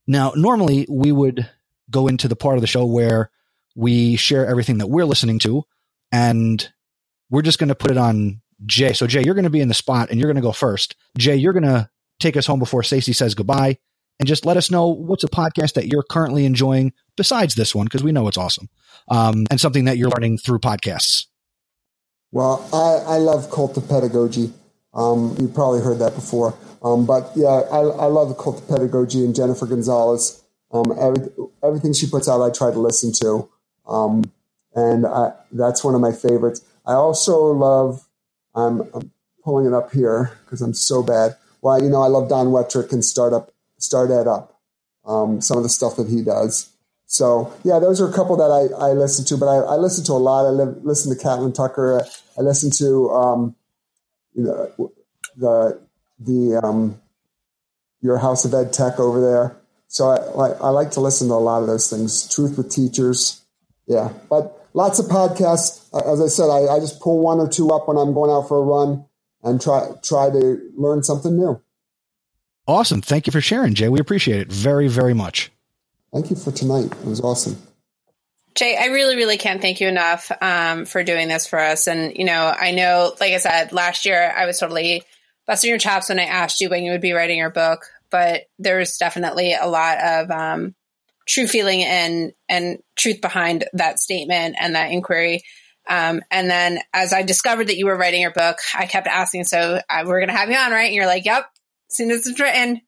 Now, 0.07 0.33
normally 0.35 0.87
we 0.89 1.13
would 1.13 1.49
go 1.91 2.09
into 2.09 2.27
the 2.27 2.37
part 2.37 2.57
of 2.57 2.63
the 2.63 2.67
show 2.67 2.87
where 2.87 3.31
we 3.77 4.17
share 4.17 4.47
everything 4.47 4.79
that 4.79 4.87
we're 4.87 5.05
listening 5.05 5.39
to, 5.41 5.65
and 6.11 6.67
we're 7.29 7.43
just 7.43 7.59
going 7.59 7.69
to 7.69 7.75
put 7.75 7.91
it 7.91 7.99
on 7.99 8.41
Jay. 8.67 8.93
So, 8.93 9.07
Jay, 9.07 9.23
you're 9.23 9.35
going 9.35 9.45
to 9.45 9.51
be 9.51 9.61
in 9.61 9.69
the 9.69 9.75
spot 9.75 10.11
and 10.11 10.21
you're 10.21 10.29
going 10.29 10.43
to 10.43 10.47
go 10.47 10.53
first. 10.53 10.97
Jay, 11.17 11.37
you're 11.37 11.53
going 11.53 11.65
to 11.65 11.89
take 12.19 12.37
us 12.37 12.47
home 12.47 12.59
before 12.59 12.83
Stacey 12.83 13.13
says 13.13 13.35
goodbye 13.35 13.79
and 14.19 14.27
just 14.27 14.45
let 14.45 14.57
us 14.57 14.71
know 14.71 14.89
what's 14.89 15.25
a 15.25 15.29
podcast 15.29 15.75
that 15.75 15.87
you're 15.87 16.03
currently 16.03 16.45
enjoying 16.45 16.93
besides 17.17 17.55
this 17.55 17.75
one, 17.75 17.87
because 17.87 18.03
we 18.03 18.13
know 18.13 18.29
it's 18.29 18.37
awesome, 18.37 18.69
um, 19.09 19.47
and 19.51 19.61
something 19.61 19.87
that 19.87 19.97
you're 19.97 20.11
learning 20.11 20.37
through 20.39 20.59
podcasts. 20.59 21.27
Well, 22.33 22.69
I, 22.73 23.15
I 23.15 23.17
love 23.17 23.51
Cult 23.51 23.77
of 23.77 23.89
Pedagogy. 23.89 24.53
Um, 24.93 25.37
you 25.41 25.49
probably 25.49 25.81
heard 25.81 25.99
that 26.01 26.15
before. 26.15 26.55
Um, 26.83 27.07
but 27.07 27.31
yeah, 27.35 27.49
I, 27.49 27.79
I 27.79 28.07
love 28.07 28.29
the 28.29 28.35
Cult 28.35 28.61
of 28.61 28.69
Pedagogy 28.69 29.25
and 29.25 29.35
Jennifer 29.35 29.67
Gonzalez. 29.67 30.43
Um, 30.73 30.93
every, 31.01 31.27
everything 31.65 31.93
she 31.93 32.09
puts 32.09 32.29
out, 32.29 32.43
I 32.43 32.51
try 32.51 32.71
to 32.71 32.79
listen 32.79 33.13
to. 33.15 33.49
Um, 33.89 34.31
and 34.75 35.07
I, 35.07 35.33
that's 35.51 35.83
one 35.83 35.95
of 35.95 36.01
my 36.01 36.13
favorites. 36.13 36.61
I 36.87 36.93
also 36.93 37.53
love, 37.53 38.07
I'm, 38.61 38.81
I'm 38.95 39.11
pulling 39.43 39.67
it 39.67 39.73
up 39.73 39.93
here 39.93 40.39
because 40.45 40.61
I'm 40.61 40.75
so 40.75 41.03
bad. 41.03 41.37
Well, 41.63 41.83
you 41.83 41.89
know, 41.89 42.03
I 42.03 42.07
love 42.07 42.29
Don 42.29 42.49
Wettrick 42.49 42.93
and 42.93 43.05
Startup, 43.05 43.53
Start 43.79 44.11
Ed 44.11 44.27
Up, 44.27 44.61
um, 45.05 45.41
some 45.41 45.57
of 45.57 45.63
the 45.63 45.69
stuff 45.69 45.97
that 45.97 46.09
he 46.09 46.23
does. 46.23 46.71
So 47.07 47.53
yeah, 47.65 47.79
those 47.79 48.01
are 48.01 48.09
a 48.09 48.13
couple 48.13 48.37
that 48.37 48.51
I, 48.51 48.91
I 48.91 48.93
listen 48.93 49.25
to, 49.27 49.37
but 49.37 49.47
I, 49.47 49.57
I 49.57 49.77
listen 49.77 50.05
to 50.05 50.13
a 50.13 50.15
lot. 50.15 50.47
I 50.47 50.51
listen 50.51 51.15
to 51.15 51.21
Catlin 51.21 51.53
Tucker. 51.53 52.03
I 52.39 52.43
listen 52.43 52.71
to, 52.79 53.11
um, 53.11 53.57
you 54.35 54.45
know, 54.45 54.93
the, 55.37 55.81
the, 56.21 56.61
um, 56.63 57.01
your 58.01 58.19
House 58.19 58.45
of 58.45 58.55
Ed 58.55 58.73
Tech 58.73 58.99
over 58.99 59.21
there. 59.21 59.57
So 59.89 60.09
I, 60.09 60.25
like 60.35 60.61
I 60.61 60.69
like 60.69 60.93
to 60.93 61.01
listen 61.01 61.29
to 61.29 61.35
a 61.35 61.37
lot 61.37 61.63
of 61.63 61.67
those 61.67 61.91
things. 61.91 62.33
Truth 62.33 62.57
with 62.57 62.71
Teachers. 62.71 63.43
Yeah. 63.87 64.13
But 64.29 64.60
lots 64.75 64.99
of 64.99 65.07
podcasts. 65.07 65.87
As 66.07 66.21
I 66.21 66.29
said, 66.29 66.49
I, 66.49 66.77
I 66.77 66.81
just 66.81 67.01
pull 67.01 67.21
one 67.21 67.39
or 67.39 67.49
two 67.49 67.71
up 67.71 67.89
when 67.89 67.97
I'm 67.97 68.15
going 68.15 68.31
out 68.31 68.49
for 68.49 68.59
a 68.59 68.63
run 68.63 69.05
and 69.43 69.61
try, 69.61 69.89
try 70.03 70.31
to 70.31 70.61
learn 70.77 71.03
something 71.03 71.37
new. 71.37 71.61
Awesome. 72.67 73.01
Thank 73.03 73.27
you 73.27 73.33
for 73.33 73.41
sharing, 73.41 73.75
Jay. 73.75 73.89
We 73.89 74.01
appreciate 74.01 74.41
it 74.41 74.53
very, 74.53 74.87
very 74.89 75.15
much. 75.15 75.51
Thank 76.13 76.31
you 76.31 76.37
for 76.37 76.53
tonight. 76.53 76.93
It 76.93 77.07
was 77.07 77.21
awesome. 77.21 77.61
Jay, 78.55 78.77
I 78.77 78.87
really, 78.87 79.17
really 79.17 79.39
can't 79.39 79.63
thank 79.63 79.81
you 79.81 79.89
enough 79.89 80.31
um, 80.41 80.85
for 80.85 81.05
doing 81.05 81.29
this 81.29 81.47
for 81.47 81.59
us. 81.59 81.87
And, 81.87 82.17
you 82.17 82.25
know, 82.25 82.53
I 82.55 82.73
know, 82.73 83.15
like 83.21 83.33
I 83.33 83.39
said, 83.39 83.73
last 83.73 84.05
year 84.05 84.33
I 84.37 84.45
was 84.47 84.59
totally 84.59 85.03
busting 85.47 85.71
your 85.71 85.79
chops 85.79 86.09
when 86.09 86.19
I 86.19 86.25
asked 86.25 86.61
you 86.61 86.69
when 86.69 86.83
you 86.83 86.93
would 86.93 87.01
be 87.01 87.13
writing 87.13 87.39
your 87.39 87.51
book, 87.51 87.87
but 88.11 88.43
there's 88.59 88.99
definitely 88.99 89.55
a 89.55 89.67
lot 89.67 89.99
of 89.99 90.31
um, 90.31 90.75
true 91.31 91.47
feeling 91.47 91.85
and, 91.85 92.33
and 92.49 92.79
truth 92.97 93.21
behind 93.21 93.65
that 93.75 94.01
statement 94.01 94.57
and 94.61 94.75
that 94.75 94.91
inquiry. 94.91 95.43
Um, 95.89 96.23
and 96.31 96.51
then 96.51 96.81
as 96.93 97.13
I 97.13 97.23
discovered 97.23 97.69
that 97.69 97.77
you 97.77 97.87
were 97.87 97.97
writing 97.97 98.21
your 98.21 98.33
book, 98.33 98.59
I 98.75 98.87
kept 98.87 99.07
asking, 99.07 99.45
so 99.45 99.81
we're 100.05 100.21
going 100.21 100.29
to 100.29 100.37
have 100.37 100.51
you 100.51 100.57
on, 100.57 100.73
right? 100.73 100.87
And 100.87 100.95
you're 100.95 101.07
like, 101.07 101.25
yep, 101.25 101.47
as 101.91 101.97
soon 101.97 102.11
as 102.11 102.27
it's 102.27 102.41
written, 102.41 102.81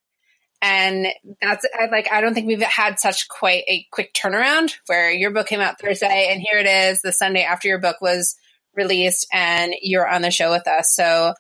and 0.60 1.08
that's 1.40 1.66
I, 1.74 1.86
like 1.86 2.08
I 2.12 2.20
don't 2.20 2.34
think 2.34 2.46
we've 2.46 2.62
had 2.62 3.00
such 3.00 3.26
quite 3.28 3.64
a 3.66 3.84
quick 3.90 4.14
turnaround 4.14 4.72
where 4.86 5.10
your 5.10 5.32
book 5.32 5.48
came 5.48 5.60
out 5.60 5.80
Thursday 5.80 6.28
and 6.30 6.40
here 6.40 6.60
it 6.60 6.66
is 6.66 7.02
the 7.02 7.12
Sunday 7.12 7.42
after 7.42 7.66
your 7.66 7.80
book 7.80 7.96
was 8.00 8.36
released 8.76 9.26
and 9.32 9.74
you're 9.82 10.08
on 10.08 10.22
the 10.22 10.30
show 10.30 10.52
with 10.52 10.68
us. 10.68 10.94
So 10.94 11.34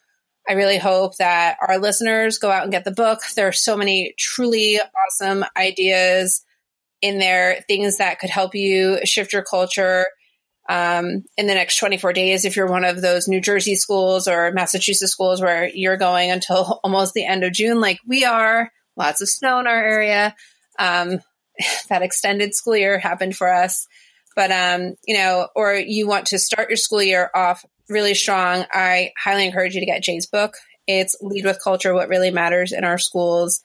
I 0.48 0.54
really 0.54 0.78
hope 0.78 1.16
that 1.18 1.56
our 1.66 1.78
listeners 1.78 2.38
go 2.38 2.50
out 2.50 2.64
and 2.64 2.72
get 2.72 2.84
the 2.84 2.90
book. 2.90 3.20
There 3.36 3.46
are 3.46 3.52
so 3.52 3.76
many 3.76 4.12
truly 4.18 4.80
awesome 4.80 5.44
ideas 5.56 6.44
in 7.02 7.18
there, 7.18 7.62
things 7.68 7.98
that 7.98 8.20
could 8.20 8.30
help 8.30 8.54
you 8.54 9.00
shift 9.04 9.32
your 9.32 9.42
culture 9.42 10.06
um, 10.68 11.24
in 11.36 11.48
the 11.48 11.54
next 11.54 11.76
24 11.78 12.12
days 12.12 12.44
if 12.44 12.56
you're 12.56 12.70
one 12.70 12.84
of 12.84 13.02
those 13.02 13.28
New 13.28 13.40
Jersey 13.40 13.74
schools 13.74 14.28
or 14.28 14.52
Massachusetts 14.52 15.12
schools 15.12 15.42
where 15.42 15.68
you're 15.68 15.96
going 15.96 16.30
until 16.30 16.80
almost 16.84 17.14
the 17.14 17.26
end 17.26 17.44
of 17.44 17.52
June, 17.52 17.80
like 17.80 17.98
we 18.06 18.24
are 18.24 18.70
lots 18.96 19.20
of 19.20 19.28
snow 19.28 19.58
in 19.58 19.66
our 19.66 19.84
area. 19.84 20.34
Um, 20.78 21.20
that 21.88 22.02
extended 22.02 22.54
school 22.54 22.76
year 22.76 22.98
happened 22.98 23.36
for 23.36 23.52
us. 23.52 23.86
But, 24.34 24.50
um, 24.50 24.94
you 25.06 25.14
know, 25.14 25.48
or 25.54 25.74
you 25.74 26.08
want 26.08 26.28
to 26.28 26.38
start 26.38 26.70
your 26.70 26.78
school 26.78 27.02
year 27.02 27.30
off 27.34 27.64
really 27.90 28.14
strong, 28.14 28.64
I 28.72 29.10
highly 29.22 29.44
encourage 29.44 29.74
you 29.74 29.80
to 29.80 29.86
get 29.86 30.02
Jay's 30.02 30.26
book. 30.26 30.54
It's 30.86 31.16
Lead 31.20 31.44
with 31.44 31.62
Culture 31.62 31.92
What 31.92 32.08
Really 32.08 32.30
Matters 32.30 32.72
in 32.72 32.84
Our 32.84 32.98
Schools. 32.98 33.60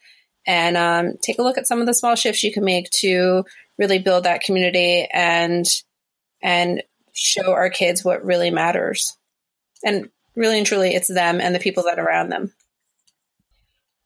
And 0.48 0.78
um, 0.78 1.18
take 1.22 1.38
a 1.38 1.44
look 1.44 1.58
at 1.58 1.68
some 1.68 1.82
of 1.82 1.86
the 1.86 1.94
small 1.94 2.16
shifts 2.16 2.42
you 2.42 2.54
can 2.54 2.64
make 2.64 2.90
to 3.02 3.44
really 3.78 4.00
build 4.00 4.24
that 4.24 4.42
community 4.42 5.08
and 5.14 5.66
and 6.42 6.82
show 7.14 7.52
our 7.52 7.70
kids 7.70 8.04
what 8.04 8.24
really 8.24 8.50
matters. 8.50 9.18
And 9.84 10.10
really 10.36 10.58
and 10.58 10.66
truly, 10.66 10.96
it's 10.96 11.14
them 11.14 11.42
and 11.42 11.54
the 11.54 11.60
people 11.60 11.84
that 11.84 12.00
are 12.00 12.06
around 12.06 12.30
them. 12.30 12.54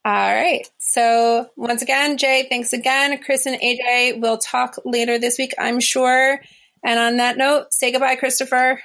All 0.04 0.12
right. 0.14 0.68
So 0.80 1.48
once 1.56 1.84
again, 1.84 2.18
Jay, 2.18 2.48
thanks 2.50 2.74
again. 2.74 3.22
Chris 3.24 3.46
and 3.46 3.62
AJ 3.62 4.20
will 4.20 4.40
talk 4.40 4.76
later 4.84 5.20
this 5.20 5.38
week, 5.38 5.54
I'm 5.60 5.80
sure. 5.80 6.40
And 6.84 7.00
on 7.00 7.18
that 7.18 7.38
note, 7.38 7.72
say 7.72 7.92
goodbye, 7.92 8.16
Christopher. 8.16 8.82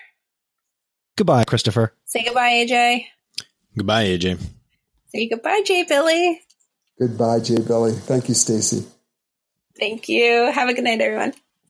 Goodbye, 1.17 1.45
Christopher. 1.45 1.95
Say 2.05 2.25
goodbye, 2.25 2.51
AJ. 2.51 3.07
Goodbye, 3.75 4.05
AJ. 4.05 4.39
Say 5.09 5.29
goodbye, 5.29 5.63
Jay 5.65 5.85
Billy. 5.89 6.43
Goodbye, 6.99 7.41
Jay 7.41 7.59
Billy. 7.61 7.93
Thank 7.93 8.29
you, 8.29 8.35
Stacy. 8.35 8.87
Thank 9.79 10.09
you. 10.09 10.51
Have 10.53 10.69
a 10.69 10.75
good 10.75 10.85
night, 10.85 11.01
everyone. 11.01 11.35